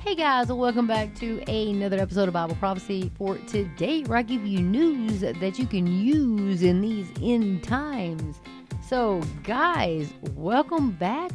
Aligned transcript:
Hey 0.00 0.14
guys, 0.14 0.46
welcome 0.46 0.86
back 0.86 1.12
to 1.16 1.40
another 1.50 1.98
episode 1.98 2.28
of 2.28 2.34
Bible 2.34 2.54
Prophecy 2.54 3.10
for 3.18 3.36
today, 3.48 4.02
where 4.04 4.16
I 4.16 4.22
give 4.22 4.46
you 4.46 4.60
news 4.60 5.20
that 5.20 5.58
you 5.58 5.66
can 5.66 5.88
use 5.88 6.62
in 6.62 6.80
these 6.80 7.10
end 7.20 7.64
times. 7.64 8.40
So, 8.80 9.20
guys, 9.42 10.12
welcome 10.34 10.92
back. 10.92 11.32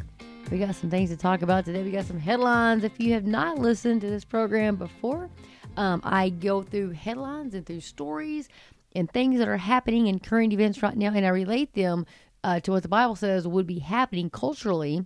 We 0.50 0.60
got 0.60 0.76
some 0.76 0.90
things 0.90 1.10
to 1.10 1.18
talk 1.18 1.42
about 1.42 1.66
today. 1.66 1.84
We 1.84 1.92
got 1.92 2.06
some 2.06 2.18
headlines. 2.18 2.86
If 2.86 3.00
you 3.00 3.14
have 3.14 3.26
not 3.26 3.60
listened 3.60 4.00
to 4.02 4.10
this 4.10 4.24
program 4.24 4.78
before, 4.78 5.30
um, 5.76 6.00
I 6.04 6.30
go 6.30 6.64
through 6.64 6.92
headlines 6.92 7.54
and 7.56 7.66
through 7.66 7.82
stories 7.82 8.48
and 8.96 9.12
things 9.12 9.40
that 9.40 9.50
are 9.50 9.58
happening 9.58 10.08
in 10.08 10.20
current 10.20 10.54
events 10.54 10.82
right 10.82 10.96
now, 10.96 11.12
and 11.14 11.26
I 11.26 11.30
relate 11.30 11.74
them 11.74 12.06
uh, 12.46 12.62
to 12.62 12.72
what 12.72 12.84
the 12.84 12.90
Bible 12.90 13.18
says 13.18 13.46
would 13.46 13.68
be 13.68 13.80
happening 13.80 14.30
culturally 14.30 15.06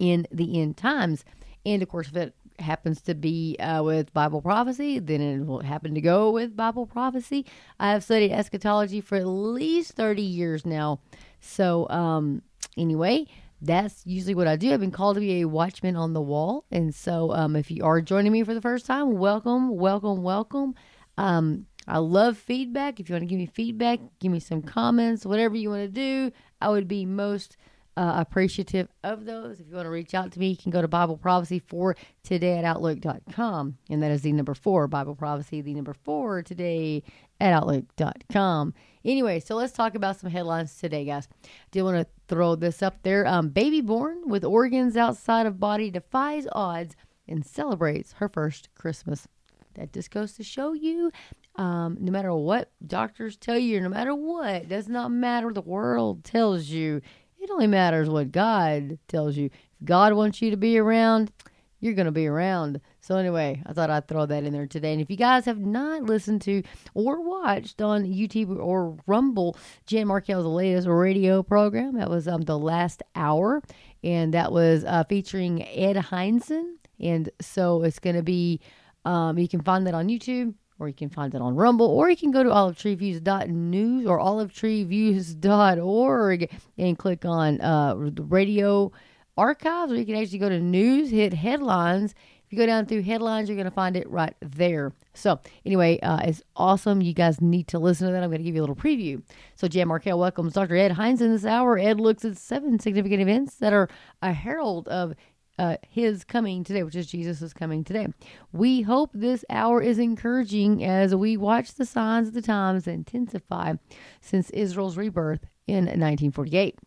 in 0.00 0.26
the 0.32 0.60
end 0.60 0.76
times. 0.76 1.24
And 1.64 1.82
of 1.82 1.88
course, 1.88 2.08
if 2.08 2.16
it 2.16 2.34
happens 2.58 3.00
to 3.02 3.14
be 3.14 3.56
uh, 3.58 3.82
with 3.82 4.12
Bible 4.12 4.40
prophecy, 4.40 4.98
then 4.98 5.20
it 5.20 5.46
will 5.46 5.60
happen 5.60 5.94
to 5.94 6.00
go 6.00 6.30
with 6.30 6.56
Bible 6.56 6.86
prophecy. 6.86 7.46
I 7.78 7.92
have 7.92 8.04
studied 8.04 8.32
eschatology 8.32 9.00
for 9.00 9.16
at 9.16 9.26
least 9.26 9.92
30 9.92 10.22
years 10.22 10.64
now. 10.64 11.00
So, 11.40 11.88
um, 11.90 12.42
anyway, 12.76 13.26
that's 13.60 14.06
usually 14.06 14.34
what 14.34 14.46
I 14.46 14.56
do. 14.56 14.72
I've 14.72 14.80
been 14.80 14.90
called 14.90 15.16
to 15.16 15.20
be 15.20 15.40
a 15.40 15.48
watchman 15.48 15.96
on 15.96 16.12
the 16.12 16.20
wall. 16.20 16.64
And 16.70 16.94
so, 16.94 17.32
um, 17.32 17.56
if 17.56 17.70
you 17.70 17.84
are 17.84 18.00
joining 18.00 18.32
me 18.32 18.44
for 18.44 18.54
the 18.54 18.60
first 18.60 18.86
time, 18.86 19.18
welcome, 19.18 19.76
welcome, 19.76 20.22
welcome. 20.22 20.74
Um, 21.16 21.66
I 21.86 21.98
love 21.98 22.38
feedback. 22.38 22.98
If 22.98 23.08
you 23.08 23.14
want 23.14 23.22
to 23.22 23.26
give 23.26 23.38
me 23.38 23.46
feedback, 23.46 24.00
give 24.20 24.32
me 24.32 24.40
some 24.40 24.62
comments, 24.62 25.26
whatever 25.26 25.56
you 25.56 25.70
want 25.70 25.82
to 25.82 25.88
do, 25.88 26.32
I 26.60 26.68
would 26.70 26.88
be 26.88 27.04
most 27.04 27.56
uh, 27.96 28.14
appreciative 28.16 28.88
of 29.02 29.24
those. 29.24 29.60
If 29.60 29.68
you 29.68 29.74
want 29.74 29.86
to 29.86 29.90
reach 29.90 30.14
out 30.14 30.32
to 30.32 30.40
me, 30.40 30.48
you 30.48 30.56
can 30.56 30.70
go 30.70 30.82
to 30.82 30.88
Bible 30.88 31.16
Prophecy 31.16 31.60
for 31.60 31.96
today 32.22 32.58
at 32.58 32.64
Outlook.com. 32.64 33.78
And 33.88 34.02
that 34.02 34.10
is 34.10 34.22
the 34.22 34.32
number 34.32 34.54
four, 34.54 34.88
Bible 34.88 35.14
Prophecy, 35.14 35.60
the 35.60 35.74
number 35.74 35.94
four 35.94 36.42
today 36.42 37.02
at 37.40 37.52
Outlook.com. 37.52 38.74
Anyway, 39.04 39.40
so 39.40 39.54
let's 39.54 39.72
talk 39.72 39.94
about 39.94 40.18
some 40.18 40.30
headlines 40.30 40.76
today, 40.76 41.04
guys. 41.04 41.28
Do 41.70 41.84
want 41.84 41.98
to 41.98 42.06
throw 42.26 42.56
this 42.56 42.82
up 42.82 43.02
there. 43.02 43.26
Um, 43.26 43.50
baby 43.50 43.80
born 43.80 44.28
with 44.28 44.44
organs 44.44 44.96
outside 44.96 45.46
of 45.46 45.60
body 45.60 45.90
defies 45.90 46.46
odds 46.52 46.96
and 47.28 47.44
celebrates 47.44 48.14
her 48.14 48.28
first 48.28 48.68
Christmas. 48.74 49.28
That 49.74 49.92
just 49.92 50.10
goes 50.10 50.34
to 50.34 50.44
show 50.44 50.72
you 50.72 51.10
um, 51.56 51.98
no 52.00 52.10
matter 52.10 52.34
what 52.34 52.72
doctors 52.84 53.36
tell 53.36 53.58
you, 53.58 53.80
no 53.80 53.88
matter 53.88 54.14
what, 54.14 54.68
does 54.68 54.88
not 54.88 55.10
matter 55.10 55.46
what 55.46 55.54
the 55.54 55.60
world 55.60 56.24
tells 56.24 56.66
you. 56.66 57.00
It 57.44 57.50
only 57.50 57.66
matters 57.66 58.08
what 58.08 58.32
God 58.32 58.98
tells 59.06 59.36
you. 59.36 59.50
If 59.52 59.84
God 59.84 60.14
wants 60.14 60.40
you 60.40 60.50
to 60.50 60.56
be 60.56 60.78
around, 60.78 61.30
you're 61.78 61.92
going 61.92 62.06
to 62.06 62.10
be 62.10 62.26
around. 62.26 62.80
So, 63.02 63.16
anyway, 63.16 63.62
I 63.66 63.74
thought 63.74 63.90
I'd 63.90 64.08
throw 64.08 64.24
that 64.24 64.44
in 64.44 64.54
there 64.54 64.66
today. 64.66 64.92
And 64.92 65.02
if 65.02 65.10
you 65.10 65.18
guys 65.18 65.44
have 65.44 65.58
not 65.58 66.04
listened 66.04 66.40
to 66.42 66.62
or 66.94 67.20
watched 67.20 67.82
on 67.82 68.06
YouTube 68.06 68.58
or 68.58 68.96
Rumble 69.06 69.58
Jan 69.84 70.06
Markell's 70.06 70.46
latest 70.46 70.88
radio 70.88 71.42
program, 71.42 71.98
that 71.98 72.08
was 72.08 72.26
um, 72.26 72.40
the 72.40 72.58
last 72.58 73.02
hour, 73.14 73.60
and 74.02 74.32
that 74.32 74.50
was 74.50 74.82
uh, 74.86 75.04
featuring 75.04 75.62
Ed 75.64 75.96
Hindson. 75.96 76.76
And 76.98 77.28
so 77.42 77.82
it's 77.82 77.98
going 77.98 78.16
to 78.16 78.22
be, 78.22 78.58
um, 79.04 79.36
you 79.36 79.48
can 79.48 79.60
find 79.60 79.86
that 79.86 79.92
on 79.92 80.08
YouTube 80.08 80.54
or 80.78 80.88
you 80.88 80.94
can 80.94 81.08
find 81.08 81.34
it 81.34 81.40
on 81.40 81.54
Rumble, 81.54 81.86
or 81.86 82.10
you 82.10 82.16
can 82.16 82.30
go 82.30 82.42
to 82.42 82.50
olivetreeviews.news 82.50 84.06
or 84.06 84.18
olivetreeviews.org 84.18 86.50
and 86.78 86.98
click 86.98 87.24
on 87.24 87.60
uh, 87.60 87.94
the 87.94 88.22
radio 88.22 88.92
archives, 89.36 89.92
or 89.92 89.96
you 89.96 90.06
can 90.06 90.16
actually 90.16 90.38
go 90.38 90.48
to 90.48 90.60
news, 90.60 91.10
hit 91.10 91.32
headlines. 91.32 92.14
If 92.44 92.52
you 92.52 92.58
go 92.58 92.66
down 92.66 92.86
through 92.86 93.02
headlines, 93.02 93.48
you're 93.48 93.56
going 93.56 93.64
to 93.64 93.70
find 93.70 93.96
it 93.96 94.08
right 94.10 94.34
there. 94.40 94.92
So, 95.14 95.40
anyway, 95.64 95.98
uh, 96.00 96.20
it's 96.24 96.42
awesome. 96.56 97.00
You 97.00 97.14
guys 97.14 97.40
need 97.40 97.68
to 97.68 97.78
listen 97.78 98.08
to 98.08 98.12
that. 98.12 98.22
I'm 98.22 98.28
going 98.28 98.40
to 98.40 98.44
give 98.44 98.54
you 98.54 98.60
a 98.60 98.66
little 98.66 98.76
preview. 98.76 99.22
So, 99.54 99.68
Jan 99.68 99.88
Markell 99.88 100.18
welcomes 100.18 100.52
Dr. 100.52 100.76
Ed 100.76 100.92
Hindson 100.92 101.22
in 101.22 101.32
this 101.32 101.46
hour. 101.46 101.78
Ed 101.78 102.00
looks 102.00 102.24
at 102.24 102.36
seven 102.36 102.78
significant 102.78 103.22
events 103.22 103.54
that 103.56 103.72
are 103.72 103.88
a 104.20 104.32
herald 104.32 104.88
of 104.88 105.14
uh, 105.58 105.76
his 105.88 106.24
coming 106.24 106.64
today, 106.64 106.82
which 106.82 106.96
is 106.96 107.06
Jesus 107.06 107.42
is 107.42 107.52
coming 107.52 107.84
today. 107.84 108.08
We 108.52 108.82
hope 108.82 109.10
this 109.14 109.44
hour 109.48 109.80
is 109.80 109.98
encouraging 109.98 110.84
as 110.84 111.14
we 111.14 111.36
watch 111.36 111.74
the 111.74 111.86
signs 111.86 112.28
of 112.28 112.34
the 112.34 112.42
times 112.42 112.86
intensify 112.86 113.74
since 114.20 114.50
Israel's 114.50 114.96
rebirth 114.96 115.46
in 115.66 115.84
1948. 115.84 116.78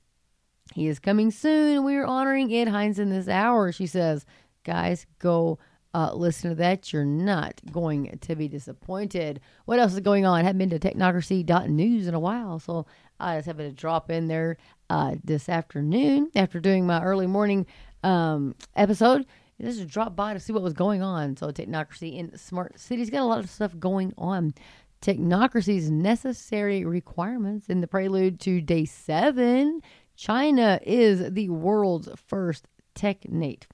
He 0.73 0.87
is 0.87 0.99
coming 0.99 1.31
soon, 1.31 1.83
we 1.85 1.95
are 1.95 2.05
honoring 2.05 2.53
Ed 2.53 2.67
Hindson 2.67 2.99
in 2.99 3.09
this 3.09 3.29
hour. 3.29 3.71
She 3.71 3.87
says, 3.87 4.25
Guys, 4.65 5.05
go 5.19 5.59
uh, 5.93 6.13
listen 6.13 6.51
to 6.51 6.55
that. 6.55 6.91
You're 6.91 7.05
not 7.05 7.59
going 7.71 8.19
to 8.19 8.35
be 8.35 8.47
disappointed. 8.47 9.39
What 9.65 9.79
else 9.79 9.93
is 9.93 10.01
going 10.01 10.25
on? 10.25 10.41
I 10.41 10.43
haven't 10.43 10.69
been 10.69 10.79
to 10.79 10.79
technocracy.news 10.79 12.07
in 12.07 12.13
a 12.13 12.19
while, 12.19 12.59
so 12.59 12.85
I 13.19 13.37
just 13.37 13.47
happened 13.47 13.69
to 13.69 13.75
drop 13.75 14.11
in 14.11 14.27
there 14.27 14.57
uh, 14.89 15.15
this 15.23 15.49
afternoon 15.49 16.29
after 16.35 16.59
doing 16.59 16.85
my 16.85 17.01
early 17.01 17.27
morning 17.27 17.65
um, 18.07 18.55
episode. 18.75 19.25
Just 19.59 19.87
drop 19.87 20.15
by 20.15 20.33
to 20.33 20.39
see 20.39 20.53
what 20.53 20.61
was 20.61 20.73
going 20.73 21.01
on. 21.01 21.35
So, 21.35 21.51
technocracy 21.51 22.17
in 22.17 22.37
smart 22.37 22.79
cities 22.79 23.09
got 23.09 23.21
a 23.21 23.25
lot 23.25 23.39
of 23.39 23.49
stuff 23.49 23.77
going 23.79 24.13
on. 24.17 24.53
Technocracy's 25.01 25.91
necessary 25.91 26.85
requirements 26.85 27.67
in 27.67 27.81
the 27.81 27.87
prelude 27.87 28.39
to 28.41 28.61
day 28.61 28.85
seven. 28.85 29.81
China 30.15 30.79
is 30.83 31.33
the 31.33 31.49
world's 31.49 32.09
first 32.27 32.67
technate. 32.95 33.67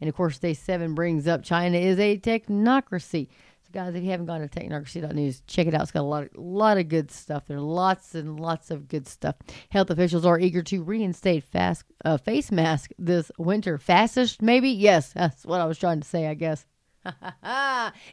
And 0.00 0.08
of 0.08 0.14
course, 0.14 0.38
day 0.38 0.54
seven 0.54 0.94
brings 0.94 1.26
up 1.26 1.42
China 1.42 1.76
is 1.78 1.98
a 1.98 2.18
technocracy. 2.18 3.28
Guys, 3.70 3.94
if 3.94 4.02
you 4.02 4.10
haven't 4.10 4.24
gone 4.24 4.40
to 4.40 4.48
technocracy.news, 4.48 5.42
check 5.46 5.66
it 5.66 5.74
out. 5.74 5.82
It's 5.82 5.90
got 5.90 6.00
a 6.00 6.02
lot 6.02 6.22
of, 6.22 6.30
lot 6.36 6.78
of 6.78 6.88
good 6.88 7.10
stuff 7.10 7.44
there. 7.46 7.60
Lots 7.60 8.14
and 8.14 8.40
lots 8.40 8.70
of 8.70 8.88
good 8.88 9.06
stuff. 9.06 9.36
Health 9.68 9.90
officials 9.90 10.24
are 10.24 10.40
eager 10.40 10.62
to 10.62 10.82
reinstate 10.82 11.44
fast, 11.44 11.84
uh, 12.02 12.16
face 12.16 12.50
mask 12.50 12.92
this 12.98 13.30
winter. 13.36 13.76
Fastest, 13.76 14.40
maybe? 14.40 14.70
Yes, 14.70 15.12
that's 15.12 15.44
what 15.44 15.60
I 15.60 15.66
was 15.66 15.78
trying 15.78 16.00
to 16.00 16.08
say, 16.08 16.28
I 16.28 16.32
guess. 16.32 16.64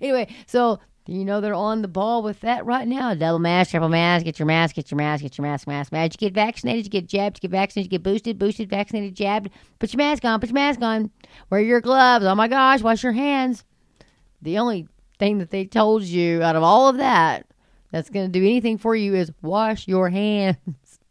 anyway, 0.01 0.27
so 0.45 0.79
you 1.07 1.23
know 1.23 1.39
they're 1.39 1.53
on 1.53 1.81
the 1.81 1.87
ball 1.87 2.21
with 2.21 2.41
that 2.41 2.65
right 2.65 2.85
now. 2.85 3.13
Double 3.13 3.39
mask, 3.39 3.71
triple 3.71 3.87
mask, 3.87 4.25
get 4.25 4.37
your 4.37 4.47
mask, 4.47 4.75
get 4.75 4.91
your 4.91 4.97
mask, 4.97 5.23
get 5.23 5.37
your 5.37 5.47
mask, 5.47 5.67
mask, 5.67 5.93
mask. 5.93 6.21
You 6.21 6.27
get 6.27 6.33
vaccinated, 6.33 6.83
you 6.83 6.89
get 6.89 7.07
jabbed, 7.07 7.37
you 7.37 7.47
get 7.47 7.51
vaccinated, 7.51 7.93
you 7.93 7.97
get 7.97 8.03
boosted, 8.03 8.37
boosted, 8.37 8.69
vaccinated, 8.69 9.15
jabbed. 9.15 9.51
Put 9.79 9.93
your 9.93 9.99
mask 9.99 10.25
on, 10.25 10.41
put 10.41 10.49
your 10.49 10.55
mask 10.55 10.81
on. 10.81 11.11
Wear 11.49 11.61
your 11.61 11.79
gloves. 11.79 12.25
Oh 12.25 12.35
my 12.35 12.49
gosh, 12.49 12.81
wash 12.81 13.03
your 13.03 13.13
hands. 13.13 13.63
The 14.41 14.57
only 14.57 14.89
thing 15.17 15.39
that 15.39 15.49
they 15.51 15.65
told 15.65 16.03
you 16.03 16.41
out 16.43 16.55
of 16.55 16.63
all 16.63 16.87
of 16.87 16.97
that 16.97 17.47
that's 17.91 18.09
going 18.09 18.31
to 18.31 18.39
do 18.39 18.43
anything 18.45 18.77
for 18.77 18.95
you 18.95 19.15
is 19.15 19.31
wash 19.41 19.87
your 19.87 20.09
hands. 20.09 20.57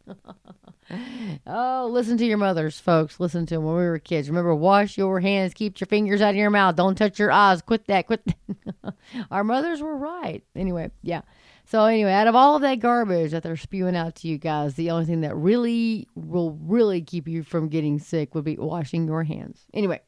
oh, 1.47 1.89
listen 1.91 2.17
to 2.17 2.25
your 2.25 2.37
mothers, 2.37 2.79
folks. 2.79 3.19
Listen 3.19 3.45
to 3.47 3.55
them 3.55 3.63
when 3.63 3.75
we 3.75 3.85
were 3.85 3.99
kids. 3.99 4.29
Remember, 4.29 4.53
wash 4.53 4.97
your 4.97 5.19
hands, 5.19 5.53
keep 5.53 5.79
your 5.79 5.87
fingers 5.87 6.21
out 6.21 6.31
of 6.31 6.35
your 6.35 6.49
mouth, 6.49 6.75
don't 6.75 6.95
touch 6.95 7.17
your 7.17 7.31
eyes. 7.31 7.61
Quit 7.61 7.87
that, 7.87 8.07
quit 8.07 8.21
that. 8.25 8.93
Our 9.31 9.43
mothers 9.43 9.81
were 9.81 9.97
right. 9.97 10.43
Anyway, 10.55 10.91
yeah. 11.01 11.21
So 11.67 11.85
anyway, 11.85 12.11
out 12.11 12.27
of 12.27 12.35
all 12.35 12.55
of 12.55 12.61
that 12.61 12.79
garbage 12.79 13.31
that 13.31 13.41
they're 13.41 13.57
spewing 13.57 13.95
out 13.95 14.15
to 14.15 14.27
you 14.27 14.37
guys, 14.37 14.75
the 14.75 14.91
only 14.91 15.05
thing 15.05 15.21
that 15.21 15.35
really 15.35 16.07
will 16.13 16.51
really 16.61 17.01
keep 17.01 17.27
you 17.27 17.41
from 17.41 17.69
getting 17.69 17.97
sick 17.97 18.35
would 18.35 18.43
be 18.43 18.55
washing 18.57 19.07
your 19.07 19.23
hands. 19.23 19.65
Anyway, 19.73 19.99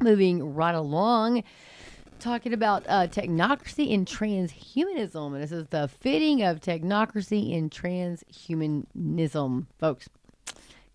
moving 0.00 0.54
right 0.54 0.74
along 0.74 1.44
talking 2.22 2.54
about 2.54 2.84
uh, 2.88 3.08
technocracy 3.08 3.92
and 3.92 4.06
transhumanism. 4.06 5.34
And 5.34 5.42
this 5.42 5.50
is 5.52 5.66
the 5.68 5.88
fitting 5.88 6.42
of 6.42 6.60
technocracy 6.60 7.56
and 7.56 7.70
transhumanism, 7.70 9.66
folks. 9.78 10.08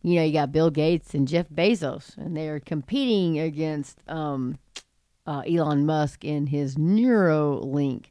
You 0.01 0.15
know, 0.15 0.23
you 0.23 0.31
got 0.31 0.53
Bill 0.53 0.69
Gates 0.69 1.13
and 1.13 1.27
Jeff 1.27 1.49
Bezos, 1.49 2.15
and 2.17 2.37
they 2.37 2.47
are 2.47 2.61
competing 2.61 3.39
against 3.39 3.99
um, 4.07 4.57
uh, 5.25 5.41
Elon 5.45 5.85
Musk 5.85 6.23
and 6.23 6.47
his 6.47 6.75
Neuralink. 6.75 8.05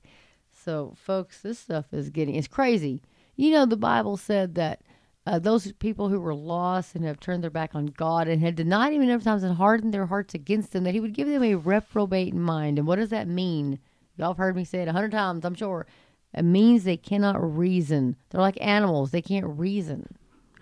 So, 0.52 0.94
folks, 0.96 1.40
this 1.40 1.58
stuff 1.58 1.86
is 1.92 2.10
getting, 2.10 2.34
it's 2.34 2.48
crazy. 2.48 3.00
You 3.36 3.52
know, 3.52 3.64
the 3.64 3.78
Bible 3.78 4.18
said 4.18 4.56
that 4.56 4.82
uh, 5.26 5.38
those 5.38 5.72
people 5.72 6.08
who 6.08 6.20
were 6.20 6.34
lost 6.34 6.94
and 6.94 7.04
have 7.04 7.18
turned 7.20 7.42
their 7.42 7.50
back 7.50 7.74
on 7.74 7.86
God 7.86 8.28
and 8.28 8.40
had 8.40 8.54
denied 8.54 8.92
Him 8.92 9.02
enough 9.02 9.24
times 9.24 9.42
and 9.42 9.56
hardened 9.56 9.92
their 9.92 10.06
hearts 10.06 10.34
against 10.34 10.74
Him, 10.74 10.84
that 10.84 10.94
He 10.94 11.00
would 11.00 11.14
give 11.14 11.28
them 11.28 11.42
a 11.42 11.56
reprobate 11.56 12.34
mind. 12.34 12.78
And 12.78 12.86
what 12.86 12.96
does 12.96 13.10
that 13.10 13.26
mean? 13.28 13.78
Y'all 14.16 14.28
have 14.28 14.38
heard 14.38 14.56
me 14.56 14.64
say 14.64 14.78
it 14.82 14.88
a 14.88 14.92
hundred 14.92 15.12
times, 15.12 15.44
I'm 15.44 15.54
sure. 15.54 15.86
It 16.34 16.42
means 16.44 16.84
they 16.84 16.96
cannot 16.96 17.36
reason. 17.56 18.16
They're 18.30 18.40
like 18.40 18.58
animals; 18.60 19.10
they 19.10 19.22
can't 19.22 19.46
reason, 19.46 20.06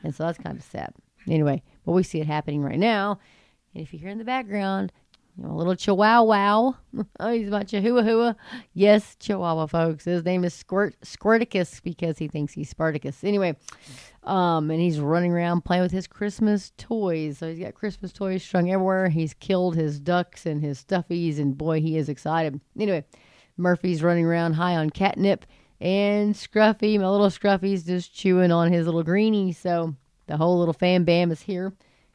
and 0.03 0.15
so 0.15 0.25
that's 0.25 0.39
kind 0.39 0.57
of 0.57 0.63
sad. 0.65 0.93
Anyway, 1.29 1.63
but 1.85 1.93
we 1.93 2.03
see 2.03 2.21
it 2.21 2.27
happening 2.27 2.63
right 2.63 2.79
now. 2.79 3.19
And 3.75 3.83
if 3.83 3.93
you 3.93 3.99
hear 3.99 4.11
in 4.11 4.19
the 4.19 4.25
background, 4.25 4.93
You 5.37 5.45
know, 5.45 5.51
a 5.53 5.57
little 5.57 5.75
chihuahua. 5.75 6.73
oh, 7.19 7.31
he's 7.33 7.51
my 7.51 7.65
chihuahua. 7.65 8.35
Yes, 8.73 9.17
chihuahua, 9.19 9.67
folks. 9.67 10.05
His 10.05 10.25
name 10.25 10.45
is 10.45 10.55
Squirt 10.55 10.95
Squirticus 11.03 11.83
because 11.83 12.19
he 12.19 12.29
thinks 12.29 12.53
he's 12.53 12.69
Spartacus. 12.71 13.25
Anyway, 13.25 13.57
um, 14.25 14.71
and 14.71 14.81
he's 14.81 14.99
running 14.99 15.33
around 15.33 15.65
playing 15.65 15.83
with 15.83 15.93
his 15.93 16.07
Christmas 16.07 16.73
toys. 16.79 17.39
So 17.39 17.49
he's 17.49 17.59
got 17.59 17.75
Christmas 17.75 18.13
toys 18.13 18.43
strung 18.43 18.71
everywhere. 18.71 19.09
He's 19.09 19.35
killed 19.35 19.77
his 19.77 20.01
ducks 20.01 20.47
and 20.47 20.63
his 20.63 20.83
stuffies, 20.83 21.39
and 21.39 21.57
boy, 21.57 21.81
he 21.81 21.97
is 21.97 22.09
excited. 22.09 22.61
Anyway, 22.79 23.05
Murphy's 23.57 24.03
running 24.03 24.25
around 24.25 24.55
high 24.55 24.77
on 24.77 24.91
catnip, 24.91 25.45
and 25.81 26.35
Scruffy, 26.35 26.99
my 26.99 27.09
little 27.09 27.29
Scruffy's 27.29 27.85
just 27.85 28.15
chewing 28.15 28.51
on 28.51 28.73
his 28.73 28.87
little 28.87 29.03
greenie. 29.03 29.53
So 29.53 29.95
the 30.27 30.37
whole 30.37 30.59
little 30.59 30.75
fam 30.75 31.05
bam 31.05 31.31
is 31.31 31.43
here, 31.43 31.75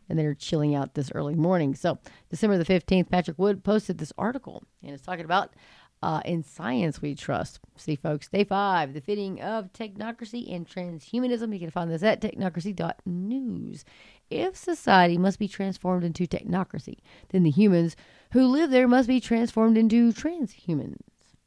and 0.10 0.18
they're 0.18 0.34
chilling 0.34 0.74
out 0.74 0.96
this 0.96 1.12
early 1.14 1.36
morning. 1.36 1.76
So 1.76 2.00
December 2.30 2.58
the 2.58 2.66
15th, 2.66 3.10
Patrick 3.10 3.38
Wood 3.38 3.64
posted 3.64 4.00
this 4.00 4.14
article, 4.18 4.64
and 4.82 4.94
it's 4.94 5.06
talking 5.06 5.26
about 5.26 5.54
uh, 6.02 6.22
in 6.26 6.44
science 6.44 7.02
we 7.02 7.16
trust. 7.16 7.60
See, 7.76 7.96
folks, 7.96 8.30
day 8.30 8.44
five, 8.44 8.94
the 8.94 9.02
fitting 9.02 9.42
of 9.42 9.74
technocracy 9.74 10.54
and 10.54 10.68
transhumanism. 10.68 11.54
You 11.54 11.60
can 11.60 11.72
find 11.72 11.92
this 11.92 12.04
at 12.04 12.22
technocracy.news. 12.22 13.86
If 14.30 14.56
society 14.56 15.18
must 15.18 15.40
be 15.40 15.48
transformed 15.48 16.04
into 16.04 16.28
technocracy, 16.28 16.98
then 17.30 17.44
the 17.44 17.50
humans 17.50 17.96
who 18.32 18.46
live 18.46 18.70
there 18.70 18.88
must 18.88 19.08
be 19.08 19.20
transformed 19.20 19.78
into 19.78 20.14
transhumans. 20.14 21.00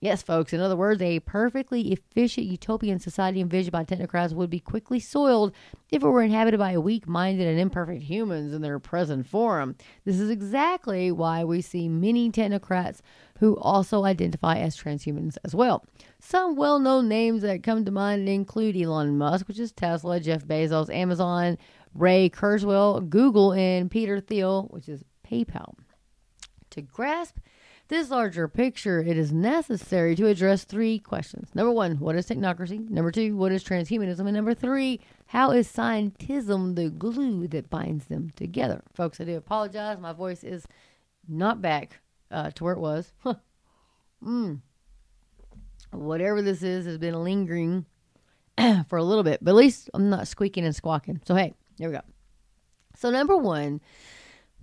Yes, 0.03 0.21
folks, 0.21 0.53
in 0.53 0.59
other 0.59 0.75
words, 0.75 1.01
a 1.01 1.21
perfectly 1.21 1.93
efficient 1.93 2.49
utopian 2.49 2.99
society 2.99 3.41
envisioned 3.41 3.71
by 3.71 3.85
technocrats 3.85 4.33
would 4.33 4.51
be 4.51 4.59
quickly 4.59 4.99
soiled 4.99 5.55
if 5.93 6.03
it 6.03 6.09
were 6.09 6.25
inhabited 6.25 6.59
by 6.59 6.77
weak 6.77 7.07
minded 7.07 7.47
and 7.47 7.61
imperfect 7.61 8.03
humans 8.03 8.53
in 8.53 8.63
their 8.63 8.81
present 8.81 9.29
form. 9.29 9.77
This 10.05 10.19
is 10.19 10.29
exactly 10.29 11.13
why 11.13 11.45
we 11.45 11.61
see 11.61 11.89
many 11.89 12.33
technocrats 12.33 12.99
who 13.39 13.57
also 13.59 14.05
identify 14.05 14.59
as 14.59 14.77
transhumans 14.77 15.37
as 15.45 15.55
well. 15.55 15.85
Some 16.19 16.57
well 16.57 16.81
known 16.81 17.07
names 17.07 17.43
that 17.43 17.63
come 17.63 17.85
to 17.85 17.93
mind 17.93 18.29
include 18.29 18.77
Elon 18.77 19.17
Musk, 19.17 19.47
which 19.47 19.61
is 19.61 19.71
Tesla, 19.71 20.19
Jeff 20.19 20.45
Bezos, 20.45 20.93
Amazon, 20.93 21.57
Ray 21.95 22.29
Kurzweil, 22.29 23.09
Google, 23.09 23.53
and 23.53 23.89
Peter 23.89 24.19
Thiel, 24.19 24.67
which 24.71 24.89
is 24.89 25.05
PayPal. 25.25 25.75
To 26.71 26.83
grasp 26.83 27.37
this 27.93 28.11
larger 28.11 28.49
picture, 28.49 29.01
it 29.01 29.17
is 29.17 29.33
necessary 29.33 30.17
to 30.17 30.27
address 30.27 30.65
three 30.65 30.99
questions. 30.99 31.51
Number 31.55 31.71
one, 31.71 31.99
what 31.99 32.17
is 32.17 32.27
technocracy? 32.27 32.89
Number 32.91 33.11
two, 33.11 33.37
what 33.37 33.53
is 33.53 33.63
transhumanism? 33.63 34.21
And 34.21 34.33
number 34.33 34.55
three, 34.55 35.01
how 35.27 35.51
is 35.51 35.71
scientism 35.71 36.75
the 36.75 36.91
glue 36.91 37.47
that 37.49 37.71
binds 37.71 38.07
them 38.07 38.31
together? 38.35 38.83
Folks, 38.95 39.21
I 39.21 39.25
do 39.25 39.37
apologize. 39.37 39.99
My 40.01 40.13
voice 40.13 40.43
is 40.43 40.67
not 41.29 41.63
back 41.63 42.01
uh, 42.31 42.51
to 42.53 42.65
where 42.65 42.73
it 42.73 42.81
was. 42.81 43.13
mm. 44.25 44.61
Whatever 45.91 46.43
this 46.43 46.63
is 46.63 46.87
has 46.87 46.99
been 46.99 47.23
lingering 47.23 47.85
for 48.89 48.97
a 48.97 49.05
little 49.05 49.25
bit, 49.25 49.41
but 49.43 49.51
at 49.51 49.57
least 49.57 49.91
I'm 49.93 50.09
not 50.09 50.29
squeaking 50.29 50.65
and 50.65 50.75
squawking. 50.75 51.21
So, 51.27 51.35
hey, 51.35 51.55
there 51.79 51.89
we 51.89 51.95
go. 51.95 52.03
So, 52.97 53.11
number 53.11 53.37
one, 53.37 53.81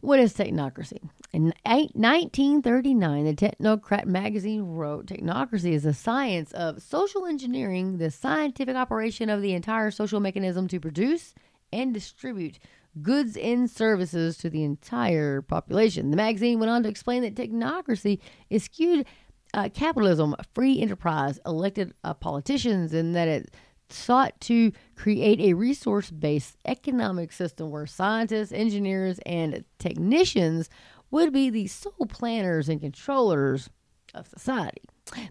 what 0.01 0.19
is 0.19 0.33
technocracy? 0.33 1.09
In 1.33 1.53
1939, 1.63 3.25
the 3.25 3.33
Technocrat 3.33 4.05
magazine 4.05 4.63
wrote 4.63 5.07
Technocracy 5.07 5.73
is 5.73 5.83
the 5.83 5.93
science 5.93 6.51
of 6.53 6.81
social 6.81 7.25
engineering, 7.25 7.97
the 7.97 8.09
scientific 8.09 8.75
operation 8.75 9.29
of 9.29 9.41
the 9.41 9.53
entire 9.53 9.91
social 9.91 10.19
mechanism 10.19 10.67
to 10.69 10.79
produce 10.79 11.33
and 11.71 11.93
distribute 11.93 12.59
goods 13.01 13.37
and 13.37 13.69
services 13.69 14.37
to 14.37 14.49
the 14.49 14.63
entire 14.63 15.41
population. 15.41 16.09
The 16.09 16.17
magazine 16.17 16.59
went 16.59 16.71
on 16.71 16.83
to 16.83 16.89
explain 16.89 17.21
that 17.21 17.35
technocracy 17.35 18.19
is 18.49 18.63
skewed 18.63 19.05
uh, 19.53 19.69
capitalism, 19.73 20.35
free 20.53 20.79
enterprise, 20.79 21.39
elected 21.45 21.93
uh, 22.03 22.13
politicians, 22.13 22.93
and 22.93 23.15
that 23.15 23.27
it 23.27 23.51
sought 23.91 24.39
to 24.41 24.71
create 24.95 25.39
a 25.39 25.53
resource 25.53 26.11
based 26.11 26.57
economic 26.65 27.31
system 27.31 27.71
where 27.71 27.85
scientists, 27.85 28.51
engineers, 28.51 29.19
and 29.25 29.63
technicians 29.77 30.69
would 31.11 31.33
be 31.33 31.49
the 31.49 31.67
sole 31.67 32.05
planners 32.07 32.69
and 32.69 32.81
controllers 32.81 33.69
of 34.13 34.27
society. 34.27 34.81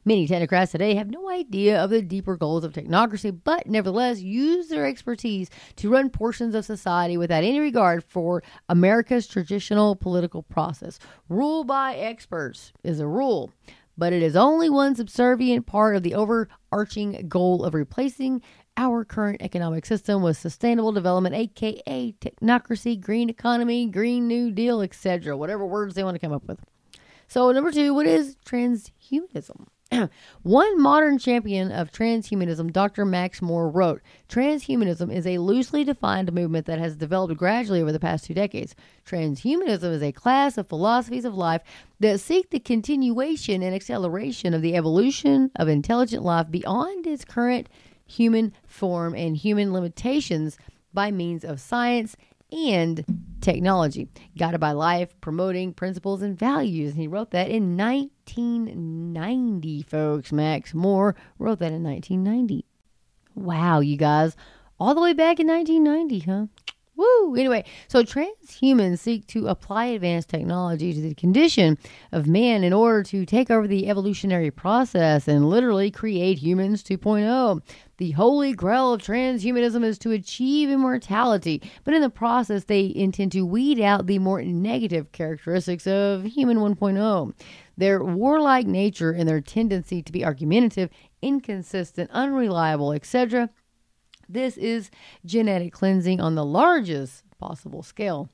Many 0.05 0.27
technocrats 0.27 0.73
today 0.73 0.95
have 0.97 1.11
no 1.11 1.31
idea 1.31 1.83
of 1.83 1.91
the 1.91 2.03
deeper 2.03 2.37
goals 2.37 2.65
of 2.65 2.73
technocracy, 2.73 3.37
but 3.45 3.67
nevertheless 3.67 4.21
use 4.21 4.69
their 4.69 4.87
expertise 4.87 5.51
to 5.77 5.91
run 5.91 6.11
portions 6.11 6.55
of 6.55 6.65
society 6.65 7.17
without 7.17 7.45
any 7.45 7.61
regard 7.61 8.03
for 8.03 8.43
America's 8.69 9.29
traditional 9.29 9.95
political 9.95 10.43
process. 10.43 10.99
Rule 11.29 11.63
by 11.63 11.95
experts 11.95 12.73
is 12.83 12.99
a 12.99 13.07
rule, 13.07 13.53
but 13.99 14.13
it 14.13 14.23
is 14.23 14.37
only 14.37 14.71
one 14.71 14.95
subservient 14.95 15.67
part 15.67 15.97
of 15.97 16.05
the 16.05 16.15
overarching 16.15 17.27
goal 17.29 17.65
of 17.65 17.75
replacing 17.75 18.41
our 18.77 19.05
current 19.05 19.43
economic 19.43 19.85
system 19.85 20.23
with 20.23 20.39
sustainable 20.39 20.93
development, 20.93 21.35
aka 21.35 22.15
technocracy, 22.21 22.99
green 22.99 23.29
economy, 23.29 23.87
green 23.87 24.29
new 24.29 24.53
deal, 24.53 24.81
etc. 24.81 25.37
Whatever 25.37 25.67
words 25.67 25.97
they 25.97 26.05
want 26.05 26.15
to 26.15 26.21
come 26.21 26.33
up 26.33 26.47
with. 26.47 26.61
So, 27.27 27.51
number 27.51 27.73
two, 27.73 27.93
what 27.93 28.07
is 28.07 28.37
transhumanism? 28.47 29.67
One 30.43 30.81
modern 30.81 31.19
champion 31.19 31.73
of 31.73 31.91
transhumanism, 31.91 32.73
Dr. 32.73 33.05
Max 33.05 33.41
More, 33.41 33.71
wrote 33.71 34.03
Transhumanism 34.29 35.13
is 35.13 35.27
a 35.27 35.39
loosely 35.39 35.83
defined 35.85 36.33
movement 36.33 36.67
that 36.67 36.79
has 36.79 36.97
developed 36.97 37.37
gradually 37.37 37.81
over 37.81 37.93
the 37.93 38.01
past 38.01 38.27
two 38.27 38.35
decades. 38.35 38.75
Transhumanism 39.07 39.91
is 39.93 40.03
a 40.03 40.13
class 40.13 40.59
of 40.59 40.69
philosophies 40.69 41.25
of 41.25 41.35
life 41.35 41.63
that 42.01 42.21
seek 42.21 42.51
the 42.51 42.61
continuation 42.61 43.63
and 43.63 43.75
acceleration 43.75 44.53
of 44.53 44.63
the 44.63 44.77
evolution 44.77 45.51
of 45.57 45.69
intelligent 45.69 46.23
life 46.23 46.51
beyond 46.51 47.07
its 47.07 47.25
current 47.25 47.69
human 48.07 48.53
form 48.67 49.15
and 49.15 49.37
human 49.37 49.73
limitations 49.73 50.59
by 50.93 51.11
means 51.11 51.45
of 51.45 51.61
science 51.61 52.17
and 52.53 53.05
technology, 53.41 54.09
guided 54.37 54.61
by 54.61 54.73
life, 54.73 55.19
promoting 55.21 55.73
principles 55.73 56.23
and 56.23 56.39
values. 56.39 56.93
And 56.93 57.01
he 57.01 57.09
wrote 57.09 57.31
that 57.33 57.49
in 57.49 57.77
1990, 57.77 59.83
folks. 59.83 60.33
Max 60.33 60.75
More 60.75 61.15
wrote 61.39 61.59
that 61.61 61.73
in 61.73 61.83
1990. 61.83 62.65
Wow, 63.35 63.81
you 63.81 63.97
guys, 63.97 64.37
all 64.81 64.95
the 64.95 65.01
way 65.01 65.13
back 65.13 65.41
in 65.41 65.47
1990, 65.47 66.31
huh? 66.31 66.47
Woo! 66.99 67.37
Anyway, 67.37 67.65
so 67.87 68.03
transhumans 68.03 68.99
seek 68.99 69.25
to 69.29 69.47
apply 69.47 69.85
advanced 69.85 70.29
technology 70.29 70.93
to 70.93 71.01
the 71.01 71.15
condition 71.15 71.79
of 72.11 72.27
man 72.27 72.65
in 72.65 72.73
order 72.73 73.05
to 73.05 73.25
take 73.25 73.53
over 73.53 73.69
the 73.69 73.89
evolutionary 73.89 74.51
process 74.51 75.29
and 75.29 75.49
literally 75.49 75.93
create 75.93 76.41
humans 76.41 76.83
2.0. 76.83 77.63
The 77.99 78.11
holy 78.11 78.53
grail 78.53 78.95
of 78.95 79.01
transhumanism 79.01 79.85
is 79.85 79.97
to 80.01 80.11
achieve 80.11 80.71
immortality, 80.71 81.63
but 81.85 81.95
in 81.95 82.03
the 82.03 82.11
process, 82.11 82.65
they 82.65 82.93
intend 82.93 83.31
to 83.31 83.47
weed 83.47 83.81
out 83.81 84.09
the 84.09 84.19
more 84.19 84.43
negative 84.43 85.13
characteristics 85.13 85.87
of 85.87 86.25
human 86.25 86.59
1.0. 86.59 87.33
Their 87.77 88.03
warlike 88.03 88.67
nature 88.67 89.13
and 89.13 89.29
their 89.29 89.41
tendency 89.41 90.03
to 90.03 90.11
be 90.11 90.25
argumentative, 90.25 90.91
inconsistent, 91.23 92.11
unreliable, 92.11 92.93
etc 92.93 93.51
this 94.29 94.57
is 94.57 94.91
genetic 95.25 95.73
cleansing 95.73 96.21
on 96.21 96.35
the 96.35 96.45
largest 96.45 97.25
possible 97.39 97.83
scale, 97.83 98.29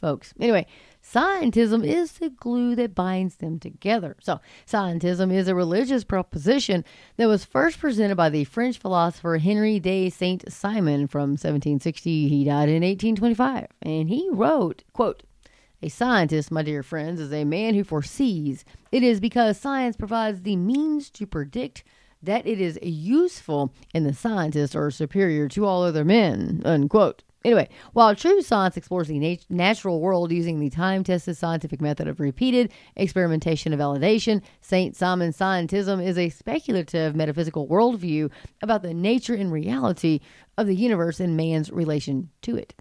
folks. 0.00 0.32
Anyway, 0.38 0.66
scientism 1.02 1.84
is 1.84 2.12
the 2.12 2.30
glue 2.30 2.74
that 2.76 2.94
binds 2.94 3.36
them 3.36 3.58
together. 3.58 4.16
So, 4.20 4.40
scientism 4.66 5.32
is 5.32 5.48
a 5.48 5.54
religious 5.54 6.04
proposition 6.04 6.84
that 7.16 7.28
was 7.28 7.44
first 7.44 7.80
presented 7.80 8.16
by 8.16 8.28
the 8.28 8.44
French 8.44 8.78
philosopher 8.78 9.38
Henry 9.38 9.80
de 9.80 10.10
Saint 10.10 10.50
Simon 10.52 11.06
from 11.06 11.30
1760. 11.30 12.28
He 12.28 12.44
died 12.44 12.68
in 12.68 12.82
1825, 12.82 13.66
and 13.82 14.08
he 14.08 14.28
wrote, 14.30 14.84
quote, 14.92 15.22
a 15.82 15.88
scientist, 15.88 16.50
my 16.50 16.62
dear 16.62 16.82
friends, 16.82 17.20
is 17.20 17.32
a 17.32 17.44
man 17.44 17.74
who 17.74 17.84
foresees. 17.84 18.64
It 18.90 19.02
is 19.02 19.20
because 19.20 19.58
science 19.58 19.94
provides 19.94 20.42
the 20.42 20.56
means 20.56 21.10
to 21.10 21.26
predict 21.26 21.84
that 22.22 22.46
it 22.46 22.60
is 22.60 22.78
useful 22.82 23.72
and 23.94 24.04
the 24.04 24.14
scientists 24.14 24.74
are 24.74 24.90
superior 24.90 25.48
to 25.48 25.64
all 25.64 25.82
other 25.82 26.04
men, 26.04 26.62
unquote. 26.64 27.22
Anyway, 27.46 27.68
while 27.92 28.12
true 28.12 28.42
science 28.42 28.76
explores 28.76 29.06
the 29.06 29.20
nat- 29.20 29.46
natural 29.48 30.00
world 30.00 30.32
using 30.32 30.58
the 30.58 30.68
time 30.68 31.04
tested 31.04 31.36
scientific 31.36 31.80
method 31.80 32.08
of 32.08 32.18
repeated 32.18 32.72
experimentation 32.96 33.72
and 33.72 33.80
validation, 33.80 34.42
St. 34.60 34.96
Simon's 34.96 35.38
scientism 35.38 36.04
is 36.04 36.18
a 36.18 36.28
speculative 36.28 37.14
metaphysical 37.14 37.68
worldview 37.68 38.32
about 38.62 38.82
the 38.82 38.92
nature 38.92 39.34
and 39.34 39.52
reality 39.52 40.18
of 40.58 40.66
the 40.66 40.74
universe 40.74 41.20
and 41.20 41.36
man's 41.36 41.70
relation 41.70 42.30
to 42.42 42.56
it. 42.56 42.74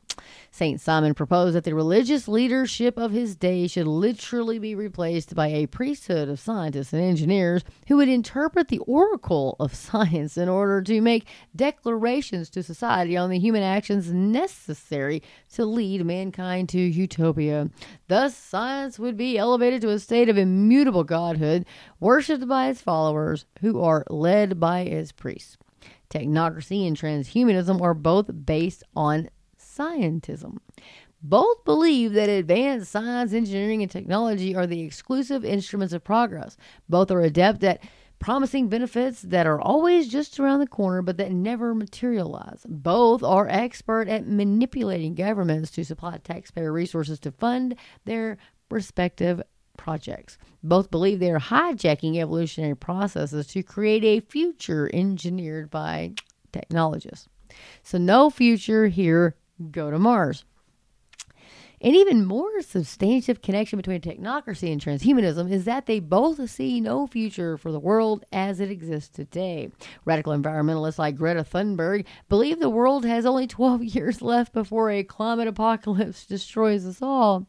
St. 0.52 0.80
Simon 0.80 1.14
proposed 1.14 1.56
that 1.56 1.64
the 1.64 1.76
religious 1.76 2.28
leadership 2.28 2.98
of 2.98 3.12
his 3.12 3.36
day 3.36 3.68
should 3.68 3.88
literally 3.88 4.58
be 4.58 4.74
replaced 4.74 5.36
by 5.36 5.48
a 5.48 5.68
priesthood 5.68 6.30
of 6.30 6.40
scientists 6.40 6.94
and 6.94 7.02
engineers 7.02 7.64
who 7.88 7.98
would 7.98 8.08
interpret 8.08 8.70
the 8.70 8.80
oracle 8.80 9.56
of 9.60 9.76
science 9.76 10.38
in 10.38 10.48
order 10.48 10.82
to 10.82 11.02
make 11.02 11.28
declarations 11.56 12.50
to 12.50 12.64
society 12.64 13.18
on 13.18 13.30
the 13.30 13.40
human 13.40 13.64
actions 13.64 14.12
necessary 14.12 15.22
to 15.54 15.66
lead 15.66 16.06
mankind 16.06 16.70
to 16.70 16.80
utopia. 16.80 17.70
Thus, 18.08 18.36
science 18.36 18.98
would 18.98 19.18
be 19.18 19.38
elevated 19.38 19.82
to 19.82 19.90
a 19.90 20.00
state 20.00 20.30
of 20.30 20.38
immutable 20.38 21.04
godhood, 21.04 21.66
worshipped 22.00 22.48
by 22.48 22.70
its 22.70 22.82
followers, 22.82 23.46
who 23.62 23.82
are 23.82 24.06
led 24.10 24.60
by 24.60 24.82
its 24.82 25.12
priests. 25.12 25.58
Technocracy 26.10 26.88
and 26.88 26.96
transhumanism 26.96 27.82
are 27.82 27.94
both 27.94 28.30
based 28.46 28.84
on 28.96 29.30
scientism. 29.76 30.58
Both 31.22 31.66
believe 31.66 32.14
that 32.14 32.30
advanced 32.30 32.92
science, 32.92 33.34
engineering, 33.34 33.82
and 33.82 33.90
technology 33.90 34.56
are 34.56 34.68
the 34.68 34.82
exclusive 34.82 35.44
instruments 35.44 35.94
of 35.94 36.04
progress. 36.04 36.56
Both 36.88 37.10
are 37.10 37.22
adept 37.22 37.64
at 37.64 37.82
promising 38.20 38.70
benefits 38.70 39.22
that 39.24 39.48
are 39.48 39.60
always 39.60 40.08
just 40.08 40.40
around 40.40 40.60
the 40.60 40.68
corner 40.68 41.02
but 41.02 41.18
that 41.18 41.32
never 41.32 41.74
materialize. 41.76 42.66
Both 42.68 43.24
are 43.24 43.48
expert 43.50 44.08
at 44.08 44.28
manipulating 44.28 45.16
governments 45.16 45.72
to 45.72 45.84
supply 45.84 46.18
taxpayer 46.18 46.72
resources 46.72 47.20
to 47.22 47.32
fund 47.32 47.76
their 48.06 48.38
respective 48.70 49.42
projects. 49.78 50.38
Both 50.64 50.92
believe 50.92 51.20
they 51.20 51.32
are 51.32 51.40
hijacking 51.40 52.18
evolutionary 52.18 52.76
processes 52.76 53.48
to 53.48 53.64
create 53.64 54.04
a 54.04 54.22
future 54.22 54.90
engineered 54.94 55.70
by 55.70 56.14
technologists. 56.52 57.28
So, 57.84 57.98
no 57.98 58.30
future 58.30 58.88
here, 58.88 59.36
go 59.72 59.92
to 59.92 60.00
Mars. 60.00 60.46
An 61.82 61.94
even 61.94 62.26
more 62.26 62.62
substantive 62.62 63.42
connection 63.42 63.78
between 63.78 64.00
technocracy 64.00 64.72
and 64.72 64.82
transhumanism 64.82 65.52
is 65.52 65.66
that 65.66 65.86
they 65.86 66.00
both 66.00 66.50
see 66.50 66.80
no 66.80 67.06
future 67.06 67.58
for 67.58 67.72
the 67.72 67.80
world 67.80 68.26
as 68.32 68.62
it 68.62 68.72
exists 68.72 69.10
today. 69.10 69.70
Radical 70.06 70.34
environmentalists 70.34 70.98
like 70.98 71.18
Greta 71.18 71.44
Thunberg 71.44 72.06
believe 72.30 72.60
the 72.60 72.70
world 72.70 73.06
has 73.06 73.26
only 73.26 73.46
12 73.56 73.84
years 73.84 74.22
left 74.22 74.54
before 74.54 74.90
a 74.90 75.04
climate 75.04 75.48
apocalypse 75.48 76.26
destroys 76.26 76.86
us 76.86 77.02
all. 77.02 77.46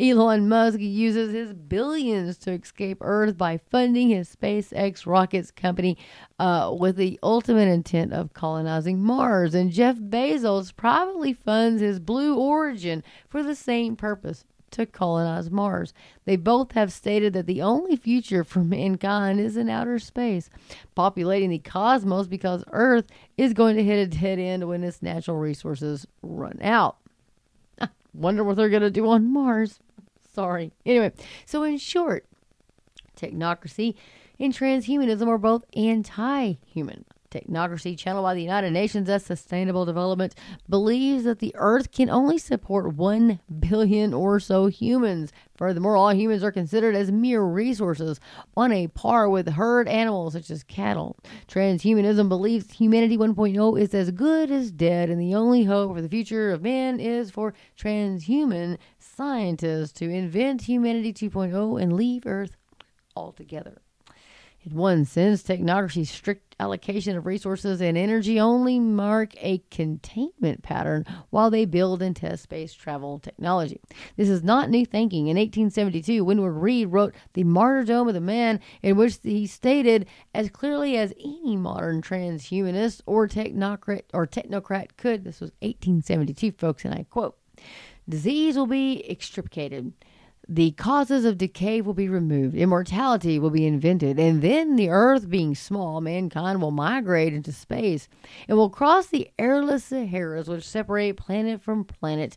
Elon 0.00 0.48
Musk 0.48 0.80
uses 0.80 1.32
his 1.32 1.52
billions 1.52 2.36
to 2.38 2.50
escape 2.50 2.98
Earth 3.00 3.38
by 3.38 3.56
funding 3.56 4.08
his 4.08 4.34
SpaceX 4.34 5.06
rockets 5.06 5.52
company 5.52 5.96
uh, 6.40 6.74
with 6.76 6.96
the 6.96 7.16
ultimate 7.22 7.68
intent 7.68 8.12
of 8.12 8.32
colonizing 8.32 9.00
Mars. 9.00 9.54
And 9.54 9.70
Jeff 9.70 9.96
Bezos 9.96 10.74
privately 10.74 11.32
funds 11.32 11.80
his 11.80 12.00
Blue 12.00 12.36
Origin 12.36 13.04
for 13.28 13.44
the 13.44 13.54
same 13.54 13.94
purpose 13.94 14.44
to 14.72 14.84
colonize 14.84 15.48
Mars. 15.48 15.94
They 16.24 16.34
both 16.34 16.72
have 16.72 16.92
stated 16.92 17.32
that 17.34 17.46
the 17.46 17.62
only 17.62 17.94
future 17.94 18.42
for 18.42 18.64
mankind 18.64 19.38
is 19.38 19.56
in 19.56 19.68
outer 19.68 20.00
space, 20.00 20.50
populating 20.96 21.50
the 21.50 21.60
cosmos 21.60 22.26
because 22.26 22.64
Earth 22.72 23.06
is 23.36 23.52
going 23.52 23.76
to 23.76 23.84
hit 23.84 24.00
a 24.00 24.18
dead 24.18 24.40
end 24.40 24.66
when 24.66 24.82
its 24.82 25.02
natural 25.02 25.36
resources 25.36 26.04
run 26.20 26.58
out. 26.62 26.96
Wonder 28.12 28.42
what 28.42 28.56
they're 28.56 28.68
going 28.68 28.82
to 28.82 28.90
do 28.90 29.08
on 29.08 29.32
Mars. 29.32 29.78
Sorry. 30.34 30.72
Anyway, 30.84 31.12
so 31.46 31.62
in 31.62 31.78
short, 31.78 32.26
technocracy 33.16 33.94
and 34.40 34.52
transhumanism 34.52 35.28
are 35.28 35.38
both 35.38 35.64
anti 35.76 36.54
human. 36.66 37.04
Technocracy, 37.30 37.98
channeled 37.98 38.22
by 38.22 38.34
the 38.34 38.42
United 38.42 38.70
Nations 38.70 39.08
as 39.08 39.24
Sustainable 39.24 39.84
Development, 39.84 40.32
believes 40.68 41.24
that 41.24 41.40
the 41.40 41.52
Earth 41.56 41.90
can 41.90 42.08
only 42.08 42.38
support 42.38 42.94
1 42.94 43.40
billion 43.58 44.14
or 44.14 44.38
so 44.38 44.66
humans. 44.66 45.32
Furthermore, 45.56 45.96
all 45.96 46.14
humans 46.14 46.44
are 46.44 46.52
considered 46.52 46.94
as 46.94 47.10
mere 47.10 47.42
resources 47.42 48.20
on 48.56 48.70
a 48.70 48.86
par 48.86 49.28
with 49.28 49.48
herd 49.48 49.88
animals 49.88 50.34
such 50.34 50.48
as 50.48 50.62
cattle. 50.62 51.16
Transhumanism 51.48 52.28
believes 52.28 52.70
humanity 52.70 53.18
1.0 53.18 53.80
is 53.80 53.94
as 53.94 54.12
good 54.12 54.52
as 54.52 54.70
dead, 54.70 55.10
and 55.10 55.20
the 55.20 55.34
only 55.34 55.64
hope 55.64 55.96
for 55.96 56.02
the 56.02 56.08
future 56.08 56.52
of 56.52 56.62
man 56.62 57.00
is 57.00 57.32
for 57.32 57.52
transhuman 57.76 58.78
scientists 59.14 59.92
to 59.92 60.08
invent 60.08 60.62
humanity 60.62 61.12
2.0 61.12 61.80
and 61.80 61.92
leave 61.92 62.26
Earth 62.26 62.56
altogether. 63.16 63.80
In 64.64 64.76
one 64.76 65.04
sense, 65.04 65.42
technocracy's 65.42 66.10
strict 66.10 66.56
allocation 66.58 67.18
of 67.18 67.26
resources 67.26 67.82
and 67.82 67.98
energy 67.98 68.40
only 68.40 68.78
mark 68.78 69.34
a 69.36 69.58
containment 69.70 70.62
pattern 70.62 71.04
while 71.28 71.50
they 71.50 71.66
build 71.66 72.00
and 72.00 72.16
test 72.16 72.44
space 72.44 72.72
travel 72.72 73.18
technology. 73.18 73.78
This 74.16 74.30
is 74.30 74.42
not 74.42 74.70
new 74.70 74.86
thinking. 74.86 75.26
In 75.26 75.36
1872, 75.36 76.24
Winwood 76.24 76.52
Reade 76.52 76.88
wrote 76.88 77.14
The 77.34 77.44
Martyrdom 77.44 78.08
of 78.08 78.14
the 78.14 78.22
Man, 78.22 78.58
in 78.82 78.96
which 78.96 79.18
he 79.22 79.46
stated 79.46 80.06
as 80.34 80.48
clearly 80.48 80.96
as 80.96 81.12
any 81.22 81.56
modern 81.56 82.00
transhumanist 82.00 83.02
or 83.04 83.28
technocrat 83.28 84.04
or 84.14 84.26
technocrat 84.26 84.96
could. 84.96 85.24
This 85.24 85.40
was 85.40 85.50
1872, 85.60 86.52
folks, 86.52 86.86
and 86.86 86.94
I 86.94 87.04
quote. 87.10 87.36
Disease 88.08 88.56
will 88.56 88.66
be 88.66 89.08
extirpated 89.08 89.92
the 90.48 90.72
causes 90.72 91.24
of 91.24 91.38
decay 91.38 91.80
will 91.80 91.94
be 91.94 92.08
removed, 92.08 92.54
immortality 92.54 93.38
will 93.38 93.50
be 93.50 93.66
invented, 93.66 94.18
and 94.18 94.42
then 94.42 94.76
the 94.76 94.90
earth 94.90 95.30
being 95.30 95.54
small, 95.54 96.00
mankind 96.00 96.60
will 96.60 96.70
migrate 96.70 97.32
into 97.32 97.52
space 97.52 98.08
and 98.48 98.58
will 98.58 98.70
cross 98.70 99.06
the 99.06 99.30
airless 99.38 99.84
Saharas 99.84 100.48
which 100.48 100.68
separate 100.68 101.16
planet 101.16 101.62
from 101.62 101.84
planet 101.84 102.36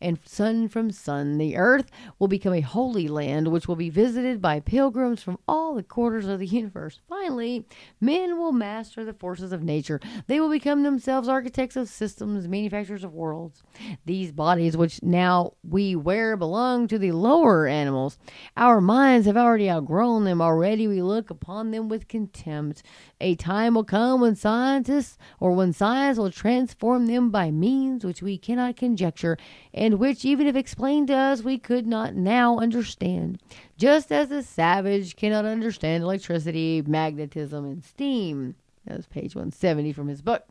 and 0.00 0.18
sun 0.24 0.68
from 0.68 0.90
sun. 0.90 1.38
The 1.38 1.56
earth 1.56 1.90
will 2.18 2.28
become 2.28 2.54
a 2.54 2.60
holy 2.60 3.08
land 3.08 3.48
which 3.48 3.66
will 3.66 3.76
be 3.76 3.90
visited 3.90 4.40
by 4.40 4.60
pilgrims 4.60 5.22
from 5.22 5.38
all 5.48 5.74
the 5.74 5.82
quarters 5.82 6.26
of 6.26 6.38
the 6.38 6.46
universe. 6.46 7.00
Finally, 7.08 7.64
men 8.00 8.38
will 8.38 8.52
master 8.52 9.04
the 9.04 9.12
forces 9.12 9.52
of 9.52 9.62
nature. 9.62 10.00
They 10.26 10.40
will 10.40 10.50
become 10.50 10.82
themselves 10.82 11.28
architects 11.28 11.76
of 11.76 11.88
systems, 11.88 12.46
manufacturers 12.46 13.04
of 13.04 13.14
worlds. 13.14 13.62
These 14.04 14.32
bodies, 14.32 14.76
which 14.76 15.02
now 15.02 15.54
we 15.62 15.96
wear, 15.96 16.36
belong 16.36 16.86
to 16.88 16.98
the 16.98 17.12
lower 17.12 17.66
animals. 17.66 18.18
Our 18.56 18.80
minds 18.80 19.26
have 19.26 19.36
already 19.36 19.70
outgrown 19.70 20.24
them. 20.24 20.40
Already 20.40 20.86
we 20.86 21.02
look 21.02 21.30
upon 21.30 21.70
them 21.70 21.88
with 21.88 22.08
contempt. 22.08 22.82
A 23.20 23.34
time 23.34 23.74
will 23.74 23.84
come 23.84 24.20
when 24.20 24.36
scientists 24.36 25.18
or 25.40 25.52
when 25.52 25.72
science 25.72 26.18
will 26.18 26.30
transform 26.30 27.06
them 27.06 27.30
by 27.30 27.50
means 27.50 28.04
which 28.04 28.22
we 28.22 28.38
cannot 28.38 28.76
conjecture 28.76 29.36
and 29.78 29.98
which, 29.98 30.24
even 30.24 30.46
if 30.46 30.56
explained 30.56 31.06
to 31.08 31.14
us, 31.14 31.42
we 31.42 31.56
could 31.56 31.86
not 31.86 32.14
now 32.14 32.58
understand. 32.58 33.40
Just 33.76 34.10
as 34.10 34.28
the 34.28 34.42
savage 34.42 35.14
cannot 35.14 35.44
understand 35.44 36.02
electricity, 36.02 36.82
magnetism, 36.86 37.64
and 37.64 37.84
steam. 37.84 38.56
That 38.86 38.96
was 38.96 39.06
page 39.06 39.34
170 39.34 39.92
from 39.92 40.08
his 40.08 40.20
book. 40.20 40.44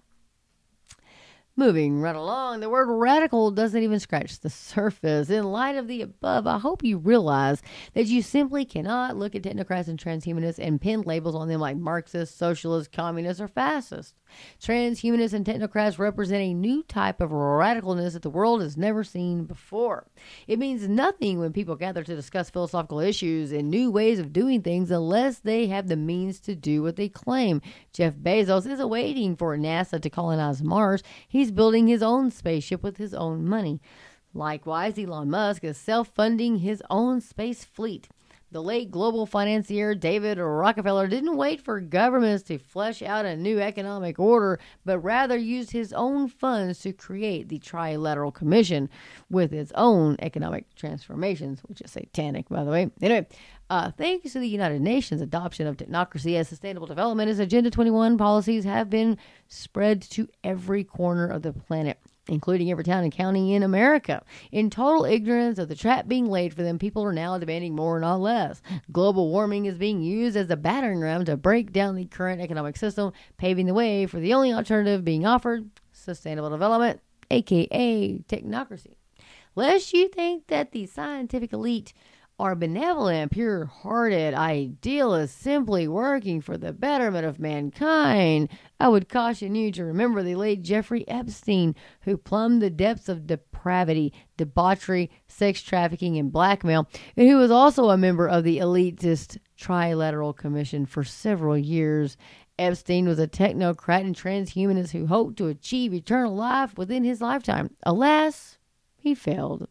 Moving 1.59 2.01
right 2.01 2.15
along, 2.15 2.59
the 2.59 2.69
word 2.69 2.87
radical 2.87 3.49
doesn't 3.49 3.81
even 3.81 3.99
scratch 3.99 4.41
the 4.41 4.49
surface. 4.51 5.31
In 5.31 5.43
light 5.43 5.75
of 5.75 5.87
the 5.87 6.03
above, 6.03 6.45
I 6.45 6.59
hope 6.59 6.83
you 6.83 6.99
realize 6.99 7.63
that 7.95 8.05
you 8.05 8.21
simply 8.21 8.63
cannot 8.63 9.17
look 9.17 9.33
at 9.33 9.41
technocrats 9.41 9.87
and 9.87 9.97
transhumanists 9.97 10.59
and 10.59 10.79
pin 10.79 11.01
labels 11.01 11.33
on 11.33 11.47
them 11.47 11.59
like 11.59 11.75
Marxist, 11.75 12.37
socialist, 12.37 12.91
communist, 12.91 13.41
or 13.41 13.47
fascist. 13.47 14.13
Transhumanists 14.61 15.33
and 15.33 15.45
technocrats 15.45 15.97
represent 15.97 16.43
a 16.43 16.53
new 16.53 16.83
type 16.83 17.21
of 17.21 17.31
radicalness 17.31 18.13
that 18.13 18.21
the 18.21 18.29
world 18.29 18.61
has 18.61 18.77
never 18.77 19.03
seen 19.03 19.45
before. 19.45 20.05
It 20.47 20.59
means 20.59 20.87
nothing 20.87 21.39
when 21.39 21.53
people 21.53 21.75
gather 21.75 22.03
to 22.03 22.15
discuss 22.15 22.51
philosophical 22.51 22.99
issues 22.99 23.51
and 23.51 23.71
new 23.71 23.89
ways 23.89 24.19
of 24.19 24.33
doing 24.33 24.61
things 24.61 24.91
unless 24.91 25.39
they 25.39 25.67
have 25.67 25.87
the 25.87 25.95
means 25.95 26.39
to 26.41 26.55
do 26.55 26.83
what 26.83 26.97
they 26.97 27.09
claim. 27.09 27.61
Jeff 27.93 28.13
Bezos 28.13 28.69
is 28.69 28.83
waiting 28.83 29.35
for 29.35 29.57
NASA 29.57 29.99
to 29.99 30.09
colonize 30.09 30.61
Mars. 30.61 31.01
He's 31.27 31.46
building 31.51 31.87
his 31.87 32.03
own 32.03 32.31
spaceship 32.31 32.83
with 32.83 32.97
his 32.97 33.13
own 33.13 33.45
money. 33.45 33.81
Likewise, 34.33 34.97
Elon 34.97 35.29
Musk 35.29 35.63
is 35.63 35.77
self 35.77 36.09
funding 36.09 36.57
his 36.57 36.83
own 36.89 37.21
space 37.21 37.63
fleet. 37.63 38.09
The 38.49 38.63
late 38.63 38.91
global 38.91 39.25
financier 39.25 39.93
David 39.93 40.37
Rockefeller 40.37 41.07
didn't 41.07 41.35
wait 41.35 41.59
for 41.59 41.81
governments 41.81 42.43
to 42.43 42.57
flesh 42.57 43.01
out 43.01 43.25
a 43.25 43.35
new 43.35 43.59
economic 43.59 44.19
order, 44.19 44.57
but 44.85 44.99
rather 44.99 45.35
used 45.35 45.71
his 45.71 45.91
own 45.91 46.29
funds 46.29 46.79
to 46.79 46.93
create 46.93 47.49
the 47.49 47.59
Trilateral 47.59 48.33
Commission 48.33 48.89
with 49.29 49.51
its 49.51 49.73
own 49.75 50.15
economic 50.19 50.73
transformations, 50.75 51.59
which 51.67 51.81
is 51.81 51.91
satanic, 51.91 52.47
by 52.47 52.63
the 52.63 52.71
way. 52.71 52.89
Anyway, 53.01 53.27
uh, 53.69 53.91
thanks 53.91 54.31
to 54.31 54.39
the 54.39 54.47
United 54.47 54.81
Nations 54.81 55.19
adoption 55.19 55.67
of 55.67 55.75
technocracy 55.75 56.37
as 56.37 56.47
sustainable 56.47 56.87
development, 56.87 57.29
as 57.29 57.39
Agenda 57.39 57.69
21 57.69 58.17
policies 58.17 58.63
have 58.63 58.89
been 58.89 59.17
spread 59.49 60.01
to 60.01 60.29
every 60.41 60.85
corner 60.85 61.27
of 61.27 61.41
the 61.41 61.51
planet 61.51 61.99
including 62.29 62.71
every 62.71 62.83
town 62.83 63.03
and 63.03 63.11
county 63.11 63.53
in 63.53 63.63
America. 63.63 64.23
In 64.51 64.69
total 64.69 65.05
ignorance 65.05 65.59
of 65.59 65.67
the 65.67 65.75
trap 65.75 66.07
being 66.07 66.27
laid 66.27 66.53
for 66.53 66.63
them, 66.63 66.79
people 66.79 67.03
are 67.03 67.13
now 67.13 67.37
demanding 67.37 67.75
more, 67.75 67.99
not 67.99 68.19
less. 68.19 68.61
Global 68.91 69.29
warming 69.29 69.65
is 69.65 69.77
being 69.77 70.01
used 70.01 70.37
as 70.37 70.49
a 70.49 70.55
battering 70.55 70.99
ram 70.99 71.25
to 71.25 71.37
break 71.37 71.71
down 71.71 71.95
the 71.95 72.05
current 72.05 72.41
economic 72.41 72.77
system, 72.77 73.11
paving 73.37 73.65
the 73.65 73.73
way 73.73 74.05
for 74.05 74.19
the 74.19 74.33
only 74.33 74.53
alternative 74.53 75.03
being 75.03 75.25
offered 75.25 75.69
sustainable 75.91 76.49
development. 76.49 77.01
aka 77.29 78.19
technocracy. 78.29 78.95
Lest 79.55 79.91
you 79.93 80.07
think 80.07 80.47
that 80.47 80.71
the 80.71 80.85
scientific 80.85 81.51
elite 81.51 81.93
are 82.39 82.55
benevolent, 82.55 83.31
pure 83.31 83.65
hearted 83.65 84.33
idealists 84.35 85.35
simply 85.35 85.87
working 85.87 86.39
for 86.39 86.55
the 86.55 86.71
betterment 86.71 87.25
of 87.25 87.39
mankind, 87.39 88.49
I 88.79 88.89
would 88.89 89.09
caution 89.09 89.55
you 89.55 89.71
to 89.71 89.83
remember 89.83 90.21
the 90.21 90.35
late 90.35 90.61
Jeffrey 90.61 91.07
Epstein, 91.07 91.73
who 92.01 92.15
plumbed 92.15 92.61
the 92.61 92.69
depths 92.69 93.09
of 93.09 93.25
depravity, 93.25 94.13
debauchery, 94.37 95.09
sex 95.27 95.63
trafficking, 95.63 96.17
and 96.17 96.31
blackmail, 96.31 96.87
and 97.15 97.27
who 97.27 97.37
was 97.37 97.49
also 97.49 97.89
a 97.89 97.97
member 97.97 98.27
of 98.27 98.43
the 98.43 98.59
elitist 98.59 99.39
Trilateral 99.59 100.35
Commission 100.35 100.85
for 100.85 101.03
several 101.03 101.57
years. 101.57 102.17
Epstein 102.59 103.07
was 103.07 103.19
a 103.19 103.27
technocrat 103.27 104.01
and 104.01 104.15
transhumanist 104.15 104.91
who 104.91 105.07
hoped 105.07 105.37
to 105.37 105.47
achieve 105.47 105.93
eternal 105.93 106.35
life 106.35 106.77
within 106.77 107.03
his 107.03 107.21
lifetime. 107.21 107.75
Alas, 107.83 108.57
he 108.95 109.15
failed. 109.15 109.67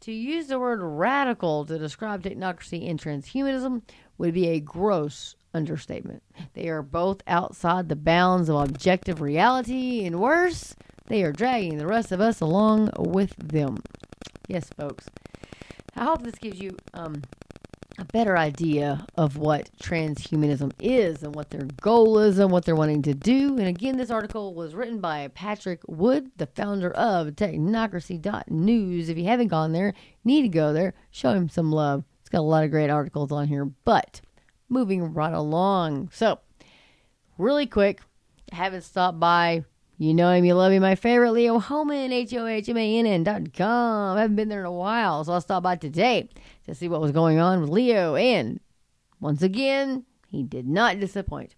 To 0.00 0.12
use 0.12 0.46
the 0.46 0.58
word 0.58 0.80
radical 0.82 1.66
to 1.66 1.78
describe 1.78 2.22
technocracy 2.22 2.88
and 2.88 2.98
transhumanism 2.98 3.82
would 4.16 4.32
be 4.32 4.48
a 4.48 4.60
gross 4.60 5.36
understatement. 5.52 6.22
They 6.54 6.68
are 6.68 6.82
both 6.82 7.22
outside 7.26 7.88
the 7.88 7.96
bounds 7.96 8.48
of 8.48 8.56
objective 8.56 9.20
reality, 9.20 10.06
and 10.06 10.18
worse, 10.18 10.74
they 11.08 11.22
are 11.22 11.32
dragging 11.32 11.76
the 11.76 11.86
rest 11.86 12.12
of 12.12 12.20
us 12.20 12.40
along 12.40 12.90
with 12.96 13.36
them. 13.36 13.82
Yes, 14.48 14.70
folks. 14.74 15.06
I 15.94 16.04
hope 16.04 16.22
this 16.22 16.36
gives 16.36 16.58
you 16.58 16.76
um, 16.94 17.22
a 18.00 18.04
better 18.06 18.38
idea 18.38 19.06
of 19.16 19.36
what 19.36 19.68
transhumanism 19.78 20.72
is 20.80 21.22
and 21.22 21.34
what 21.34 21.50
their 21.50 21.66
goal 21.82 22.18
is 22.18 22.38
and 22.38 22.50
what 22.50 22.64
they're 22.64 22.74
wanting 22.74 23.02
to 23.02 23.12
do. 23.12 23.58
And 23.58 23.68
again, 23.68 23.98
this 23.98 24.10
article 24.10 24.54
was 24.54 24.74
written 24.74 25.00
by 25.00 25.28
Patrick 25.28 25.80
Wood, 25.86 26.30
the 26.38 26.46
founder 26.46 26.90
of 26.92 27.28
technocracy.news. 27.28 29.10
If 29.10 29.18
you 29.18 29.24
haven't 29.24 29.48
gone 29.48 29.72
there, 29.72 29.92
need 30.24 30.42
to 30.42 30.48
go 30.48 30.72
there. 30.72 30.94
Show 31.10 31.32
him 31.32 31.50
some 31.50 31.70
love. 31.70 32.04
It's 32.20 32.30
got 32.30 32.40
a 32.40 32.42
lot 32.42 32.64
of 32.64 32.70
great 32.70 32.88
articles 32.88 33.30
on 33.30 33.48
here. 33.48 33.66
But 33.66 34.22
moving 34.70 35.12
right 35.12 35.34
along. 35.34 36.08
So, 36.14 36.40
really 37.36 37.66
quick, 37.66 38.00
haven't 38.50 38.82
stopped 38.82 39.20
by 39.20 39.66
you 40.00 40.14
know 40.14 40.32
him, 40.32 40.46
you 40.46 40.54
love 40.54 40.72
him. 40.72 40.80
My 40.80 40.94
favorite, 40.94 41.32
Leo 41.32 41.58
Hohmann, 41.58 42.10
H 42.10 42.32
O 42.32 42.46
H 42.46 42.70
M 42.70 42.78
A 42.78 42.98
N 43.00 43.04
N 43.06 43.22
dot 43.22 43.52
com. 43.52 44.16
I 44.16 44.22
haven't 44.22 44.36
been 44.36 44.48
there 44.48 44.60
in 44.60 44.66
a 44.66 44.72
while, 44.72 45.22
so 45.22 45.34
I'll 45.34 45.42
stop 45.42 45.62
by 45.62 45.76
today 45.76 46.30
to 46.64 46.74
see 46.74 46.88
what 46.88 47.02
was 47.02 47.12
going 47.12 47.38
on 47.38 47.60
with 47.60 47.68
Leo. 47.68 48.14
And 48.14 48.60
once 49.20 49.42
again, 49.42 50.06
he 50.26 50.42
did 50.42 50.66
not 50.66 51.00
disappoint. 51.00 51.54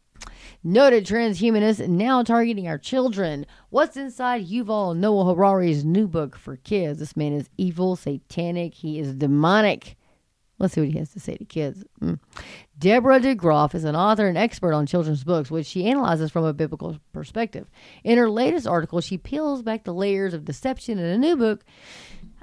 Noted 0.65 1.07
transhumanist 1.07 1.87
now 1.87 2.25
targeting 2.25 2.67
our 2.67 2.79
children. 2.79 3.47
What's 3.71 3.97
inside 3.97 4.49
Yuval 4.49 4.97
Noah 4.97 5.33
Harari's 5.33 5.85
new 5.85 6.09
book 6.09 6.37
for 6.37 6.57
kids? 6.57 6.99
This 6.99 7.17
man 7.17 7.33
is 7.33 7.49
evil, 7.57 7.95
satanic, 7.95 8.75
he 8.75 8.99
is 8.99 9.15
demonic. 9.15 9.97
Let's 10.59 10.75
see 10.75 10.81
what 10.81 10.91
he 10.91 10.99
has 10.99 11.13
to 11.13 11.21
say 11.21 11.37
to 11.37 11.45
kids. 11.45 11.85
Mm. 12.01 12.19
Deborah 12.83 13.21
DeGroff 13.21 13.77
is 13.77 13.85
an 13.85 13.95
author 13.95 14.27
and 14.27 14.37
expert 14.37 14.73
on 14.73 14.87
children's 14.87 15.23
books, 15.23 15.53
which 15.53 15.67
she 15.67 15.87
analyzes 15.87 16.33
from 16.33 16.45
a 16.45 16.53
biblical 16.53 16.99
perspective. 17.13 17.71
In 18.03 18.19
her 18.19 18.29
latest 18.29 18.67
article, 18.67 19.01
she 19.01 19.17
peels 19.17 19.63
back 19.63 19.85
the 19.85 19.95
layers 19.95 20.35
of 20.35 20.45
deception 20.45 20.99
in 20.99 21.05
a 21.05 21.17
new 21.17 21.37
book 21.37 21.65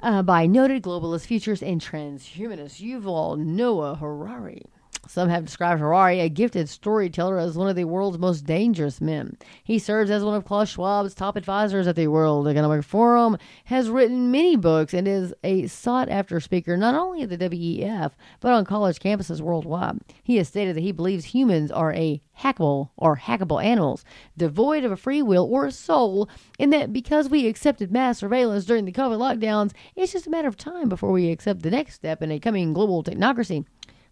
uh, 0.02 0.22
by 0.22 0.46
noted 0.46 0.82
globalist 0.82 1.26
futurists 1.26 1.62
and 1.62 1.78
transhumanist 1.78 2.80
Yuval 2.80 3.36
Noah 3.36 3.96
Harari. 3.96 4.64
Some 5.08 5.28
have 5.28 5.44
described 5.44 5.80
Harari, 5.80 6.20
a 6.20 6.28
gifted 6.28 6.68
storyteller, 6.68 7.38
as 7.38 7.56
one 7.56 7.68
of 7.68 7.74
the 7.74 7.84
world's 7.84 8.18
most 8.18 8.44
dangerous 8.44 9.00
men. 9.00 9.36
He 9.64 9.78
serves 9.78 10.10
as 10.10 10.22
one 10.22 10.36
of 10.36 10.44
Klaus 10.44 10.70
Schwab's 10.70 11.14
top 11.14 11.36
advisors 11.36 11.88
at 11.88 11.96
the 11.96 12.06
World 12.06 12.46
Economic 12.46 12.84
Forum, 12.84 13.36
has 13.64 13.90
written 13.90 14.30
many 14.30 14.54
books, 14.56 14.94
and 14.94 15.08
is 15.08 15.34
a 15.42 15.66
sought 15.66 16.08
after 16.08 16.38
speaker 16.38 16.76
not 16.76 16.94
only 16.94 17.22
at 17.22 17.28
the 17.28 17.38
WEF, 17.38 18.12
but 18.38 18.52
on 18.52 18.64
college 18.64 19.00
campuses 19.00 19.40
worldwide. 19.40 19.98
He 20.22 20.36
has 20.36 20.46
stated 20.48 20.76
that 20.76 20.82
he 20.82 20.92
believes 20.92 21.24
humans 21.24 21.72
are 21.72 21.92
a 21.92 22.22
hackable 22.38 22.90
or 22.96 23.16
hackable 23.16 23.62
animals, 23.62 24.04
devoid 24.36 24.84
of 24.84 24.92
a 24.92 24.96
free 24.96 25.22
will 25.22 25.48
or 25.50 25.66
a 25.66 25.72
soul, 25.72 26.28
and 26.58 26.72
that 26.72 26.92
because 26.92 27.28
we 27.28 27.48
accepted 27.48 27.90
mass 27.90 28.18
surveillance 28.18 28.64
during 28.64 28.84
the 28.84 28.92
COVID 28.92 29.18
lockdowns, 29.18 29.72
it's 29.96 30.12
just 30.12 30.26
a 30.26 30.30
matter 30.30 30.46
of 30.46 30.56
time 30.56 30.88
before 30.88 31.10
we 31.10 31.30
accept 31.30 31.62
the 31.62 31.70
next 31.70 31.94
step 31.94 32.22
in 32.22 32.30
a 32.30 32.38
coming 32.38 32.72
global 32.72 33.02
technocracy 33.02 33.64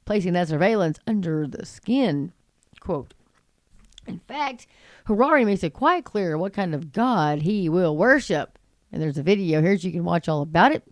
placing 0.08 0.32
that 0.32 0.48
surveillance 0.48 0.98
under 1.06 1.46
the 1.46 1.66
skin. 1.66 2.32
Quote, 2.80 3.12
in 4.06 4.20
fact, 4.20 4.66
Harari 5.04 5.44
makes 5.44 5.62
it 5.62 5.74
quite 5.74 6.06
clear 6.06 6.38
what 6.38 6.54
kind 6.54 6.74
of 6.74 6.94
God 6.94 7.42
he 7.42 7.68
will 7.68 7.94
worship. 7.94 8.58
And 8.90 9.02
there's 9.02 9.18
a 9.18 9.22
video 9.22 9.60
here 9.60 9.76
so 9.76 9.86
you 9.86 9.92
can 9.92 10.04
watch 10.04 10.26
all 10.26 10.40
about 10.40 10.72
it. 10.72 10.82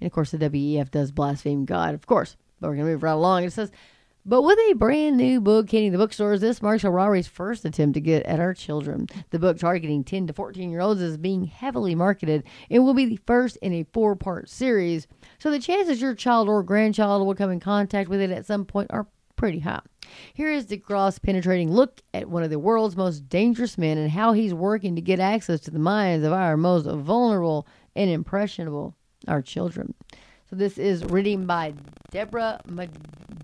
And 0.00 0.06
of 0.06 0.12
course, 0.12 0.32
the 0.32 0.36
WEF 0.36 0.90
does 0.90 1.12
blaspheme 1.12 1.64
God, 1.64 1.94
of 1.94 2.06
course. 2.06 2.36
But 2.60 2.68
we're 2.68 2.74
going 2.74 2.88
to 2.88 2.92
move 2.92 3.02
right 3.02 3.12
along. 3.12 3.44
It 3.44 3.54
says, 3.54 3.72
but 4.28 4.42
with 4.42 4.58
a 4.58 4.74
brand 4.74 5.16
new 5.16 5.40
book 5.40 5.70
hitting 5.70 5.90
the 5.90 5.96
bookstores, 5.96 6.42
this 6.42 6.60
marks 6.60 6.82
Harari's 6.82 7.26
first 7.26 7.64
attempt 7.64 7.94
to 7.94 8.00
get 8.00 8.26
at 8.26 8.38
our 8.38 8.52
children. 8.52 9.06
The 9.30 9.38
book 9.38 9.58
targeting 9.58 10.04
10 10.04 10.26
to 10.26 10.34
14 10.34 10.70
year 10.70 10.80
olds 10.80 11.00
is 11.00 11.16
being 11.16 11.46
heavily 11.46 11.94
marketed 11.94 12.44
and 12.68 12.84
will 12.84 12.92
be 12.92 13.06
the 13.06 13.20
first 13.26 13.56
in 13.62 13.72
a 13.72 13.86
four 13.94 14.16
part 14.16 14.50
series. 14.50 15.06
So 15.38 15.50
the 15.50 15.58
chances 15.58 16.02
your 16.02 16.14
child 16.14 16.46
or 16.46 16.62
grandchild 16.62 17.26
will 17.26 17.34
come 17.34 17.50
in 17.50 17.58
contact 17.58 18.10
with 18.10 18.20
it 18.20 18.30
at 18.30 18.44
some 18.44 18.66
point 18.66 18.90
are 18.90 19.06
pretty 19.36 19.60
high. 19.60 19.80
Here 20.34 20.50
is 20.50 20.66
DeGroff's 20.66 21.18
penetrating 21.18 21.72
look 21.72 22.02
at 22.12 22.28
one 22.28 22.42
of 22.42 22.50
the 22.50 22.58
world's 22.58 22.96
most 22.96 23.30
dangerous 23.30 23.78
men 23.78 23.96
and 23.96 24.10
how 24.10 24.34
he's 24.34 24.52
working 24.52 24.94
to 24.96 25.00
get 25.00 25.20
access 25.20 25.60
to 25.60 25.70
the 25.70 25.78
minds 25.78 26.26
of 26.26 26.34
our 26.34 26.58
most 26.58 26.84
vulnerable 26.84 27.66
and 27.96 28.10
impressionable, 28.10 28.94
our 29.26 29.40
children. 29.40 29.94
So 30.48 30.56
this 30.56 30.78
is 30.78 31.04
written 31.04 31.46
by 31.46 31.74
Deborah 32.10 32.60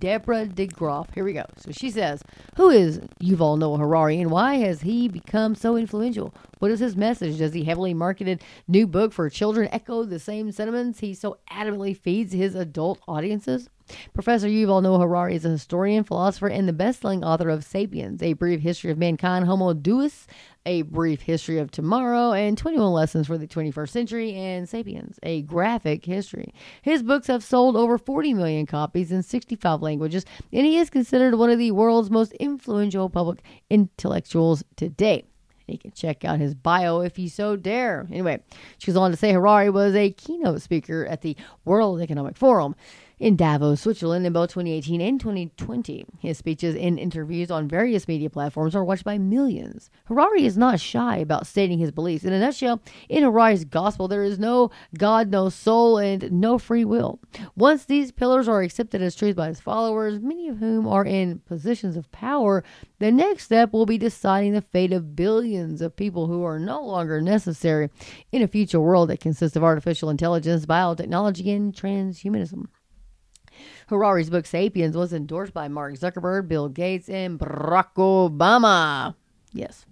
Deborah 0.00 0.46
DeGroff. 0.46 1.14
Here 1.14 1.24
we 1.24 1.32
go. 1.34 1.44
So 1.58 1.70
she 1.70 1.90
says, 1.90 2.22
"Who 2.56 2.70
is 2.70 2.98
Yuval 3.22 3.58
Noah 3.58 3.78
Harari, 3.78 4.20
and 4.20 4.30
why 4.30 4.56
has 4.56 4.80
he 4.82 5.08
become 5.08 5.54
so 5.54 5.76
influential? 5.76 6.34
What 6.58 6.70
is 6.70 6.80
his 6.80 6.96
message? 6.96 7.38
Does 7.38 7.52
he 7.52 7.64
heavily 7.64 7.94
marketed 7.94 8.42
new 8.66 8.86
book 8.86 9.12
for 9.12 9.28
children 9.30 9.68
echo 9.70 10.04
the 10.04 10.18
same 10.18 10.50
sentiments 10.50 11.00
he 11.00 11.14
so 11.14 11.38
adamantly 11.50 11.96
feeds 11.96 12.32
his 12.32 12.54
adult 12.54 13.00
audiences?" 13.06 13.68
Professor 14.14 14.48
Yuval 14.48 14.82
Noah 14.82 15.00
Harari 15.00 15.34
is 15.36 15.44
a 15.44 15.50
historian, 15.50 16.04
philosopher, 16.04 16.48
and 16.48 16.66
the 16.66 16.72
best-selling 16.72 17.22
author 17.22 17.50
of 17.50 17.64
*Sapiens: 17.64 18.22
A 18.22 18.32
Brief 18.32 18.60
History 18.60 18.90
of 18.90 18.96
Mankind*, 18.96 19.44
*Homo 19.44 19.74
Deus*, 19.74 20.26
a 20.66 20.82
Brief 20.82 21.22
History 21.22 21.58
of 21.58 21.70
Tomorrow, 21.70 22.32
and 22.32 22.56
21 22.56 22.92
Lessons 22.92 23.26
for 23.26 23.36
the 23.36 23.46
21st 23.46 23.88
Century, 23.88 24.34
and 24.34 24.68
Sapiens, 24.68 25.18
A 25.22 25.42
Graphic 25.42 26.04
History. 26.04 26.54
His 26.82 27.02
books 27.02 27.26
have 27.26 27.44
sold 27.44 27.76
over 27.76 27.98
40 27.98 28.34
million 28.34 28.66
copies 28.66 29.12
in 29.12 29.22
65 29.22 29.82
languages, 29.82 30.24
and 30.52 30.66
he 30.66 30.78
is 30.78 30.90
considered 30.90 31.34
one 31.34 31.50
of 31.50 31.58
the 31.58 31.72
world's 31.72 32.10
most 32.10 32.32
influential 32.32 33.10
public 33.10 33.42
intellectuals 33.68 34.64
today. 34.76 35.24
You 35.66 35.78
can 35.78 35.92
check 35.92 36.24
out 36.24 36.40
his 36.40 36.54
bio 36.54 37.00
if 37.00 37.18
you 37.18 37.28
so 37.28 37.56
dare. 37.56 38.06
Anyway, 38.10 38.40
she 38.78 38.90
goes 38.90 38.96
on 38.96 39.10
to 39.10 39.16
say 39.16 39.32
Harari 39.32 39.70
was 39.70 39.94
a 39.94 40.10
keynote 40.10 40.60
speaker 40.60 41.06
at 41.06 41.22
the 41.22 41.36
World 41.64 42.02
Economic 42.02 42.36
Forum 42.36 42.74
in 43.18 43.36
Davos, 43.36 43.80
Switzerland 43.80 44.26
in 44.26 44.32
both 44.32 44.50
2018 44.50 45.00
and 45.00 45.20
2020. 45.20 46.06
His 46.18 46.38
speeches 46.38 46.74
and 46.74 46.98
interviews 46.98 47.50
on 47.50 47.68
various 47.68 48.08
media 48.08 48.28
platforms 48.28 48.74
are 48.74 48.84
watched 48.84 49.04
by 49.04 49.18
millions. 49.18 49.90
Harari 50.06 50.44
is 50.44 50.58
not 50.58 50.80
shy 50.80 51.18
about 51.18 51.46
stating 51.46 51.78
his 51.78 51.90
beliefs. 51.90 52.24
In 52.24 52.32
a 52.32 52.40
nutshell, 52.40 52.80
in 53.08 53.22
Harari's 53.22 53.64
gospel, 53.64 54.08
there 54.08 54.24
is 54.24 54.38
no 54.38 54.70
God, 54.98 55.30
no 55.30 55.48
soul, 55.48 55.98
and 55.98 56.30
no 56.32 56.58
free 56.58 56.84
will. 56.84 57.20
Once 57.56 57.84
these 57.84 58.12
pillars 58.12 58.48
are 58.48 58.62
accepted 58.62 59.00
as 59.00 59.14
truth 59.14 59.36
by 59.36 59.48
his 59.48 59.60
followers, 59.60 60.20
many 60.20 60.48
of 60.48 60.58
whom 60.58 60.86
are 60.88 61.04
in 61.04 61.38
positions 61.40 61.96
of 61.96 62.10
power, 62.10 62.64
the 62.98 63.12
next 63.12 63.44
step 63.44 63.72
will 63.72 63.86
be 63.86 63.98
deciding 63.98 64.52
the 64.52 64.62
fate 64.62 64.92
of 64.92 65.14
billions 65.16 65.80
of 65.80 65.96
people 65.96 66.26
who 66.26 66.42
are 66.42 66.58
no 66.58 66.82
longer 66.82 67.20
necessary 67.20 67.90
in 68.32 68.42
a 68.42 68.48
future 68.48 68.80
world 68.80 69.08
that 69.10 69.20
consists 69.20 69.56
of 69.56 69.64
artificial 69.64 70.10
intelligence, 70.10 70.66
biotechnology, 70.66 71.54
and 71.54 71.74
transhumanism. 71.74 72.66
Harari's 73.88 74.30
book 74.30 74.46
Sapiens 74.46 74.96
was 74.96 75.12
endorsed 75.12 75.52
by 75.52 75.68
Mark 75.68 75.94
Zuckerberg, 75.94 76.48
Bill 76.48 76.68
Gates, 76.68 77.08
and 77.08 77.38
Barack 77.38 77.94
Obama. 77.96 79.14
Yes. 79.52 79.86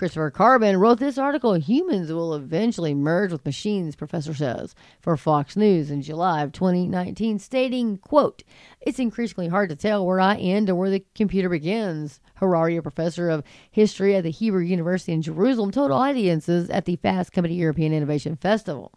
Christopher 0.00 0.30
Carbone 0.30 0.80
wrote 0.80 0.98
this 0.98 1.18
article 1.18 1.52
Humans 1.52 2.10
will 2.10 2.34
eventually 2.34 2.94
merge 2.94 3.32
with 3.32 3.44
machines, 3.44 3.94
professor 3.94 4.32
says, 4.32 4.74
for 4.98 5.14
Fox 5.14 5.56
News 5.56 5.90
in 5.90 6.00
July 6.00 6.42
of 6.42 6.52
2019, 6.52 7.38
stating, 7.38 7.98
quote, 7.98 8.42
It's 8.80 8.98
increasingly 8.98 9.48
hard 9.48 9.68
to 9.68 9.76
tell 9.76 10.06
where 10.06 10.18
I 10.18 10.36
end 10.36 10.70
and 10.70 10.78
where 10.78 10.88
the 10.88 11.04
computer 11.14 11.50
begins. 11.50 12.18
Harari, 12.36 12.78
a 12.78 12.82
professor 12.82 13.28
of 13.28 13.44
history 13.70 14.16
at 14.16 14.24
the 14.24 14.30
Hebrew 14.30 14.62
University 14.62 15.12
in 15.12 15.20
Jerusalem, 15.20 15.70
told 15.70 15.90
audiences 15.90 16.70
at 16.70 16.86
the 16.86 16.96
Fast 16.96 17.32
Company 17.32 17.56
European 17.56 17.92
Innovation 17.92 18.36
Festival. 18.36 18.92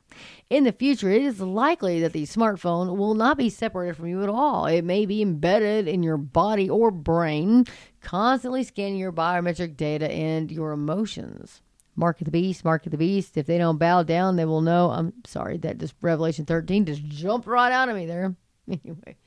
In 0.50 0.64
the 0.64 0.72
future, 0.72 1.10
it 1.10 1.22
is 1.22 1.40
likely 1.40 2.00
that 2.02 2.14
the 2.14 2.24
smartphone 2.24 2.98
will 2.98 3.16
not 3.16 3.38
be 3.38 3.50
separated 3.50 3.96
from 3.96 4.08
you 4.08 4.24
at 4.24 4.30
all. 4.30 4.66
It 4.66 4.84
may 4.84 5.06
be 5.06 5.22
embedded 5.22 5.88
in 5.88 6.04
your 6.04 6.18
body 6.18 6.70
or 6.70 6.92
brain, 6.92 7.66
constantly 8.02 8.64
scanning 8.64 8.98
your 8.98 9.12
biometric 9.12 9.78
data 9.78 10.12
and 10.12 10.52
your 10.52 10.72
emotions. 10.72 11.62
Mark 11.96 12.22
of 12.22 12.26
the 12.26 12.32
beast, 12.32 12.66
mark 12.66 12.86
of 12.86 12.92
the 12.92 12.98
beast. 12.98 13.38
If 13.38 13.46
they 13.46 13.58
don't 13.58 13.78
bow 13.78 14.04
down, 14.04 14.36
they 14.36 14.46
will 14.46 14.62
know. 14.62 14.90
I'm 14.92 15.14
sorry, 15.26 15.58
that 15.58 15.78
just 15.78 15.94
Revelation 16.02 16.46
13 16.46 16.86
just 16.86 17.04
jumped 17.06 17.48
right 17.48 17.72
out 17.72 17.90
of 17.90 17.96
me 17.96 18.06
there. 18.06 18.36
Anyway. 18.66 19.18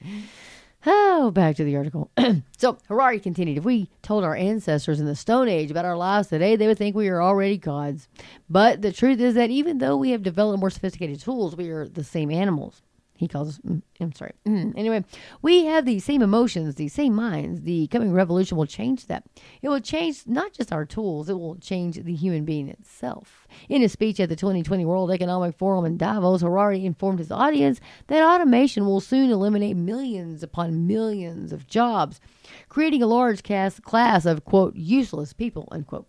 Oh, 0.89 1.33
back 1.33 1.57
to 1.57 1.65
the 1.65 1.77
article. 1.77 2.11
so 2.59 2.79
Harari 2.87 3.19
continued, 3.19 3.59
if 3.59 3.65
we 3.65 3.91
told 4.03 4.23
our 4.23 4.37
ancestors 4.37 5.01
in 5.01 5.07
the 5.07 5.17
Stone 5.17 5.49
Age 5.49 5.71
about 5.71 5.85
our 5.85 5.97
lives 5.97 6.29
today, 6.29 6.55
they 6.55 6.69
would 6.69 6.79
think 6.79 6.95
we 6.95 7.09
are 7.09 7.21
already 7.21 7.59
gods. 7.59 8.07
But 8.49 8.83
the 8.83 8.93
truth 8.93 9.19
is 9.19 9.35
that 9.35 9.51
even 9.51 9.79
though 9.79 9.97
we 9.97 10.11
have 10.11 10.23
developed 10.23 10.61
more 10.61 10.71
sophisticated 10.71 11.21
tools, 11.21 11.57
we 11.57 11.71
are 11.71 11.89
the 11.89 12.05
same 12.05 12.31
animals 12.31 12.83
he 13.17 13.29
calls 13.29 13.59
mm, 13.59 13.83
I'm 14.01 14.13
sorry. 14.13 14.33
Mm, 14.47 14.75
anyway, 14.77 15.05
we 15.43 15.65
have 15.65 15.87
the 15.87 15.99
same 16.01 16.23
emotions, 16.23 16.75
the 16.75 16.89
same 16.89 17.15
minds. 17.15 17.63
The 17.63 17.87
coming 17.89 18.13
revolution 18.13 18.57
will 18.57 18.67
change 18.67 19.07
that. 19.07 19.25
It 19.63 19.69
will 19.69 19.81
change 19.81 20.23
not 20.27 20.53
just 20.53 20.73
our 20.73 20.85
tools, 20.85 21.29
it 21.29 21.39
will 21.39 21.57
change 21.57 21.97
the 21.97 22.15
human 22.15 22.45
being 22.45 22.69
itself. 22.69 23.49
In 23.69 23.83
a 23.83 23.89
speech 23.89 24.21
at 24.21 24.29
the 24.29 24.37
2020 24.37 24.85
World 24.85 25.11
Economic 25.11 25.57
Forum 25.57 25.85
in 25.85 25.97
Davos, 25.97 26.43
Harari 26.43 26.85
informed 26.85 27.19
his 27.19 27.33
audience 27.33 27.81
that 28.09 28.23
automation 28.23 28.85
will 28.85 29.01
soon 29.01 29.31
eliminate 29.31 29.77
millions 29.77 30.43
upon 30.43 30.87
millions 30.87 31.53
of 31.53 31.67
jobs, 31.67 32.21
creating 32.69 33.03
a 33.03 33.07
large 33.07 33.43
class, 33.43 33.81
class 33.81 34.27
of, 34.27 34.45
quote, 34.45 34.77
useless 34.77 35.33
people, 35.33 35.69
unquote. 35.73 36.07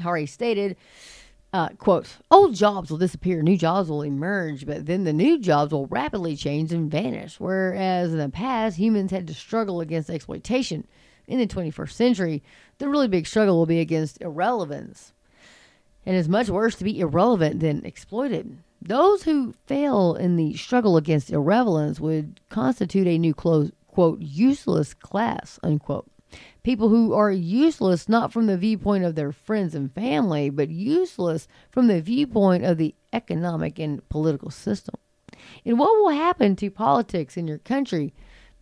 Harari 0.00 0.26
stated, 0.26 0.76
uh, 1.52 1.70
quote, 1.70 2.18
old 2.30 2.54
jobs 2.54 2.90
will 2.90 2.98
disappear, 2.98 3.42
new 3.42 3.56
jobs 3.56 3.88
will 3.88 4.02
emerge, 4.02 4.66
but 4.66 4.84
then 4.84 5.04
the 5.04 5.12
new 5.12 5.38
jobs 5.38 5.72
will 5.72 5.86
rapidly 5.86 6.36
change 6.36 6.72
and 6.72 6.90
vanish. 6.90 7.40
Whereas 7.40 8.12
in 8.12 8.18
the 8.18 8.28
past, 8.28 8.76
humans 8.76 9.10
had 9.10 9.26
to 9.28 9.34
struggle 9.34 9.80
against 9.80 10.10
exploitation. 10.10 10.86
In 11.26 11.38
the 11.38 11.46
21st 11.46 11.90
century, 11.92 12.42
the 12.78 12.88
really 12.88 13.08
big 13.08 13.26
struggle 13.26 13.56
will 13.56 13.66
be 13.66 13.80
against 13.80 14.20
irrelevance. 14.20 15.12
And 16.04 16.16
it's 16.16 16.28
much 16.28 16.48
worse 16.48 16.74
to 16.76 16.84
be 16.84 17.00
irrelevant 17.00 17.60
than 17.60 17.84
exploited. 17.84 18.58
Those 18.80 19.24
who 19.24 19.54
fail 19.66 20.14
in 20.14 20.36
the 20.36 20.54
struggle 20.54 20.96
against 20.96 21.30
irrelevance 21.30 21.98
would 22.00 22.40
constitute 22.48 23.06
a 23.06 23.18
new, 23.18 23.34
close, 23.34 23.72
quote, 23.88 24.20
useless 24.20 24.94
class, 24.94 25.58
unquote 25.62 26.06
people 26.68 26.90
who 26.90 27.14
are 27.14 27.32
useless 27.32 28.10
not 28.10 28.30
from 28.30 28.46
the 28.46 28.58
viewpoint 28.58 29.02
of 29.02 29.14
their 29.14 29.32
friends 29.32 29.74
and 29.74 29.90
family, 29.94 30.50
but 30.50 30.68
useless 30.68 31.48
from 31.70 31.86
the 31.86 32.02
viewpoint 32.02 32.62
of 32.62 32.76
the 32.76 32.94
economic 33.10 33.78
and 33.78 34.06
political 34.10 34.50
system. 34.50 34.94
And 35.64 35.78
what 35.78 35.96
will 35.96 36.10
happen 36.10 36.56
to 36.56 36.70
politics 36.70 37.38
in 37.38 37.48
your 37.48 37.56
country 37.56 38.12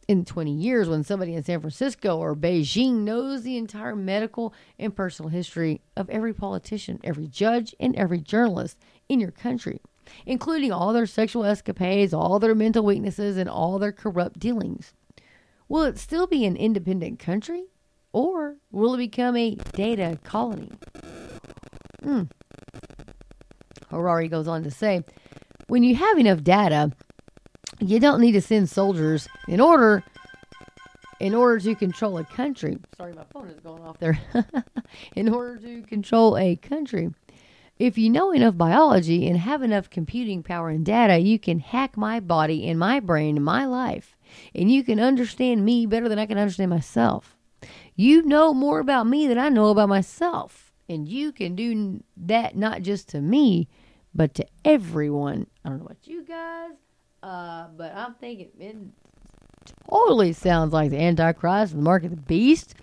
in 0.06 0.24
20 0.24 0.52
years 0.52 0.88
when 0.88 1.02
somebody 1.02 1.34
in 1.34 1.42
San 1.42 1.60
Francisco 1.60 2.16
or 2.16 2.36
Beijing 2.36 2.98
knows 2.98 3.42
the 3.42 3.56
entire 3.56 3.96
medical 3.96 4.54
and 4.78 4.94
personal 4.94 5.30
history 5.30 5.80
of 5.96 6.08
every 6.08 6.32
politician, 6.32 7.00
every 7.02 7.26
judge, 7.26 7.74
and 7.80 7.96
every 7.96 8.20
journalist 8.20 8.78
in 9.08 9.18
your 9.18 9.32
country, 9.32 9.80
including 10.24 10.70
all 10.70 10.92
their 10.92 11.06
sexual 11.06 11.44
escapades, 11.44 12.14
all 12.14 12.38
their 12.38 12.54
mental 12.54 12.84
weaknesses, 12.84 13.36
and 13.36 13.50
all 13.50 13.80
their 13.80 13.90
corrupt 13.90 14.38
dealings? 14.38 14.94
Will 15.68 15.82
it 15.82 15.98
still 15.98 16.28
be 16.28 16.44
an 16.44 16.54
independent 16.54 17.18
country? 17.18 17.64
Or 18.16 18.56
will 18.72 18.94
it 18.94 18.96
become 18.96 19.36
a 19.36 19.56
data 19.74 20.18
colony? 20.24 20.72
Hmm. 22.02 22.22
Harari 23.90 24.28
goes 24.28 24.48
on 24.48 24.62
to 24.62 24.70
say 24.70 25.02
when 25.68 25.82
you 25.82 25.96
have 25.96 26.16
enough 26.16 26.42
data, 26.42 26.92
you 27.78 28.00
don't 28.00 28.22
need 28.22 28.32
to 28.32 28.40
send 28.40 28.70
soldiers 28.70 29.28
in 29.48 29.60
order 29.60 30.02
in 31.20 31.34
order 31.34 31.60
to 31.60 31.74
control 31.74 32.16
a 32.16 32.24
country. 32.24 32.78
Sorry, 32.96 33.12
my 33.12 33.24
phone 33.24 33.48
is 33.48 33.60
going 33.60 33.82
off 33.82 33.98
there. 33.98 34.18
in 35.14 35.28
order 35.28 35.58
to 35.58 35.82
control 35.82 36.38
a 36.38 36.56
country. 36.56 37.10
If 37.78 37.98
you 37.98 38.08
know 38.08 38.32
enough 38.32 38.56
biology 38.56 39.28
and 39.28 39.36
have 39.36 39.62
enough 39.62 39.90
computing 39.90 40.42
power 40.42 40.70
and 40.70 40.86
data, 40.86 41.18
you 41.18 41.38
can 41.38 41.58
hack 41.58 41.98
my 41.98 42.20
body 42.20 42.66
and 42.66 42.78
my 42.78 42.98
brain 42.98 43.36
and 43.36 43.44
my 43.44 43.66
life. 43.66 44.16
And 44.54 44.72
you 44.72 44.82
can 44.84 45.00
understand 45.00 45.66
me 45.66 45.84
better 45.84 46.08
than 46.08 46.18
I 46.18 46.24
can 46.24 46.38
understand 46.38 46.70
myself. 46.70 47.35
You 47.96 48.22
know 48.22 48.52
more 48.52 48.78
about 48.78 49.06
me 49.06 49.26
than 49.26 49.38
I 49.38 49.48
know 49.48 49.68
about 49.68 49.88
myself. 49.88 50.72
And 50.88 51.08
you 51.08 51.32
can 51.32 51.56
do 51.56 52.02
that 52.16 52.54
not 52.56 52.82
just 52.82 53.08
to 53.08 53.20
me, 53.20 53.68
but 54.14 54.34
to 54.34 54.46
everyone. 54.64 55.46
I 55.64 55.70
don't 55.70 55.78
know 55.78 55.86
about 55.86 56.06
you 56.06 56.24
guys, 56.24 56.72
uh, 57.22 57.68
but 57.76 57.94
I'm 57.94 58.14
thinking 58.14 58.50
it 58.60 58.76
totally 59.90 60.32
sounds 60.32 60.72
like 60.72 60.90
the 60.90 61.00
Antichrist 61.00 61.72
and 61.72 61.80
the 61.80 61.84
Mark 61.84 62.04
of 62.04 62.10
the 62.10 62.16
Beast. 62.16 62.74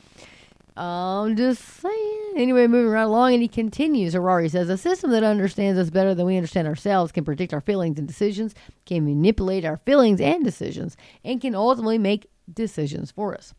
I'm 0.75 1.35
just 1.35 1.61
saying. 1.61 2.33
Anyway, 2.35 2.65
moving 2.65 2.91
right 2.91 3.03
along, 3.03 3.33
and 3.33 3.41
he 3.43 3.47
continues. 3.47 4.13
Harari 4.13 4.49
says 4.49 4.69
a 4.69 4.77
system 4.77 5.11
that 5.11 5.23
understands 5.23 5.79
us 5.79 5.91
better 5.91 6.15
than 6.15 6.25
we 6.25 6.35
understand 6.35 6.67
ourselves 6.67 7.11
can 7.11 7.23
predict 7.23 7.53
our 7.53 7.61
feelings 7.61 7.99
and 7.99 8.07
decisions, 8.07 8.55
can 8.85 9.05
manipulate 9.05 9.65
our 9.65 9.77
feelings 9.77 10.19
and 10.19 10.43
decisions, 10.43 10.97
and 11.23 11.39
can 11.39 11.53
ultimately 11.53 11.99
make 11.99 12.27
decisions 12.51 13.11
for 13.11 13.35
us. 13.35 13.53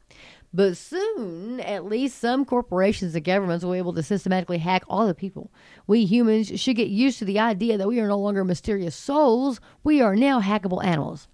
But 0.54 0.76
soon, 0.76 1.58
at 1.58 1.84
least 1.84 2.20
some 2.20 2.44
corporations 2.44 3.12
and 3.16 3.24
governments 3.24 3.64
will 3.64 3.72
be 3.72 3.78
able 3.78 3.92
to 3.94 4.04
systematically 4.04 4.58
hack 4.58 4.84
all 4.88 5.04
the 5.04 5.12
people. 5.12 5.52
We 5.88 6.04
humans 6.04 6.60
should 6.60 6.76
get 6.76 6.86
used 6.86 7.18
to 7.18 7.24
the 7.24 7.40
idea 7.40 7.76
that 7.76 7.88
we 7.88 7.98
are 7.98 8.06
no 8.06 8.20
longer 8.20 8.44
mysterious 8.44 8.94
souls. 8.94 9.60
We 9.82 10.00
are 10.00 10.14
now 10.14 10.40
hackable 10.40 10.84
animals. 10.84 11.26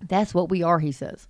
That's 0.00 0.32
what 0.32 0.48
we 0.48 0.62
are, 0.62 0.78
he 0.78 0.92
says. 0.92 1.28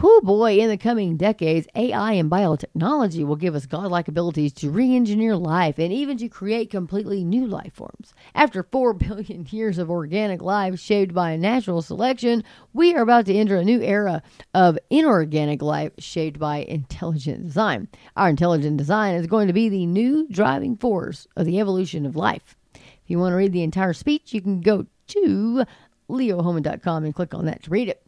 Whoo 0.00 0.20
boy, 0.22 0.58
in 0.58 0.70
the 0.70 0.78
coming 0.78 1.18
decades, 1.18 1.68
AI 1.74 2.12
and 2.14 2.30
biotechnology 2.30 3.26
will 3.26 3.36
give 3.36 3.54
us 3.54 3.66
godlike 3.66 4.08
abilities 4.08 4.52
to 4.54 4.70
re 4.70 4.96
engineer 4.96 5.36
life 5.36 5.78
and 5.78 5.92
even 5.92 6.16
to 6.16 6.28
create 6.28 6.70
completely 6.70 7.22
new 7.22 7.46
life 7.46 7.74
forms. 7.74 8.14
After 8.34 8.62
4 8.62 8.94
billion 8.94 9.46
years 9.50 9.76
of 9.76 9.90
organic 9.90 10.40
life 10.40 10.80
shaped 10.80 11.12
by 11.12 11.36
natural 11.36 11.82
selection, 11.82 12.42
we 12.72 12.94
are 12.94 13.02
about 13.02 13.26
to 13.26 13.34
enter 13.34 13.56
a 13.56 13.64
new 13.64 13.82
era 13.82 14.22
of 14.54 14.78
inorganic 14.88 15.60
life 15.60 15.92
shaped 15.98 16.38
by 16.38 16.58
intelligent 16.58 17.46
design. 17.46 17.88
Our 18.16 18.30
intelligent 18.30 18.78
design 18.78 19.16
is 19.16 19.26
going 19.26 19.46
to 19.48 19.52
be 19.52 19.68
the 19.68 19.86
new 19.86 20.26
driving 20.28 20.78
force 20.78 21.28
of 21.36 21.44
the 21.44 21.60
evolution 21.60 22.06
of 22.06 22.16
life. 22.16 22.56
If 22.74 23.08
you 23.08 23.18
want 23.18 23.32
to 23.32 23.36
read 23.36 23.52
the 23.52 23.62
entire 23.62 23.92
speech, 23.92 24.32
you 24.32 24.40
can 24.40 24.62
go 24.62 24.86
to 25.08 25.64
leohohmann.com 26.08 27.04
and 27.04 27.14
click 27.14 27.34
on 27.34 27.44
that 27.44 27.62
to 27.64 27.70
read 27.70 27.88
it. 27.88 28.02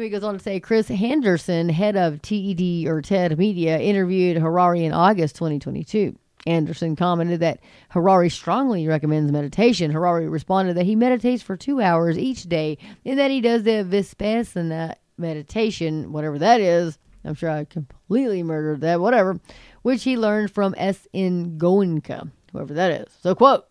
He 0.00 0.08
goes 0.08 0.24
on 0.24 0.38
to 0.38 0.40
say 0.40 0.60
Chris 0.60 0.90
Anderson, 0.90 1.68
head 1.68 1.94
of 1.94 2.22
TED 2.22 2.86
or 2.86 3.02
TED 3.02 3.38
Media, 3.38 3.78
interviewed 3.78 4.38
Harari 4.38 4.84
in 4.84 4.92
August 4.92 5.36
2022. 5.36 6.16
Anderson 6.46 6.96
commented 6.96 7.40
that 7.40 7.60
Harari 7.90 8.30
strongly 8.30 8.88
recommends 8.88 9.30
meditation. 9.30 9.90
Harari 9.90 10.26
responded 10.26 10.74
that 10.78 10.86
he 10.86 10.96
meditates 10.96 11.42
for 11.42 11.54
two 11.54 11.82
hours 11.82 12.16
each 12.16 12.44
day 12.44 12.78
and 13.04 13.18
that 13.18 13.30
he 13.30 13.42
does 13.42 13.62
the 13.64 13.84
Vipassana 13.84 14.94
meditation, 15.18 16.12
whatever 16.12 16.38
that 16.38 16.62
is. 16.62 16.98
I'm 17.24 17.34
sure 17.34 17.50
I 17.50 17.64
completely 17.64 18.42
murdered 18.42 18.80
that, 18.80 19.00
whatever, 19.00 19.38
which 19.82 20.04
he 20.04 20.16
learned 20.16 20.50
from 20.50 20.74
S.N. 20.78 21.58
Goenka, 21.58 22.30
whoever 22.52 22.72
that 22.72 23.02
is. 23.02 23.12
So, 23.20 23.34
quote, 23.34 23.66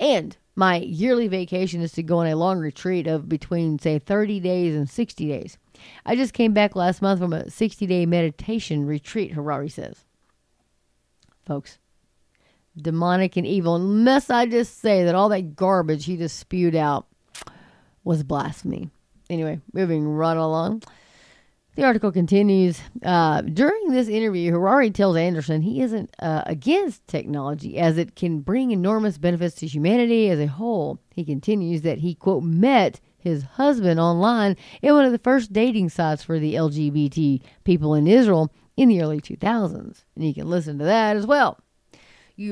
and 0.00 0.34
my 0.54 0.78
yearly 0.78 1.28
vacation 1.28 1.82
is 1.82 1.92
to 1.92 2.02
go 2.02 2.18
on 2.18 2.28
a 2.28 2.34
long 2.36 2.58
retreat 2.58 3.06
of 3.06 3.28
between, 3.28 3.78
say, 3.78 3.98
30 3.98 4.40
days 4.40 4.74
and 4.74 4.88
60 4.88 5.28
days. 5.28 5.58
I 6.04 6.16
just 6.16 6.32
came 6.32 6.52
back 6.52 6.76
last 6.76 7.02
month 7.02 7.20
from 7.20 7.32
a 7.32 7.50
60 7.50 7.86
day 7.86 8.06
meditation 8.06 8.86
retreat, 8.86 9.32
Harari 9.32 9.68
says. 9.68 10.04
Folks, 11.44 11.78
demonic 12.76 13.36
and 13.36 13.46
evil. 13.46 13.76
Unless 13.76 14.30
I 14.30 14.46
just 14.46 14.80
say 14.80 15.04
that 15.04 15.14
all 15.14 15.28
that 15.30 15.56
garbage 15.56 16.04
he 16.06 16.16
just 16.16 16.38
spewed 16.38 16.74
out 16.74 17.06
was 18.04 18.22
blasphemy. 18.22 18.90
Anyway, 19.28 19.60
moving 19.72 20.08
right 20.08 20.36
along. 20.36 20.82
The 21.76 21.84
article 21.84 22.10
continues. 22.10 22.80
Uh, 23.04 23.42
during 23.42 23.90
this 23.90 24.08
interview, 24.08 24.50
Harari 24.50 24.90
tells 24.90 25.14
Anderson 25.14 25.60
he 25.60 25.82
isn't 25.82 26.10
uh, 26.20 26.42
against 26.46 27.06
technology 27.06 27.76
as 27.76 27.98
it 27.98 28.16
can 28.16 28.40
bring 28.40 28.70
enormous 28.70 29.18
benefits 29.18 29.56
to 29.56 29.66
humanity 29.66 30.30
as 30.30 30.40
a 30.40 30.46
whole. 30.46 30.98
He 31.14 31.22
continues 31.22 31.82
that 31.82 31.98
he, 31.98 32.14
quote, 32.14 32.42
met 32.42 33.00
his 33.26 33.42
husband 33.42 34.00
online 34.00 34.56
in 34.80 34.94
one 34.94 35.04
of 35.04 35.12
the 35.12 35.18
first 35.18 35.52
dating 35.52 35.90
sites 35.90 36.22
for 36.22 36.38
the 36.38 36.54
LGBT 36.54 37.42
people 37.64 37.94
in 37.94 38.06
Israel 38.06 38.52
in 38.76 38.88
the 38.88 39.02
early 39.02 39.20
2000s. 39.20 40.04
And 40.14 40.24
you 40.24 40.34
can 40.34 40.48
listen 40.48 40.78
to 40.78 40.84
that 40.84 41.16
as 41.16 41.26
well. 41.26 41.58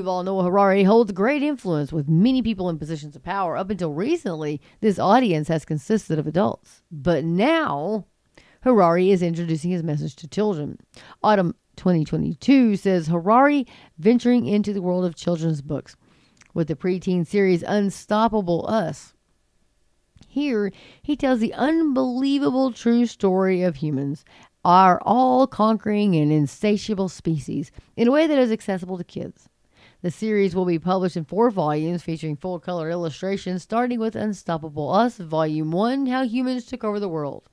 All 0.07 0.23
know 0.23 0.43
Harari 0.43 0.85
holds 0.85 1.13
great 1.13 1.43
influence 1.43 1.93
with 1.93 2.09
many 2.09 2.41
people 2.41 2.69
in 2.71 2.79
positions 2.79 3.15
of 3.15 3.23
power. 3.23 3.57
Up 3.57 3.71
until 3.71 3.93
recently, 3.93 4.61
this 4.81 4.99
audience 4.99 5.49
has 5.49 5.65
consisted 5.65 6.19
of 6.19 6.27
adults. 6.27 6.83
But 6.91 7.25
now, 7.25 8.07
Harari 8.63 9.11
is 9.11 9.23
introducing 9.23 9.71
his 9.71 9.83
message 9.83 10.17
to 10.17 10.29
children. 10.29 10.79
Autumn 11.23 11.55
2022 11.77 12.77
says 12.77 13.09
Harari 13.09 13.67
venturing 13.99 14.47
into 14.47 14.73
the 14.73 14.83
world 14.83 15.05
of 15.05 15.15
children's 15.15 15.61
books 15.61 15.97
with 16.55 16.69
the 16.69 16.77
preteen 16.77 17.27
series 17.27 17.63
Unstoppable 17.63 18.67
Us. 18.69 19.13
Here, 20.35 20.73
he 21.01 21.14
tells 21.14 21.38
the 21.38 21.55
unbelievable 21.55 22.73
true 22.73 23.07
story 23.07 23.62
of 23.62 23.77
humans, 23.77 24.25
our 24.64 25.01
all 25.03 25.47
conquering 25.47 26.16
and 26.16 26.33
insatiable 26.33 27.09
species, 27.09 27.70
in 27.97 28.09
a 28.09 28.11
way 28.11 28.27
that 28.27 28.37
is 28.37 28.51
accessible 28.51 28.99
to 28.99 29.05
kids. 29.05 29.49
The 30.03 30.11
series 30.11 30.53
will 30.53 30.64
be 30.64 30.81
published 30.81 31.16
in 31.16 31.25
four 31.25 31.53
volumes 31.53 32.03
featuring 32.03 32.35
full 32.35 32.59
color 32.59 32.90
illustrations, 32.90 33.62
starting 33.62 34.01
with 34.01 34.16
Unstoppable 34.16 34.90
Us, 34.90 35.18
Volume 35.18 35.70
1 35.70 36.07
How 36.07 36.25
Humans 36.25 36.66
Took 36.66 36.83
Over 36.83 36.99
the 36.99 37.09
World. 37.09 37.49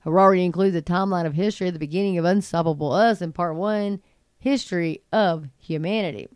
Harari 0.00 0.46
includes 0.46 0.74
a 0.74 0.80
timeline 0.80 1.26
of 1.26 1.34
history 1.34 1.68
at 1.68 1.74
the 1.74 1.78
beginning 1.78 2.16
of 2.16 2.24
Unstoppable 2.24 2.92
Us 2.92 3.20
in 3.20 3.32
Part 3.32 3.56
1 3.56 4.00
History 4.38 5.02
of 5.12 5.50
Humanity. 5.58 6.28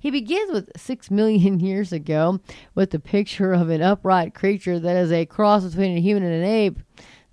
He 0.00 0.10
begins 0.10 0.50
with 0.50 0.70
six 0.76 1.10
million 1.10 1.60
years 1.60 1.92
ago 1.92 2.40
with 2.74 2.90
the 2.90 2.98
picture 2.98 3.52
of 3.52 3.68
an 3.68 3.82
upright 3.82 4.34
creature 4.34 4.80
that 4.80 4.96
is 4.96 5.12
a 5.12 5.26
cross 5.26 5.64
between 5.64 5.96
a 5.96 6.00
human 6.00 6.22
and 6.22 6.42
an 6.42 6.48
ape. 6.48 6.80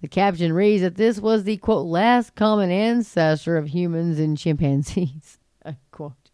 The 0.02 0.10
caption 0.10 0.54
reads 0.54 0.84
that 0.84 0.96
this 0.96 1.20
was 1.20 1.46
the 1.46 1.58
quote 1.58 1.88
last 1.88 2.36
common 2.36 2.70
ancestor 2.70 3.58
of 3.58 3.70
humans 3.70 4.20
and 4.20 4.38
chimpanzees. 4.38 5.40
Unquote. 5.66 6.30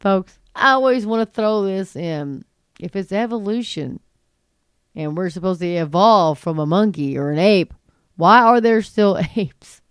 Folks, 0.00 0.38
I 0.54 0.70
always 0.70 1.04
want 1.04 1.28
to 1.28 1.34
throw 1.34 1.64
this 1.64 1.96
in. 1.96 2.44
If 2.78 2.94
it's 2.94 3.12
evolution 3.12 4.00
and 4.94 5.16
we're 5.16 5.30
supposed 5.30 5.60
to 5.60 5.66
evolve 5.66 6.38
from 6.38 6.58
a 6.58 6.66
monkey 6.66 7.18
or 7.18 7.30
an 7.30 7.38
ape, 7.38 7.74
why 8.14 8.40
are 8.40 8.60
there 8.60 8.80
still 8.80 9.18
apes? 9.36 9.82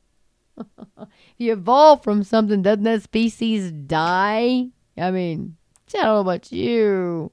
if 0.58 1.08
you 1.38 1.52
evolve 1.52 2.04
from 2.04 2.24
something, 2.24 2.62
doesn't 2.62 2.84
that 2.84 3.04
species 3.04 3.72
die? 3.72 4.70
I 4.98 5.12
mean, 5.12 5.58
I 5.90 5.92
don't 5.92 6.04
know 6.04 6.20
about 6.20 6.52
you. 6.52 7.32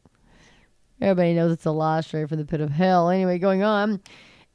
Everybody 1.00 1.34
knows 1.34 1.52
it's 1.52 1.66
a 1.66 1.70
lie 1.70 2.00
straight 2.00 2.28
from 2.28 2.38
the 2.38 2.44
pit 2.44 2.60
of 2.60 2.70
hell. 2.70 3.08
Anyway, 3.08 3.38
going 3.38 3.62
on. 3.62 4.00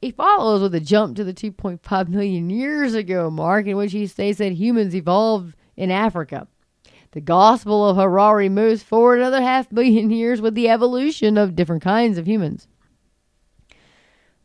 He 0.00 0.12
follows 0.12 0.62
with 0.62 0.74
a 0.74 0.80
jump 0.80 1.16
to 1.16 1.24
the 1.24 1.34
2.5 1.34 2.08
million 2.08 2.50
years 2.50 2.94
ago 2.94 3.30
mark, 3.30 3.66
in 3.66 3.76
which 3.76 3.92
he 3.92 4.06
states 4.06 4.38
that 4.38 4.52
humans 4.52 4.94
evolved 4.94 5.54
in 5.76 5.90
Africa. 5.90 6.46
The 7.12 7.20
Gospel 7.20 7.88
of 7.88 7.96
Harari 7.96 8.48
moves 8.48 8.82
forward 8.82 9.18
another 9.18 9.40
half 9.40 9.68
billion 9.70 10.10
years 10.12 10.40
with 10.40 10.54
the 10.54 10.68
evolution 10.68 11.36
of 11.36 11.56
different 11.56 11.82
kinds 11.82 12.16
of 12.16 12.26
humans. 12.26 12.68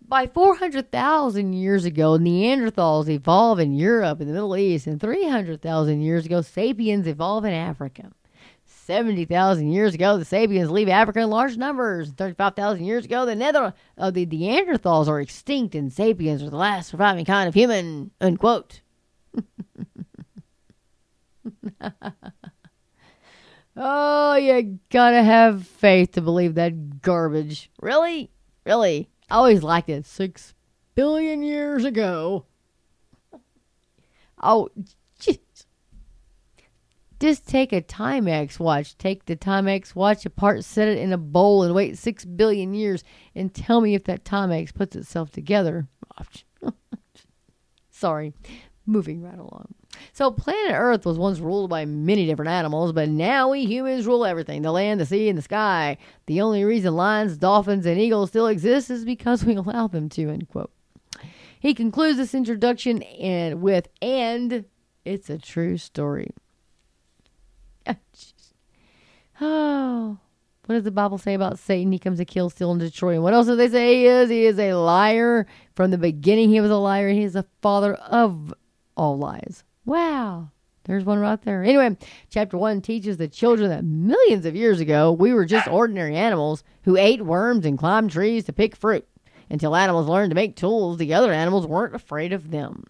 By 0.06 0.28
400,000 0.28 1.54
years 1.54 1.86
ago, 1.86 2.18
Neanderthals 2.18 3.10
evolve 3.10 3.60
in 3.60 3.74
Europe 3.74 4.20
and 4.20 4.30
the 4.30 4.34
Middle 4.34 4.56
East, 4.58 4.88
and 4.88 5.00
300,000 5.00 6.02
years 6.02 6.26
ago, 6.26 6.42
sapiens 6.42 7.08
evolve 7.08 7.46
in 7.46 7.54
Africa. 7.54 8.12
70,000 8.86 9.72
years 9.72 9.94
ago, 9.94 10.18
the 10.18 10.26
sapiens 10.26 10.70
leave 10.70 10.90
Africa 10.90 11.22
in 11.22 11.30
large 11.30 11.56
numbers. 11.58 12.12
35,000 12.12 12.84
years 12.84 13.06
ago, 13.06 13.26
the, 13.26 13.36
Nether- 13.36 13.74
uh, 13.98 14.12
the 14.12 14.26
Neanderthals 14.26 15.08
are 15.08 15.22
extinct, 15.22 15.74
and 15.74 15.92
sapiens 15.92 16.44
are 16.44 16.50
the 16.50 16.58
last 16.58 16.90
surviving 16.90 17.24
kind 17.26 17.48
of 17.48 17.54
human. 17.54 18.12
Unquote. 18.20 18.82
oh, 23.78 24.36
you 24.36 24.80
gotta 24.90 25.24
have 25.24 25.66
faith 25.66 26.12
to 26.14 26.22
believe 26.22 26.56
that 26.56 27.02
garbage. 27.02 27.72
Really? 27.82 28.32
Really? 28.66 29.10
I 29.30 29.36
always 29.36 29.64
liked 29.64 29.90
it. 29.90 30.06
Six 30.06 30.54
billion 30.96 31.42
years 31.42 31.86
ago. 31.86 32.46
Oh. 34.42 34.70
Just 37.24 37.48
take 37.48 37.72
a 37.72 37.82
Timex 37.82 38.60
watch. 38.60 38.98
Take 38.98 39.28
the 39.28 39.38
Timex 39.38 39.96
watch 39.96 40.26
apart, 40.26 40.66
set 40.66 40.90
it 40.90 40.98
in 40.98 41.14
a 41.14 41.18
bowl, 41.18 41.64
and 41.64 41.74
wait 41.74 41.98
six 41.98 42.26
billion 42.26 42.74
years 42.74 43.02
and 43.34 43.54
tell 43.54 43.80
me 43.80 43.96
if 43.96 44.04
that 44.04 44.26
Timex 44.26 44.74
puts 44.74 44.94
itself 44.94 45.32
together. 45.32 45.88
Sorry. 47.92 48.34
Moving 48.86 49.22
right 49.22 49.40
along. 49.40 49.74
So, 50.12 50.32
planet 50.32 50.76
Earth 50.76 51.06
was 51.06 51.18
once 51.18 51.40
ruled 51.40 51.70
by 51.70 51.86
many 51.86 52.26
different 52.26 52.52
animals, 52.52 52.92
but 52.92 53.08
now 53.08 53.52
we 53.52 53.64
humans 53.64 54.06
rule 54.06 54.26
everything 54.26 54.62
the 54.62 54.74
land, 54.74 55.00
the 55.00 55.06
sea, 55.06 55.30
and 55.30 55.38
the 55.38 55.44
sky. 55.44 55.98
The 56.26 56.42
only 56.42 56.66
reason 56.66 56.94
lions, 56.94 57.38
dolphins, 57.38 57.86
and 57.86 57.98
eagles 57.98 58.32
still 58.32 58.48
exist 58.48 58.90
is 58.90 59.06
because 59.06 59.46
we 59.46 59.56
allow 59.56 59.88
them 59.88 60.10
to. 60.10 60.30
End 60.30 60.50
quote. 60.50 60.74
He 61.58 61.74
concludes 61.74 62.18
this 62.18 62.36
introduction 62.36 63.02
and 63.02 63.62
with, 63.62 63.88
and 64.02 64.66
it's 65.06 65.30
a 65.30 65.38
true 65.38 65.78
story. 65.78 66.30
oh, 69.42 70.18
what 70.66 70.76
does 70.76 70.84
the 70.84 70.92
Bible 70.92 71.18
say 71.18 71.34
about 71.34 71.60
Satan? 71.60 71.92
He 71.92 72.00
comes 72.00 72.20
to 72.20 72.26
kill, 72.26 72.50
steal, 72.50 72.72
and 72.72 72.80
destroy. 72.80 73.14
And 73.14 73.24
what 73.24 73.34
else 73.34 73.48
do 73.48 73.56
they 73.56 73.70
say 73.70 73.96
he 73.96 74.06
is? 74.06 74.30
He 74.30 74.46
is 74.46 74.58
a 74.58 74.74
liar. 74.74 75.46
From 75.76 75.92
the 75.92 75.98
beginning, 75.98 76.50
he 76.50 76.62
was 76.62 76.72
a 76.72 76.78
liar. 76.78 77.10
And 77.10 77.18
he 77.18 77.24
is 77.24 77.34
the 77.34 77.46
father 77.62 77.96
of 77.96 78.54
all 78.96 79.18
lies. 79.18 79.64
Wow. 79.86 80.50
There's 80.86 81.06
one 81.06 81.20
right 81.20 81.42
there. 81.42 81.64
Anyway, 81.64 81.98
chapter 82.30 82.58
one 82.58 82.82
teaches 82.82 83.18
the 83.18 83.28
children 83.28 83.70
that 83.70 83.86
millions 83.86 84.46
of 84.46 84.56
years 84.56 84.80
ago, 84.80 85.12
we 85.12 85.34
were 85.34 85.46
just 85.46 85.68
ordinary 85.68 86.16
animals 86.16 86.64
who 86.84 86.98
ate 86.98 87.26
worms 87.26 87.66
and 87.66 87.78
climbed 87.78 88.12
trees 88.12 88.46
to 88.46 88.54
pick 88.54 88.76
fruit. 88.76 89.08
Until 89.50 89.76
animals 89.76 90.08
learned 90.08 90.32
to 90.32 90.36
make 90.36 90.56
tools, 90.56 90.98
the 90.98 91.14
other 91.14 91.32
animals 91.32 91.68
weren't 91.68 91.96
afraid 91.96 92.34
of 92.34 92.52
them. 92.52 92.86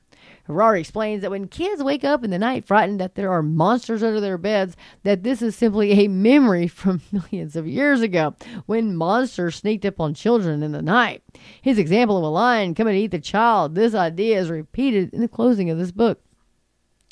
Harari 0.46 0.82
explains 0.82 1.22
that 1.22 1.32
when 1.32 1.48
kids 1.48 1.82
wake 1.82 2.04
up 2.04 2.24
in 2.24 2.30
the 2.30 2.38
night 2.38 2.66
frightened 2.66 3.00
that 3.00 3.16
there 3.16 3.32
are 3.32 3.42
monsters 3.42 4.04
under 4.04 4.20
their 4.20 4.38
beds, 4.38 4.76
that 5.04 5.24
this 5.24 5.42
is 5.42 5.56
simply 5.56 5.92
a 5.92 6.08
memory 6.10 6.68
from 6.70 7.02
millions 7.12 7.56
of 7.56 7.68
years 7.68 8.02
ago 8.02 8.36
when 8.66 8.96
monsters 8.96 9.56
sneaked 9.56 9.86
up 9.86 10.00
on 10.00 10.14
children 10.14 10.62
in 10.62 10.74
the 10.74 10.82
night. 10.82 11.24
His 11.62 11.78
example 11.78 12.18
of 12.18 12.24
a 12.24 12.28
lion 12.28 12.76
coming 12.76 12.94
to 12.94 13.00
eat 13.00 13.12
the 13.12 13.20
child, 13.20 13.76
this 13.76 13.94
idea 13.94 14.40
is 14.40 14.50
repeated 14.50 15.14
in 15.14 15.22
the 15.22 15.28
closing 15.28 15.70
of 15.70 15.78
this 15.78 15.92
book. 15.92 16.22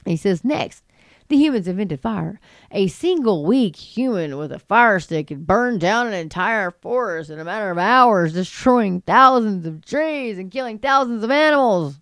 He 0.06 0.18
says, 0.18 0.44
next, 0.44 0.84
the 1.30 1.38
humans 1.38 1.70
invented 1.70 2.02
fire. 2.02 2.42
A 2.72 2.88
single 2.88 3.46
weak 3.46 3.78
human 3.78 4.38
with 4.38 4.52
a 4.52 4.60
fire 4.60 5.00
stick 5.00 5.28
could 5.28 5.48
burn 5.48 5.80
down 5.80 6.08
an 6.08 6.14
entire 6.14 6.72
forest 6.72 7.30
in 7.30 7.40
a 7.40 7.46
matter 7.46 7.72
of 7.72 7.78
hours, 7.78 8.34
destroying 8.34 9.00
thousands 9.00 9.66
of 9.66 9.86
trees 9.86 10.38
and 10.38 10.52
killing 10.52 10.78
thousands 10.80 11.24
of 11.24 11.32
animals. 11.32 12.02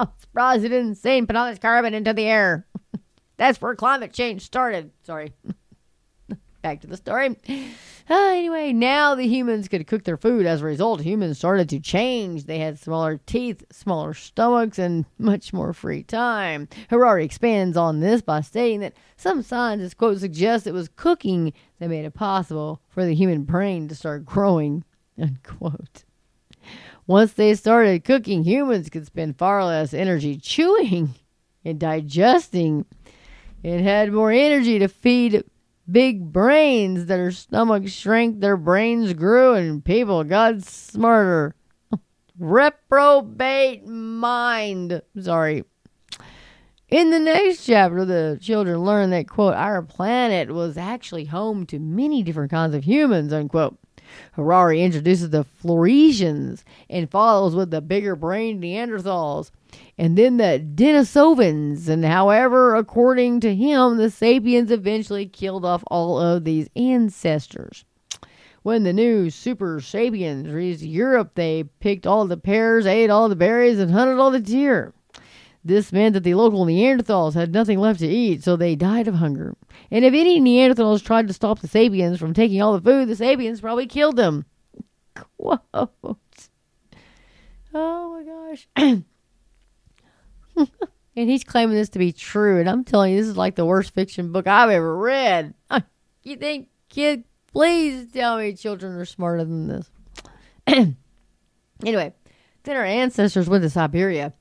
I'm 0.00 0.08
surprised 0.18 0.62
he 0.62 0.68
didn't 0.68 0.94
say 0.94 1.20
put 1.22 1.36
all 1.36 1.48
this 1.48 1.58
carbon 1.58 1.92
into 1.92 2.14
the 2.14 2.24
air. 2.24 2.66
That's 3.36 3.60
where 3.60 3.74
climate 3.74 4.12
change 4.12 4.42
started. 4.42 4.92
Sorry. 5.02 5.34
Back 6.62 6.80
to 6.82 6.86
the 6.86 6.96
story. 6.96 7.36
Uh, 7.48 8.14
anyway, 8.14 8.72
now 8.72 9.14
the 9.14 9.26
humans 9.26 9.68
could 9.68 9.86
cook 9.86 10.04
their 10.04 10.16
food. 10.16 10.44
As 10.44 10.62
a 10.62 10.64
result, 10.64 11.00
humans 11.00 11.38
started 11.38 11.68
to 11.70 11.80
change. 11.80 12.44
They 12.44 12.58
had 12.58 12.78
smaller 12.78 13.20
teeth, 13.24 13.64
smaller 13.70 14.14
stomachs, 14.14 14.78
and 14.78 15.04
much 15.18 15.52
more 15.52 15.72
free 15.72 16.02
time. 16.02 16.68
Harari 16.88 17.24
expands 17.24 17.76
on 17.76 18.00
this 18.00 18.20
by 18.20 18.40
stating 18.40 18.80
that 18.80 18.94
some 19.16 19.42
scientists, 19.42 19.94
quote, 19.94 20.18
suggest 20.18 20.66
it 20.66 20.74
was 20.74 20.88
cooking 20.88 21.52
that 21.78 21.88
made 21.88 22.04
it 22.04 22.14
possible 22.14 22.82
for 22.88 23.04
the 23.04 23.14
human 23.14 23.44
brain 23.44 23.88
to 23.88 23.94
start 23.94 24.26
growing, 24.26 24.84
unquote. 25.18 26.04
Once 27.10 27.32
they 27.32 27.56
started 27.56 28.04
cooking, 28.04 28.44
humans 28.44 28.88
could 28.88 29.04
spend 29.04 29.36
far 29.36 29.64
less 29.64 29.92
energy 29.92 30.36
chewing 30.36 31.12
and 31.64 31.80
digesting 31.80 32.86
and 33.64 33.80
had 33.80 34.12
more 34.12 34.30
energy 34.30 34.78
to 34.78 34.86
feed 34.86 35.42
big 35.90 36.32
brains. 36.32 37.06
Their 37.06 37.32
stomachs 37.32 37.90
shrank, 37.90 38.38
their 38.38 38.56
brains 38.56 39.12
grew, 39.14 39.54
and 39.54 39.84
people 39.84 40.22
got 40.22 40.62
smarter. 40.62 41.56
Reprobate 42.38 43.84
mind. 43.88 45.02
Sorry. 45.20 45.64
In 46.90 47.10
the 47.10 47.18
next 47.18 47.66
chapter, 47.66 48.04
the 48.04 48.38
children 48.40 48.84
learn 48.84 49.10
that, 49.10 49.28
quote, 49.28 49.54
our 49.54 49.82
planet 49.82 50.52
was 50.52 50.76
actually 50.76 51.24
home 51.24 51.66
to 51.66 51.80
many 51.80 52.22
different 52.22 52.52
kinds 52.52 52.76
of 52.76 52.84
humans, 52.84 53.32
unquote. 53.32 53.76
Harari 54.32 54.82
introduces 54.82 55.30
the 55.30 55.44
Floresians 55.62 56.64
and 56.88 57.10
follows 57.10 57.54
with 57.54 57.70
the 57.70 57.80
bigger 57.80 58.16
brain 58.16 58.60
Neanderthals 58.60 59.50
and 59.96 60.16
then 60.16 60.36
the 60.36 60.64
Denisovans. 60.74 61.88
And 61.88 62.04
however, 62.04 62.74
according 62.74 63.40
to 63.40 63.54
him, 63.54 63.96
the 63.96 64.10
Sapiens 64.10 64.70
eventually 64.70 65.26
killed 65.26 65.64
off 65.64 65.84
all 65.88 66.18
of 66.18 66.44
these 66.44 66.68
ancestors. 66.74 67.84
When 68.62 68.82
the 68.82 68.92
new 68.92 69.30
super 69.30 69.80
sapiens 69.80 70.48
reached 70.48 70.82
Europe, 70.82 71.32
they 71.34 71.64
picked 71.80 72.06
all 72.06 72.26
the 72.26 72.36
pears, 72.36 72.84
ate 72.84 73.08
all 73.08 73.30
the 73.30 73.36
berries, 73.36 73.78
and 73.78 73.90
hunted 73.90 74.18
all 74.18 74.30
the 74.30 74.38
deer. 74.38 74.92
This 75.62 75.92
meant 75.92 76.14
that 76.14 76.24
the 76.24 76.34
local 76.34 76.64
Neanderthals 76.64 77.34
had 77.34 77.52
nothing 77.52 77.78
left 77.78 78.00
to 78.00 78.06
eat, 78.06 78.42
so 78.42 78.56
they 78.56 78.74
died 78.74 79.06
of 79.08 79.16
hunger. 79.16 79.54
And 79.90 80.04
if 80.04 80.14
any 80.14 80.40
Neanderthals 80.40 81.04
tried 81.04 81.28
to 81.28 81.34
stop 81.34 81.58
the 81.58 81.68
Sapiens 81.68 82.18
from 82.18 82.32
taking 82.32 82.62
all 82.62 82.72
the 82.72 82.80
food, 82.80 83.08
the 83.08 83.16
Sapiens 83.16 83.60
probably 83.60 83.86
killed 83.86 84.16
them. 84.16 84.46
Quote. 85.38 85.60
Oh 87.74 88.10
my 88.10 88.22
gosh. 88.24 88.68
and 88.76 89.04
he's 91.14 91.44
claiming 91.44 91.76
this 91.76 91.90
to 91.90 91.98
be 91.98 92.12
true, 92.12 92.58
and 92.58 92.68
I'm 92.68 92.84
telling 92.84 93.12
you, 93.12 93.20
this 93.20 93.28
is 93.28 93.36
like 93.36 93.54
the 93.54 93.66
worst 93.66 93.94
fiction 93.94 94.32
book 94.32 94.46
I've 94.46 94.70
ever 94.70 94.96
read. 94.96 95.54
You 96.22 96.36
think, 96.36 96.68
kid, 96.90 97.24
please 97.50 98.12
tell 98.12 98.36
me 98.36 98.52
children 98.52 98.92
are 98.92 99.06
smarter 99.06 99.42
than 99.42 99.68
this. 99.68 99.90
anyway, 101.82 102.12
then 102.64 102.76
our 102.76 102.84
ancestors 102.84 103.48
went 103.48 103.62
to 103.62 103.70
Siberia 103.70 104.34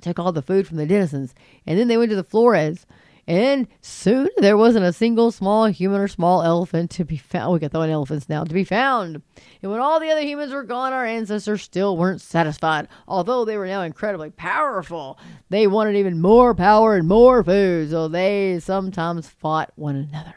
took 0.00 0.18
all 0.18 0.32
the 0.32 0.42
food 0.42 0.66
from 0.66 0.76
the 0.76 0.86
denizens, 0.86 1.34
and 1.66 1.78
then 1.78 1.88
they 1.88 1.96
went 1.96 2.10
to 2.10 2.16
the 2.16 2.24
Flores, 2.24 2.86
And 3.26 3.68
soon 3.80 4.28
there 4.38 4.56
wasn't 4.56 4.84
a 4.84 4.92
single 4.92 5.30
small 5.30 5.66
human 5.66 6.00
or 6.00 6.08
small 6.08 6.42
elephant 6.42 6.90
to 6.92 7.04
be 7.04 7.16
found. 7.16 7.48
Oh, 7.48 7.52
we 7.52 7.58
got 7.60 7.70
throwing 7.70 7.90
elephants 7.90 8.28
now 8.28 8.44
to 8.44 8.54
be 8.54 8.64
found. 8.64 9.22
And 9.62 9.70
when 9.70 9.80
all 9.80 10.00
the 10.00 10.10
other 10.10 10.22
humans 10.22 10.52
were 10.52 10.64
gone, 10.64 10.92
our 10.92 11.04
ancestors 11.04 11.62
still 11.62 11.96
weren't 11.96 12.20
satisfied. 12.20 12.88
Although 13.06 13.44
they 13.44 13.56
were 13.56 13.66
now 13.66 13.82
incredibly 13.82 14.30
powerful, 14.30 15.18
they 15.48 15.66
wanted 15.66 15.96
even 15.96 16.20
more 16.20 16.54
power 16.54 16.96
and 16.96 17.06
more 17.06 17.44
food. 17.44 17.90
So 17.90 18.08
they 18.08 18.58
sometimes 18.58 19.28
fought 19.28 19.72
one 19.76 19.96
another. 19.96 20.34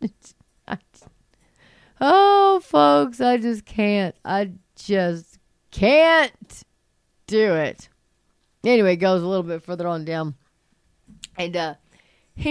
oh, 2.00 2.60
folks, 2.62 3.20
I 3.20 3.36
just 3.38 3.64
can't. 3.64 4.14
I 4.24 4.52
just 4.76 5.38
can't 5.70 6.62
do 7.30 7.54
it. 7.54 7.88
Anyway, 8.64 8.94
it 8.94 8.96
goes 8.96 9.22
a 9.22 9.26
little 9.26 9.44
bit 9.44 9.62
further 9.62 9.86
on 9.86 10.04
down. 10.04 10.34
And 11.38 11.56
uh, 11.56 11.74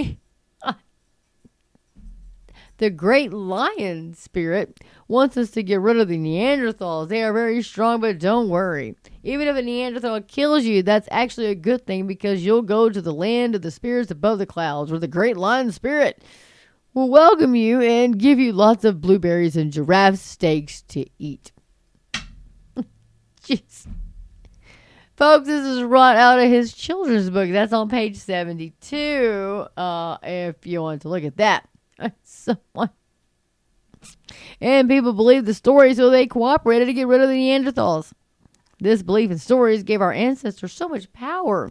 the 2.78 2.90
great 2.90 3.32
lion 3.32 4.16
spirit 4.16 4.80
wants 5.08 5.38
us 5.38 5.52
to 5.52 5.62
get 5.62 5.82
rid 5.82 5.98
of 5.98 6.08
the 6.08 6.18
Neanderthals. 6.18 7.10
They 7.10 7.22
are 7.24 7.34
very 7.34 7.62
strong, 7.62 8.02
but 8.02 8.18
don't 8.20 8.50
worry. 8.50 8.96
Even 9.22 9.48
if 9.48 9.56
a 9.56 9.62
Neanderthal 9.62 10.22
kills 10.22 10.64
you, 10.64 10.82
that's 10.82 11.10
actually 11.12 11.48
a 11.48 11.56
good 11.56 11.86
thing 11.86 12.08
because 12.08 12.46
you'll 12.46 12.62
go 12.62 12.90
to 12.90 13.02
the 13.02 13.14
land 13.14 13.54
of 13.54 13.62
the 13.62 13.72
spirits 13.72 14.10
above 14.10 14.40
the 14.40 14.46
clouds, 14.46 14.90
where 14.92 15.00
the 15.00 15.08
great 15.08 15.38
lion 15.38 15.72
spirit 15.72 16.24
will 16.94 17.10
welcome 17.10 17.54
you 17.54 17.82
and 17.82 18.18
give 18.18 18.40
you 18.40 18.54
lots 18.54 18.86
of 18.86 19.02
blueberries 19.02 19.56
and 19.56 19.72
giraffe 19.72 20.16
steaks 20.18 20.82
to 20.84 21.06
eat. 21.20 21.52
Jeez. 23.44 23.86
Folks, 25.20 25.48
this 25.48 25.66
is 25.66 25.84
right 25.84 26.16
out 26.16 26.40
of 26.40 26.50
his 26.50 26.72
children's 26.72 27.30
book. 27.30 27.50
That's 27.52 27.74
on 27.74 27.90
page 27.90 28.16
72. 28.16 29.66
Uh, 29.76 30.18
if 30.24 30.66
you 30.66 30.82
want 30.82 31.02
to 31.02 31.10
look 31.10 31.26
at 31.26 31.36
that. 31.36 31.68
Someone. 32.24 32.90
And 34.62 34.88
people 34.88 35.12
believe 35.12 35.44
the 35.44 35.54
story, 35.54 35.94
so 35.94 36.10
they 36.10 36.26
cooperated 36.26 36.88
to 36.88 36.94
get 36.94 37.08
rid 37.08 37.20
of 37.20 37.28
the 37.28 37.36
Neanderthals. 37.36 38.14
This 38.80 39.04
belief 39.04 39.30
in 39.30 39.38
stories 39.38 39.84
gave 39.84 40.02
our 40.02 40.14
ancestors 40.14 40.72
so 40.72 40.88
much 40.88 41.12
power 41.12 41.70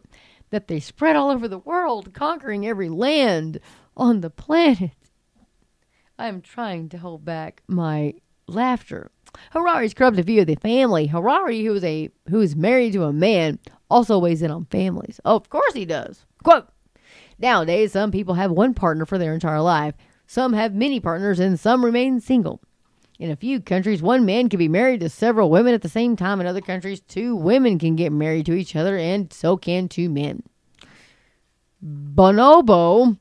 that 0.51 0.69
they 0.69 0.79
spread 0.79 1.17
all 1.17 1.31
over 1.31 1.49
the 1.49 1.59
world, 1.59 2.13
conquering 2.13 2.67
every 2.67 2.91
land 2.91 3.61
on 3.97 4.21
the 4.21 4.29
planet. 4.29 4.91
I 6.19 6.29
am 6.29 6.43
trying 6.43 6.91
to 6.91 6.99
hold 6.99 7.25
back 7.25 7.63
my 7.67 8.15
laughter. 8.47 9.11
Harari's 9.53 9.95
corrupt 9.95 10.19
a 10.19 10.23
view 10.23 10.41
of 10.41 10.47
the 10.47 10.57
family. 10.57 11.07
Harari, 11.07 11.65
who 11.65 11.75
is 11.75 11.85
a 11.85 12.11
who 12.29 12.41
is 12.41 12.57
married 12.57 12.93
to 12.95 13.05
a 13.05 13.13
man, 13.13 13.59
also 13.91 14.19
weighs 14.19 14.43
in 14.43 14.51
on 14.51 14.67
families. 14.67 15.21
Oh, 15.25 15.37
of 15.37 15.49
course 15.49 15.75
he 15.75 15.85
does. 15.85 16.25
Quote 16.43 16.69
Nowadays, 17.39 17.93
some 17.93 18.11
people 18.11 18.35
have 18.35 18.51
one 18.51 18.75
partner 18.75 19.07
for 19.07 19.19
their 19.19 19.35
entire 19.35 19.61
life. 19.61 19.95
Some 20.27 20.53
have 20.53 20.75
many 20.75 21.01
partners 21.01 21.39
and 21.39 21.59
some 21.59 21.85
remain 21.85 22.21
single. 22.21 22.61
In 23.19 23.31
a 23.31 23.37
few 23.37 23.61
countries, 23.61 24.03
one 24.03 24.25
man 24.25 24.49
can 24.49 24.59
be 24.59 24.69
married 24.69 25.01
to 25.01 25.09
several 25.09 25.51
women 25.51 25.75
at 25.75 25.83
the 25.83 25.89
same 25.89 26.15
time. 26.17 26.41
In 26.41 26.47
other 26.47 26.61
countries, 26.61 27.01
two 27.01 27.35
women 27.35 27.79
can 27.79 27.97
get 27.97 28.13
married 28.13 28.47
to 28.47 28.55
each 28.55 28.77
other, 28.77 28.97
and 28.97 29.33
so 29.33 29.57
can 29.57 29.89
two 29.89 30.09
men. 30.09 30.43
Bonobo 31.85 33.19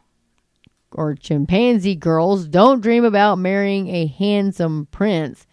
or 0.92 1.16
chimpanzee 1.16 1.96
girls 1.96 2.48
don't 2.48 2.82
dream 2.82 3.04
about 3.04 3.40
marrying 3.40 3.88
a 3.88 4.08
handsome 4.08 4.88
prince 4.92 5.48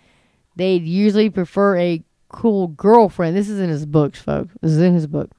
they'd 0.57 0.85
usually 0.85 1.31
prefer 1.31 1.77
a 1.77 2.03
cool 2.29 2.69
girlfriend. 2.69 3.37
This 3.37 3.49
is 3.49 3.61
in 3.61 3.71
his 3.71 3.87
books, 3.87 4.21
folks. 4.21 4.55
This 4.61 4.73
is 4.73 4.79
in 4.79 4.95
his 4.95 5.07
book. 5.07 5.31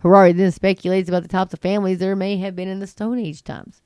Harari 0.00 0.32
then 0.32 0.50
speculates 0.50 1.08
about 1.08 1.22
the 1.22 1.28
types 1.28 1.52
of 1.52 1.60
families 1.60 1.98
there 1.98 2.16
may 2.16 2.36
have 2.38 2.56
been 2.56 2.68
in 2.68 2.80
the 2.80 2.86
Stone 2.86 3.18
Age 3.18 3.44
times. 3.44 3.82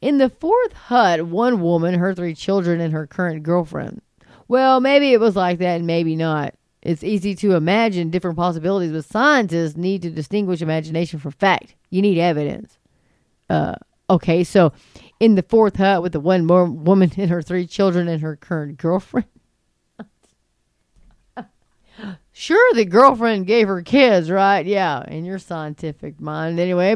In 0.00 0.18
the 0.18 0.28
fourth 0.28 0.72
hut, 0.74 1.26
one 1.26 1.60
woman, 1.60 1.94
her 1.94 2.14
three 2.14 2.34
children, 2.34 2.80
and 2.80 2.92
her 2.92 3.06
current 3.06 3.42
girlfriend. 3.42 4.02
Well, 4.46 4.80
maybe 4.80 5.12
it 5.12 5.20
was 5.20 5.36
like 5.36 5.58
that 5.58 5.76
and 5.76 5.86
maybe 5.86 6.16
not. 6.16 6.54
It's 6.82 7.02
easy 7.02 7.34
to 7.36 7.54
imagine 7.54 8.10
different 8.10 8.36
possibilities, 8.36 8.92
but 8.92 9.04
scientists 9.04 9.76
need 9.76 10.02
to 10.02 10.10
distinguish 10.10 10.62
imagination 10.62 11.18
from 11.18 11.32
fact. 11.32 11.74
You 11.90 12.02
need 12.02 12.18
evidence. 12.18 12.78
Uh, 13.50 13.74
okay, 14.08 14.44
so 14.44 14.72
in 15.18 15.34
the 15.34 15.42
fourth 15.42 15.76
hut 15.76 16.02
with 16.02 16.12
the 16.12 16.20
one 16.20 16.46
woman 16.46 17.12
and 17.16 17.30
her 17.30 17.42
three 17.42 17.66
children 17.66 18.08
and 18.08 18.22
her 18.22 18.36
current 18.36 18.78
girlfriend. 18.78 19.26
Sure, 22.40 22.72
the 22.74 22.84
girlfriend 22.84 23.48
gave 23.48 23.66
her 23.66 23.82
kids, 23.82 24.30
right? 24.30 24.64
Yeah, 24.64 25.02
in 25.08 25.24
your 25.24 25.40
scientific 25.40 26.20
mind. 26.20 26.60
Anyway, 26.60 26.94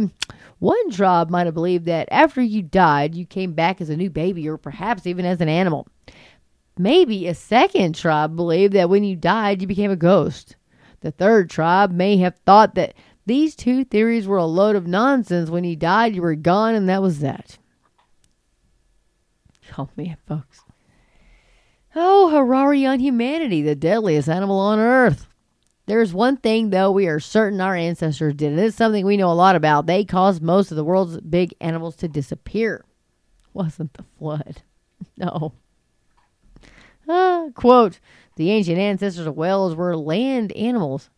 one 0.60 0.90
tribe 0.92 1.30
might 1.30 1.46
have 1.46 1.54
believed 1.54 1.86
that 1.86 2.06
after 2.12 2.40
you 2.40 2.62
died, 2.62 3.16
you 3.16 3.26
came 3.26 3.52
back 3.52 3.80
as 3.80 3.90
a 3.90 3.96
new 3.96 4.08
baby 4.08 4.48
or 4.48 4.56
perhaps 4.56 5.04
even 5.04 5.26
as 5.26 5.40
an 5.40 5.48
animal. 5.48 5.88
Maybe 6.78 7.26
a 7.26 7.34
second 7.34 7.96
tribe 7.96 8.36
believed 8.36 8.72
that 8.74 8.88
when 8.88 9.02
you 9.02 9.16
died, 9.16 9.60
you 9.60 9.66
became 9.66 9.90
a 9.90 9.96
ghost. 9.96 10.54
The 11.00 11.10
third 11.10 11.50
tribe 11.50 11.90
may 11.90 12.18
have 12.18 12.36
thought 12.46 12.76
that 12.76 12.94
these 13.26 13.56
two 13.56 13.84
theories 13.84 14.28
were 14.28 14.36
a 14.36 14.44
load 14.44 14.76
of 14.76 14.86
nonsense. 14.86 15.50
When 15.50 15.64
you 15.64 15.74
died, 15.74 16.14
you 16.14 16.22
were 16.22 16.36
gone, 16.36 16.76
and 16.76 16.88
that 16.88 17.02
was 17.02 17.18
that. 17.18 17.58
Oh, 19.76 19.88
man, 19.96 20.18
folks. 20.24 20.60
Oh, 21.96 22.30
Harari 22.30 22.86
on 22.86 23.00
humanity, 23.00 23.60
the 23.60 23.74
deadliest 23.74 24.28
animal 24.28 24.60
on 24.60 24.78
earth. 24.78 25.26
There's 25.86 26.14
one 26.14 26.36
thing, 26.36 26.70
though, 26.70 26.92
we 26.92 27.08
are 27.08 27.18
certain 27.18 27.60
our 27.60 27.74
ancestors 27.74 28.34
did, 28.34 28.52
and 28.52 28.60
it's 28.60 28.76
something 28.76 29.04
we 29.04 29.16
know 29.16 29.30
a 29.30 29.34
lot 29.34 29.56
about. 29.56 29.86
They 29.86 30.04
caused 30.04 30.40
most 30.40 30.70
of 30.70 30.76
the 30.76 30.84
world's 30.84 31.20
big 31.20 31.54
animals 31.60 31.96
to 31.96 32.08
disappear. 32.08 32.84
Wasn't 33.52 33.94
the 33.94 34.04
flood. 34.18 34.62
No. 35.18 35.52
Ah, 37.08 37.48
quote 37.56 37.98
The 38.36 38.52
ancient 38.52 38.78
ancestors 38.78 39.26
of 39.26 39.36
whales 39.36 39.74
were 39.74 39.96
land 39.96 40.52
animals 40.52 41.10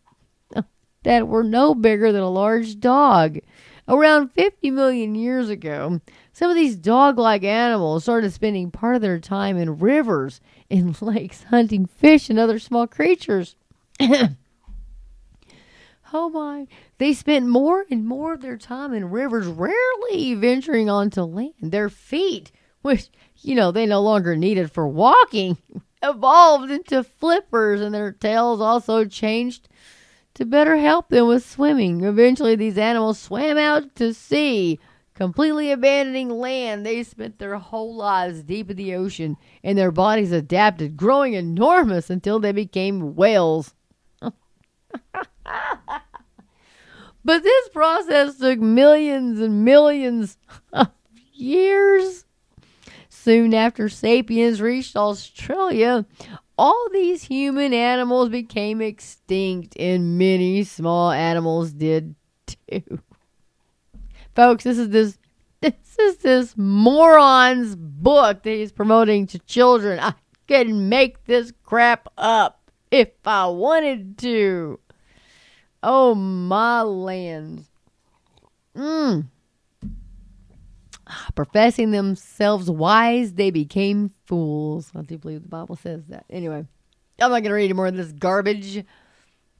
that 1.03 1.29
were 1.29 1.45
no 1.45 1.75
bigger 1.75 2.11
than 2.11 2.23
a 2.23 2.31
large 2.31 2.81
dog. 2.81 3.39
Around 3.87 4.29
50 4.31 4.71
million 4.71 5.15
years 5.15 5.51
ago, 5.51 6.01
some 6.33 6.49
of 6.49 6.57
these 6.57 6.77
dog 6.77 7.19
like 7.19 7.45
animals 7.45 8.05
started 8.05 8.33
spending 8.33 8.71
part 8.71 8.97
of 8.97 9.03
their 9.03 9.21
time 9.21 9.59
in 9.59 9.79
rivers, 9.79 10.41
and 10.71 11.01
lakes, 11.03 11.43
hunting 11.45 11.85
fish 11.85 12.31
and 12.31 12.39
other 12.39 12.59
small 12.59 12.87
creatures. 12.87 13.55
Oh 16.17 16.29
my. 16.29 16.69
They 16.99 17.13
spent 17.13 17.49
more 17.49 17.87
and 17.91 18.07
more 18.07 18.35
of 18.35 18.41
their 18.41 18.57
time 18.57 18.95
in 18.95 19.11
rivers, 19.11 19.49
rarely 19.49 20.37
venturing 20.37 20.89
onto 20.89 21.23
land. 21.23 21.55
Their 21.61 21.89
feet, 21.89 22.53
which, 22.83 23.09
you 23.43 23.57
know, 23.57 23.73
they 23.73 23.85
no 23.85 24.01
longer 24.01 24.37
needed 24.37 24.71
for 24.71 24.87
walking, 24.87 25.59
evolved 26.05 26.71
into 26.71 27.03
flippers, 27.03 27.81
and 27.81 27.93
their 27.93 28.13
tails 28.13 28.61
also 28.61 29.05
changed 29.05 29.69
to 30.35 30.45
better 30.45 30.77
help 30.77 31.09
them 31.09 31.27
with 31.27 31.45
swimming. 31.45 32.05
Eventually, 32.05 32.55
these 32.55 32.79
animals 32.79 33.19
swam 33.19 33.59
out 33.59 33.97
to 33.97 34.15
sea, 34.15 34.79
completely 35.15 35.73
abandoning 35.73 36.31
land. 36.31 36.87
They 36.87 37.03
spent 37.03 37.41
their 37.41 37.57
whole 37.57 37.93
lives 37.93 38.45
deep 38.45 38.71
in 38.71 38.77
the 38.77 38.95
ocean, 38.95 39.37
and 39.65 39.77
their 39.77 39.91
bodies 39.91 40.31
adapted, 40.31 40.97
growing 40.97 41.35
enormous 41.35 42.09
until 42.09 42.39
they 42.39 42.53
became 42.53 43.17
whales. 43.17 43.75
But 47.25 47.43
this 47.43 47.69
process 47.71 48.37
took 48.39 48.59
millions 48.59 49.41
and 49.41 49.65
millions 49.65 50.37
of 50.73 50.91
years. 51.33 52.25
Soon 53.09 53.55
after 53.55 53.89
sapiens 53.89 54.61
reached 54.61 54.97
Australia, 54.97 56.05
all 56.59 56.89
these 56.93 57.23
human 57.23 57.73
animals 57.73 58.29
became 58.29 58.83
extinct, 58.83 59.75
and 59.79 60.19
many 60.19 60.63
small 60.65 61.11
animals 61.11 61.73
did 61.73 62.15
too. 62.47 63.01
Folks, 64.35 64.65
this 64.65 64.79
is 64.79 64.91
this 64.91 65.19
this 65.61 65.99
is 65.99 66.17
this 66.19 66.55
moron's 66.59 67.75
book 67.77 68.43
that 68.43 68.51
he's 68.51 68.73
promoting 68.73 69.27
to 69.29 69.39
children. 69.39 69.99
I 69.99 70.15
could 70.47 70.69
make 70.69 71.25
this 71.25 71.53
crap 71.63 72.09
up 72.19 72.71
if 72.91 73.09
I 73.25 73.47
wanted 73.47 74.19
to. 74.19 74.79
Oh, 75.87 76.15
my 76.15 76.81
lands. 76.81 77.69
Mm. 78.75 79.27
Professing 81.35 81.91
themselves 81.91 82.71
wise, 82.71 83.35
they 83.35 83.51
became 83.51 84.13
fools. 84.25 84.91
I 84.97 85.03
do 85.03 85.19
believe 85.19 85.43
the 85.43 85.49
Bible 85.49 85.77
says 85.77 86.07
that. 86.07 86.25
Anyway, 86.31 86.67
I'm 87.21 87.31
not 87.31 87.43
going 87.43 87.45
to 87.45 87.53
read 87.53 87.65
any 87.65 87.75
more 87.75 87.87
of 87.87 87.97
this 87.97 88.13
garbage. 88.13 88.79
I'm 88.79 88.85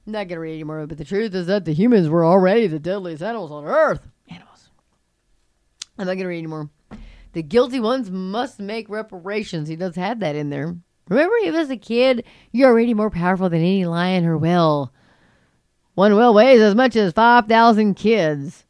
not 0.07 0.27
going 0.27 0.29
to 0.29 0.39
read 0.39 0.55
any 0.55 0.63
more, 0.63 0.87
but 0.87 0.97
the 0.97 1.05
truth 1.05 1.35
is 1.35 1.45
that 1.45 1.65
the 1.65 1.73
humans 1.73 2.09
were 2.09 2.25
already 2.25 2.65
the 2.65 2.79
deadliest 2.79 3.21
animals 3.21 3.51
on 3.51 3.65
earth. 3.65 4.01
Animals. 4.27 4.69
I'm 5.99 6.07
not 6.07 6.13
going 6.13 6.23
to 6.23 6.27
read 6.27 6.39
any 6.39 6.47
more. 6.47 6.71
The 7.33 7.43
guilty 7.43 7.79
ones 7.79 8.09
must 8.09 8.59
make 8.59 8.89
reparations. 8.89 9.67
He 9.67 9.75
does 9.75 9.95
have 9.95 10.21
that 10.21 10.35
in 10.35 10.49
there. 10.49 10.75
Remember, 11.07 11.35
if 11.43 11.53
as 11.53 11.69
a 11.69 11.77
kid, 11.77 12.25
you're 12.51 12.71
already 12.71 12.95
more 12.95 13.11
powerful 13.11 13.47
than 13.47 13.59
any 13.59 13.85
lion 13.85 14.25
or 14.25 14.39
whale. 14.39 14.91
One 15.95 16.15
whale 16.15 16.33
weighs 16.33 16.61
as 16.61 16.75
much 16.75 16.95
as 16.95 17.13
5,000 17.13 17.95
kids. 17.95 18.65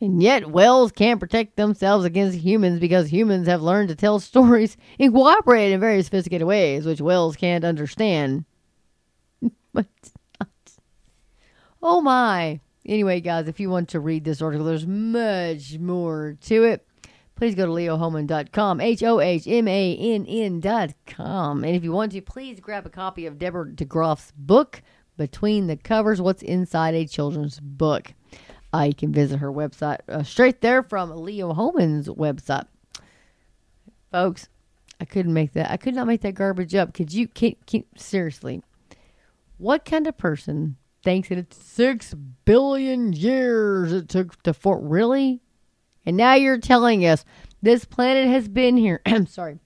And 0.00 0.22
yet, 0.22 0.50
whales 0.50 0.92
can't 0.92 1.18
protect 1.18 1.56
themselves 1.56 2.04
against 2.04 2.38
humans 2.38 2.78
because 2.78 3.12
humans 3.12 3.48
have 3.48 3.62
learned 3.62 3.88
to 3.88 3.96
tell 3.96 4.20
stories 4.20 4.76
and 4.98 5.12
cooperate 5.12 5.72
in 5.72 5.80
very 5.80 6.02
sophisticated 6.02 6.46
ways, 6.46 6.84
which 6.84 7.00
whales 7.00 7.36
can't 7.36 7.64
understand. 7.64 8.44
but 9.72 9.86
oh 11.82 12.00
my. 12.00 12.60
Anyway, 12.86 13.20
guys, 13.20 13.48
if 13.48 13.60
you 13.60 13.70
want 13.70 13.88
to 13.90 14.00
read 14.00 14.24
this 14.24 14.40
article, 14.40 14.66
there's 14.66 14.86
much 14.86 15.78
more 15.78 16.36
to 16.42 16.64
it. 16.64 16.86
Please 17.34 17.54
go 17.54 17.66
to 17.66 17.72
leohohmann.com, 17.72 18.80
H 18.80 19.02
O 19.04 19.20
H 19.20 19.46
M 19.46 19.68
A 19.68 19.96
N 19.96 20.26
N.com. 20.26 21.62
And 21.62 21.76
if 21.76 21.84
you 21.84 21.92
want 21.92 22.12
to, 22.12 22.20
please 22.20 22.58
grab 22.58 22.84
a 22.84 22.90
copy 22.90 23.26
of 23.26 23.38
Deborah 23.38 23.70
DeGroff's 23.70 24.32
book, 24.36 24.82
Between 25.18 25.66
the 25.66 25.76
Covers 25.76 26.22
What's 26.22 26.42
Inside 26.42 26.94
a 26.94 27.06
Children's 27.06 27.60
Book. 27.60 28.14
Uh, 28.72 28.84
you 28.88 28.94
can 28.94 29.12
visit 29.12 29.38
her 29.38 29.52
website 29.52 29.98
uh, 30.08 30.22
straight 30.22 30.60
there 30.60 30.82
from 30.82 31.10
Leo 31.10 31.52
Hohmann's 31.52 32.08
website. 32.08 32.66
Folks, 34.10 34.48
I 35.00 35.04
couldn't 35.04 35.34
make 35.34 35.52
that. 35.52 35.70
I 35.70 35.76
could 35.76 35.94
not 35.94 36.06
make 36.06 36.22
that 36.22 36.34
garbage 36.34 36.74
up. 36.74 36.94
Could 36.94 37.12
you? 37.12 37.28
Can, 37.28 37.56
can, 37.66 37.84
seriously, 37.96 38.62
what 39.58 39.84
kind 39.84 40.06
of 40.06 40.16
person 40.16 40.76
thinks 41.02 41.28
that 41.28 41.38
it's 41.38 41.56
six 41.56 42.14
billion 42.44 43.12
years 43.12 43.92
it 43.92 44.08
took 44.08 44.42
to 44.44 44.54
form? 44.54 44.88
Really? 44.88 45.40
And 46.06 46.16
now 46.16 46.34
you're 46.34 46.58
telling 46.58 47.04
us 47.04 47.24
this 47.60 47.84
planet 47.84 48.28
has 48.28 48.48
been 48.48 48.76
here. 48.76 49.00
I'm 49.06 49.26
sorry. 49.26 49.58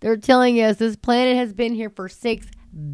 They're 0.00 0.16
telling 0.16 0.60
us 0.60 0.76
this 0.76 0.96
planet 0.96 1.36
has 1.36 1.52
been 1.52 1.74
here 1.74 1.88
for 1.88 2.08
six 2.08 2.46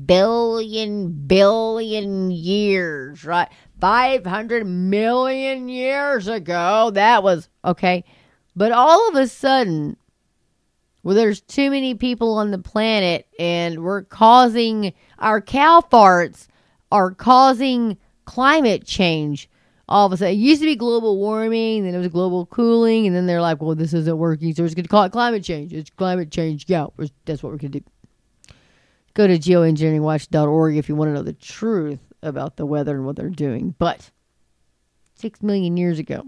billion 0.06 1.12
billion 1.26 2.30
years, 2.30 3.24
right? 3.24 3.48
500 3.80 4.66
million 4.66 5.68
years 5.68 6.28
ago. 6.28 6.90
That 6.92 7.22
was 7.22 7.48
okay. 7.64 8.04
But 8.54 8.72
all 8.72 9.08
of 9.08 9.14
a 9.14 9.26
sudden, 9.26 9.96
well, 11.02 11.14
there's 11.14 11.40
too 11.40 11.70
many 11.70 11.94
people 11.94 12.34
on 12.34 12.50
the 12.50 12.58
planet 12.58 13.26
and 13.38 13.82
we're 13.82 14.02
causing 14.02 14.92
our 15.18 15.40
cow 15.40 15.82
farts 15.90 16.46
are 16.92 17.12
causing 17.12 17.96
climate 18.24 18.84
change. 18.84 19.48
All 19.88 20.06
of 20.06 20.12
a 20.12 20.16
sudden, 20.16 20.34
it 20.34 20.38
used 20.38 20.60
to 20.60 20.66
be 20.66 20.76
global 20.76 21.18
warming, 21.18 21.84
then 21.84 21.94
it 21.94 21.98
was 21.98 22.08
global 22.08 22.46
cooling, 22.46 23.06
and 23.08 23.16
then 23.16 23.26
they're 23.26 23.40
like, 23.40 23.60
well, 23.60 23.74
this 23.74 23.92
isn't 23.92 24.18
working, 24.18 24.54
so 24.54 24.62
we're 24.62 24.68
just 24.68 24.76
going 24.76 24.84
to 24.84 24.88
call 24.88 25.02
it 25.02 25.10
climate 25.10 25.42
change. 25.42 25.72
It's 25.72 25.90
climate 25.90 26.30
change. 26.30 26.66
Yeah, 26.68 26.86
that's 27.24 27.42
what 27.42 27.50
we're 27.50 27.58
going 27.58 27.72
to 27.72 27.80
do. 27.80 27.84
Go 29.14 29.26
to 29.26 29.38
geoengineeringwatch.org 29.38 30.76
if 30.76 30.88
you 30.88 30.96
want 30.96 31.08
to 31.08 31.14
know 31.14 31.22
the 31.22 31.32
truth 31.32 32.00
about 32.22 32.56
the 32.56 32.66
weather 32.66 32.94
and 32.94 33.04
what 33.04 33.16
they're 33.16 33.28
doing. 33.28 33.74
But 33.78 34.10
six 35.14 35.42
million 35.42 35.76
years 35.76 35.98
ago. 35.98 36.24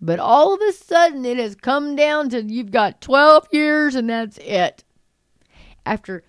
But 0.00 0.18
all 0.18 0.52
of 0.52 0.60
a 0.60 0.72
sudden, 0.72 1.24
it 1.24 1.38
has 1.38 1.54
come 1.54 1.94
down 1.94 2.28
to 2.30 2.42
you've 2.42 2.72
got 2.72 3.00
12 3.00 3.48
years 3.52 3.94
and 3.94 4.10
that's 4.10 4.38
it. 4.38 4.82
After 5.86 6.24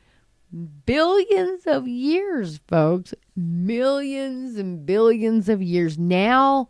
billions 0.86 1.66
of 1.66 1.88
years, 1.88 2.60
folks, 2.68 3.14
millions 3.36 4.58
and 4.58 4.86
billions 4.86 5.50
of 5.50 5.62
years. 5.62 5.98
Now, 5.98 6.70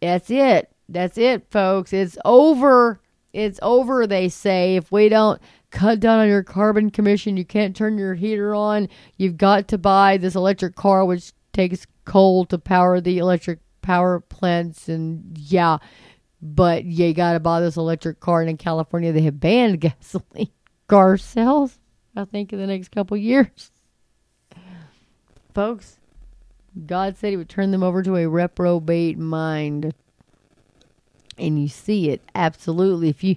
that's 0.00 0.30
it. 0.30 0.72
That's 0.88 1.18
it, 1.18 1.50
folks. 1.50 1.92
It's 1.92 2.16
over. 2.24 3.00
It's 3.34 3.60
over, 3.62 4.06
they 4.06 4.30
say. 4.30 4.76
If 4.76 4.90
we 4.90 5.10
don't 5.10 5.40
cut 5.70 6.00
down 6.00 6.20
on 6.20 6.28
your 6.28 6.42
carbon 6.42 6.90
commission. 6.90 7.36
You 7.36 7.44
can't 7.44 7.76
turn 7.76 7.98
your 7.98 8.14
heater 8.14 8.54
on. 8.54 8.88
You've 9.16 9.36
got 9.36 9.68
to 9.68 9.78
buy 9.78 10.16
this 10.16 10.34
electric 10.34 10.74
car, 10.76 11.04
which 11.04 11.32
takes 11.52 11.86
coal 12.04 12.44
to 12.46 12.58
power 12.58 13.00
the 13.00 13.18
electric 13.18 13.60
power 13.82 14.20
plants. 14.20 14.88
And 14.88 15.36
yeah, 15.36 15.78
but 16.40 16.84
you 16.84 17.12
got 17.14 17.34
to 17.34 17.40
buy 17.40 17.60
this 17.60 17.76
electric 17.76 18.20
car. 18.20 18.40
And 18.40 18.50
in 18.50 18.56
California, 18.56 19.12
they 19.12 19.22
have 19.22 19.40
banned 19.40 19.80
gasoline 19.80 20.50
car 20.86 21.16
sales, 21.16 21.78
I 22.16 22.24
think, 22.24 22.52
in 22.52 22.58
the 22.58 22.66
next 22.66 22.90
couple 22.90 23.16
years. 23.16 23.70
Folks, 25.54 25.98
God 26.86 27.16
said 27.16 27.30
He 27.30 27.36
would 27.36 27.48
turn 27.48 27.72
them 27.72 27.82
over 27.82 28.02
to 28.02 28.16
a 28.16 28.28
reprobate 28.28 29.18
mind. 29.18 29.94
And 31.36 31.60
you 31.60 31.68
see 31.68 32.10
it 32.10 32.20
absolutely. 32.34 33.08
If 33.08 33.22
you 33.22 33.36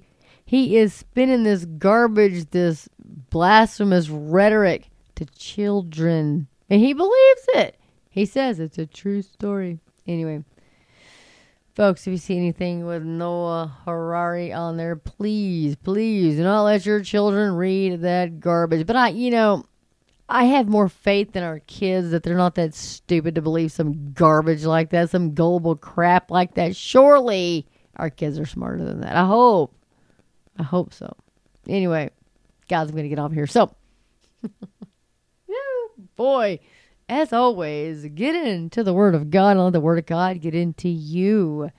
he 0.52 0.76
is 0.76 0.94
spinning 0.94 1.44
this 1.44 1.64
garbage, 1.64 2.50
this 2.50 2.90
blasphemous 3.00 4.10
rhetoric 4.10 4.90
to 5.16 5.24
children. 5.28 6.48
And 6.70 6.82
he 6.82 6.92
believes 6.92 7.46
it. 7.54 7.78
He 8.10 8.26
says 8.26 8.60
it's 8.60 8.78
a 8.78 8.86
true 8.86 9.22
story. 9.22 9.80
Anyway, 10.06 10.44
folks, 11.74 12.06
if 12.06 12.12
you 12.12 12.18
see 12.18 12.36
anything 12.36 12.86
with 12.86 13.02
Noah 13.02 13.78
Harari 13.86 14.52
on 14.52 14.76
there, 14.76 14.98
please, 14.98 15.78
please 15.78 16.36
do 16.36 16.44
not 16.44 16.64
let 16.64 16.86
your 16.86 17.02
children 17.02 17.56
read 17.56 18.02
that 18.02 18.42
garbage. 18.42 18.86
But 18.86 18.98
I, 18.98 19.08
you 19.08 19.32
know, 19.32 19.64
I 20.28 20.44
have 20.44 20.68
more 20.68 20.90
faith 20.90 21.34
in 21.34 21.44
our 21.44 21.60
kids 21.60 22.12
that 22.12 22.24
they're 22.24 22.36
not 22.36 22.56
that 22.56 22.76
stupid 22.76 23.36
to 23.36 23.42
believe 23.42 23.72
some 23.72 24.12
garbage 24.12 24.66
like 24.66 24.90
that, 24.90 25.12
some 25.12 25.34
gullible 25.34 25.78
crap 25.78 26.30
like 26.30 26.56
that. 26.56 26.76
Surely 26.76 27.68
our 27.96 28.10
kids 28.10 28.38
are 28.38 28.46
smarter 28.46 28.84
than 28.84 29.00
that. 29.00 29.16
I 29.16 29.24
hope. 29.24 29.78
I 30.62 30.64
hope 30.64 30.94
so. 30.94 31.12
Anyway, 31.68 32.12
guys, 32.70 32.88
I'm 32.88 32.92
going 32.92 33.04
to 33.04 33.10
get 33.10 33.18
off 33.18 33.32
here. 33.32 33.48
So, 33.48 33.74
boy, 36.16 36.60
as 37.10 37.34
always, 37.34 38.06
get 38.06 38.36
into 38.36 38.84
the 38.84 38.94
Word 38.94 39.16
of 39.16 39.32
God 39.32 39.58
and 39.58 39.64
let 39.64 39.74
the 39.74 39.82
Word 39.82 39.98
of 39.98 40.06
God 40.06 40.40
get 40.40 40.54
into 40.54 40.88
you. 40.88 41.72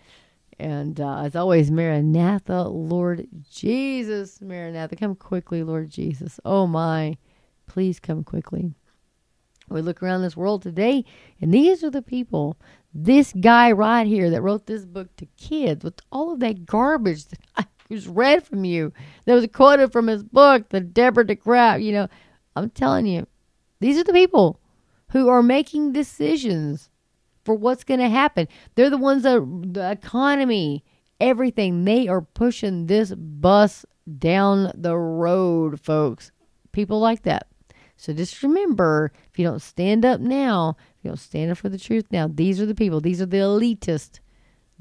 And 0.59 1.01
uh, 1.01 1.19
as 1.19 1.37
always, 1.37 1.71
Maranatha, 1.71 2.65
Lord 2.65 3.29
Jesus, 3.49 4.41
Maranatha, 4.41 4.97
come 4.97 5.15
quickly, 5.15 5.63
Lord 5.63 5.89
Jesus. 5.89 6.41
Oh 6.45 6.67
my, 6.67 7.17
please 7.69 8.01
come 8.01 8.25
quickly. 8.25 8.73
We 9.69 9.81
look 9.81 10.03
around 10.03 10.23
this 10.23 10.37
world 10.37 10.63
today, 10.63 11.05
and 11.41 11.55
these 11.55 11.85
are 11.85 11.91
the 11.91 12.03
people. 12.03 12.59
This 12.93 13.33
guy 13.33 13.71
right 13.71 14.09
here 14.09 14.29
that 14.31 14.43
wrote 14.43 14.67
this 14.67 14.85
book 14.85 15.15
to 15.19 15.27
kids 15.37 15.85
with 15.85 16.01
all 16.11 16.33
of 16.33 16.41
that 16.41 16.67
garbage 16.67 17.27
that 17.27 17.39
I 17.57 17.65
who's 17.93 18.09
read 18.09 18.43
from 18.43 18.65
you. 18.65 18.93
That 19.27 19.35
was 19.35 19.47
quoted 19.53 19.93
from 19.93 20.07
his 20.07 20.23
book, 20.23 20.71
the 20.71 20.81
Deborah 20.81 21.27
DeGroff. 21.27 21.83
You 21.83 21.93
know, 21.93 22.09
I'm 22.57 22.71
telling 22.71 23.07
you, 23.07 23.27
these 23.81 23.99
are 23.99 24.05
the 24.05 24.15
people 24.15 24.61
who 25.11 25.29
are 25.29 25.43
making 25.43 25.93
decisions 25.93 26.89
for 27.45 27.55
what's 27.55 27.85
going 27.85 28.01
to 28.01 28.09
happen. 28.09 28.49
They're 28.75 28.89
the 28.89 28.97
ones 28.97 29.25
that 29.25 29.41
the 29.73 29.91
economy, 29.91 30.85
everything. 31.21 31.85
They 31.85 32.09
are 32.09 32.23
pushing 32.23 32.87
this 32.87 33.13
bus 33.15 33.85
down 34.19 34.73
the 34.75 34.97
road, 34.97 35.79
folks. 35.79 36.33
People 36.73 36.99
like 36.99 37.23
that. 37.25 37.47
So 37.99 38.15
just 38.15 38.43
remember, 38.43 39.13
if 39.31 39.39
you 39.39 39.45
don't 39.45 39.61
stand 39.61 40.07
up 40.07 40.19
now, 40.19 40.77
if 40.79 41.05
you 41.05 41.11
don't 41.11 41.19
stand 41.19 41.51
up 41.51 41.59
for 41.59 41.69
the 41.69 41.79
truth 41.79 42.07
now, 42.11 42.27
these 42.27 42.59
are 42.59 42.67
the 42.67 42.75
people. 42.75 43.01
These 43.03 43.21
are 43.21 43.27
the 43.27 43.37
elitist 43.37 44.21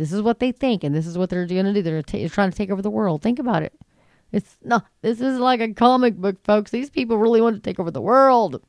this 0.02 0.12
is 0.12 0.22
what 0.22 0.39
they 0.39 0.52
think, 0.52 0.84
and 0.84 0.95
this 0.95 1.06
is 1.06 1.18
what 1.18 1.30
they're 1.30 1.45
going 1.45 1.66
to 1.66 1.74
do. 1.74 1.82
They're 1.82 2.02
t- 2.02 2.28
trying 2.30 2.52
to 2.52 2.58
take 2.58 2.72
over 2.72 2.82
the 2.82 2.89
world. 2.89 3.22
Think 3.22 3.39
about 3.39 3.64
it. 3.64 3.74
It's 4.32 4.58
not. 4.64 4.86
This 5.02 5.22
is 5.22 5.38
like 5.38 5.62
a 5.62 5.74
comic 5.74 6.16
book, 6.16 6.43
folks. 6.43 6.72
These 6.72 6.89
people 6.89 7.18
really 7.18 7.41
want 7.41 7.56
to 7.56 7.62
take 7.62 7.80
over 7.80 7.91
the 7.91 8.02
world. 8.02 8.62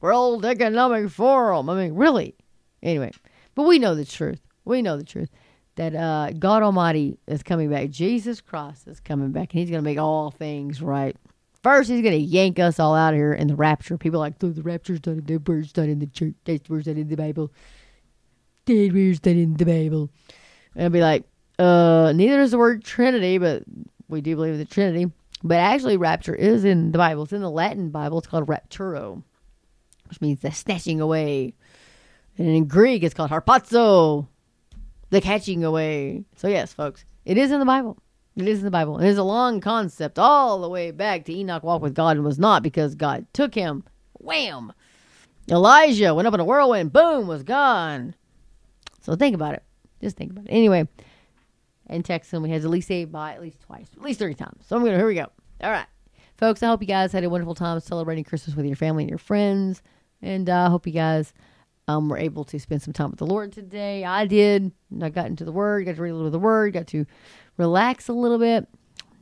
World 0.00 0.44
Economic 0.44 1.10
Forum. 1.10 1.70
I 1.70 1.76
mean, 1.76 1.94
really. 1.94 2.34
Anyway, 2.82 3.12
but 3.54 3.64
we 3.64 3.78
know 3.78 3.94
the 3.94 4.04
truth. 4.04 4.40
We 4.64 4.82
know 4.82 4.96
the 4.96 5.04
truth 5.04 5.30
that 5.76 5.94
uh, 5.94 6.30
God 6.32 6.62
Almighty 6.62 7.18
is 7.26 7.42
coming 7.42 7.70
back. 7.70 7.90
Jesus 7.90 8.40
Christ 8.40 8.86
is 8.86 9.00
coming 9.00 9.32
back, 9.32 9.52
and 9.52 9.60
He's 9.60 9.70
going 9.70 9.82
to 9.82 9.88
make 9.88 9.98
all 9.98 10.30
things 10.30 10.82
right. 10.82 11.16
First, 11.62 11.90
He's 11.90 12.02
going 12.02 12.18
to 12.18 12.24
yank 12.24 12.58
us 12.58 12.78
all 12.78 12.94
out 12.94 13.14
of 13.14 13.18
here 13.18 13.32
in 13.32 13.48
the 13.48 13.56
rapture. 13.56 13.96
People 13.96 14.20
like, 14.20 14.38
the 14.38 14.50
rapture's 14.62 15.04
not 15.06 15.26
the 15.26 15.36
word's 15.38 15.76
not 15.76 15.88
in 15.88 15.98
the 15.98 16.06
church. 16.06 16.34
That's 16.44 16.68
where's 16.68 16.84
that 16.84 16.98
in 16.98 17.08
the 17.08 17.16
Bible. 17.16 17.52
That 18.66 18.90
where's 18.92 19.20
that 19.20 19.36
in 19.36 19.54
the 19.54 19.64
Bible. 19.64 20.10
And 20.76 20.92
be 20.92 21.00
like, 21.00 21.24
uh, 21.58 22.12
neither 22.14 22.40
is 22.40 22.50
the 22.50 22.58
word 22.58 22.84
Trinity, 22.84 23.38
but 23.38 23.62
we 24.08 24.20
do 24.20 24.36
believe 24.36 24.54
in 24.54 24.58
the 24.58 24.64
Trinity. 24.64 25.10
But 25.42 25.58
actually, 25.58 25.96
rapture 25.96 26.34
is 26.34 26.64
in 26.64 26.92
the 26.92 26.98
Bible. 26.98 27.24
It's 27.24 27.32
in 27.32 27.42
the 27.42 27.50
Latin 27.50 27.90
Bible. 27.90 28.18
It's 28.18 28.26
called 28.26 28.46
rapturo, 28.46 29.22
which 30.08 30.20
means 30.20 30.40
the 30.40 30.50
snatching 30.50 31.00
away. 31.00 31.54
And 32.38 32.48
in 32.48 32.66
Greek, 32.66 33.02
it's 33.02 33.14
called 33.14 33.30
harpazo, 33.30 34.26
the 35.10 35.20
catching 35.20 35.62
away. 35.62 36.24
So, 36.36 36.48
yes, 36.48 36.72
folks, 36.72 37.04
it 37.24 37.36
is 37.36 37.52
in 37.52 37.60
the 37.60 37.66
Bible. 37.66 37.98
It 38.36 38.48
is 38.48 38.58
in 38.58 38.64
the 38.64 38.70
Bible. 38.70 38.98
It 38.98 39.08
is 39.08 39.18
a 39.18 39.22
long 39.22 39.60
concept 39.60 40.18
all 40.18 40.60
the 40.60 40.68
way 40.68 40.90
back 40.90 41.24
to 41.26 41.32
Enoch 41.32 41.62
walked 41.62 41.82
with 41.82 41.94
God 41.94 42.16
and 42.16 42.24
was 42.24 42.38
not 42.38 42.64
because 42.64 42.94
God 42.96 43.26
took 43.32 43.54
him. 43.54 43.84
Wham! 44.14 44.72
Elijah 45.50 46.14
went 46.14 46.26
up 46.26 46.34
in 46.34 46.40
a 46.40 46.44
whirlwind. 46.44 46.92
Boom, 46.92 47.28
was 47.28 47.42
gone. 47.42 48.14
So 49.02 49.14
think 49.14 49.34
about 49.34 49.54
it. 49.54 49.62
Just 50.04 50.18
think 50.18 50.32
about 50.32 50.44
it. 50.44 50.50
Anyway, 50.50 50.86
in 51.88 52.02
Texas, 52.02 52.38
we 52.38 52.50
had 52.50 52.62
at 52.62 52.68
least 52.68 52.88
say 52.88 53.06
by 53.06 53.32
at 53.32 53.40
least 53.40 53.62
twice, 53.62 53.88
at 53.96 54.02
least 54.02 54.18
three 54.18 54.34
times. 54.34 54.62
So 54.66 54.76
I'm 54.76 54.84
gonna 54.84 54.98
here 54.98 55.06
we 55.06 55.14
go. 55.14 55.28
All 55.62 55.70
right, 55.70 55.86
folks. 56.36 56.62
I 56.62 56.66
hope 56.66 56.82
you 56.82 56.86
guys 56.86 57.10
had 57.10 57.24
a 57.24 57.30
wonderful 57.30 57.54
time 57.54 57.80
celebrating 57.80 58.22
Christmas 58.22 58.54
with 58.54 58.66
your 58.66 58.76
family 58.76 59.04
and 59.04 59.08
your 59.08 59.18
friends, 59.18 59.80
and 60.20 60.50
I 60.50 60.66
uh, 60.66 60.68
hope 60.68 60.86
you 60.86 60.92
guys 60.92 61.32
um, 61.88 62.10
were 62.10 62.18
able 62.18 62.44
to 62.44 62.60
spend 62.60 62.82
some 62.82 62.92
time 62.92 63.10
with 63.10 63.18
the 63.18 63.26
Lord 63.26 63.50
today. 63.50 64.04
I 64.04 64.26
did. 64.26 64.72
I 65.00 65.08
got 65.08 65.26
into 65.26 65.46
the 65.46 65.52
Word, 65.52 65.86
got 65.86 65.96
to 65.96 66.02
read 66.02 66.10
a 66.10 66.14
little 66.14 66.26
of 66.26 66.32
the 66.32 66.38
Word, 66.38 66.74
got 66.74 66.86
to 66.88 67.06
relax 67.56 68.08
a 68.08 68.12
little 68.12 68.38
bit. 68.38 68.68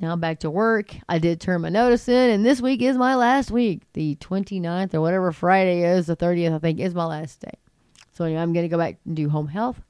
Now 0.00 0.16
back 0.16 0.40
to 0.40 0.50
work. 0.50 0.96
I 1.08 1.20
did 1.20 1.40
turn 1.40 1.60
my 1.60 1.68
notice 1.68 2.08
in, 2.08 2.30
and 2.30 2.44
this 2.44 2.60
week 2.60 2.82
is 2.82 2.96
my 2.96 3.14
last 3.14 3.52
week. 3.52 3.82
The 3.92 4.16
29th 4.16 4.94
or 4.94 5.00
whatever 5.00 5.30
Friday 5.30 5.84
is, 5.84 6.06
the 6.06 6.16
30th, 6.16 6.56
I 6.56 6.58
think, 6.58 6.80
is 6.80 6.92
my 6.92 7.04
last 7.04 7.38
day. 7.38 7.54
So 8.14 8.24
anyway, 8.24 8.40
I'm 8.40 8.52
going 8.52 8.64
to 8.64 8.68
go 8.68 8.78
back 8.78 8.98
and 9.06 9.14
do 9.14 9.28
home 9.28 9.46
health. 9.46 9.80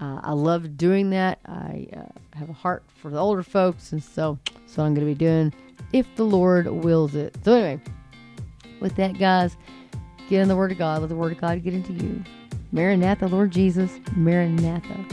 Uh, 0.00 0.20
I 0.22 0.32
love 0.32 0.76
doing 0.76 1.10
that. 1.10 1.38
I 1.46 1.86
uh, 1.96 2.36
have 2.36 2.50
a 2.50 2.54
heart 2.54 2.82
for 3.00 3.10
the 3.10 3.18
older 3.18 3.42
folks, 3.42 3.92
and 3.92 4.02
so 4.02 4.38
so 4.66 4.82
I'm 4.82 4.94
going 4.94 5.06
to 5.06 5.12
be 5.12 5.18
doing 5.18 5.52
if 5.92 6.06
the 6.16 6.24
Lord 6.24 6.66
wills 6.66 7.14
it. 7.14 7.36
So 7.44 7.52
anyway, 7.52 7.80
with 8.80 8.96
that, 8.96 9.18
guys, 9.18 9.56
get 10.28 10.40
in 10.40 10.48
the 10.48 10.56
Word 10.56 10.72
of 10.72 10.78
God. 10.78 11.00
Let 11.00 11.08
the 11.08 11.16
Word 11.16 11.32
of 11.32 11.40
God 11.40 11.62
get 11.62 11.74
into 11.74 11.92
you. 11.92 12.22
Maranatha, 12.72 13.26
Lord 13.26 13.50
Jesus. 13.50 13.98
Maranatha. 14.16 15.04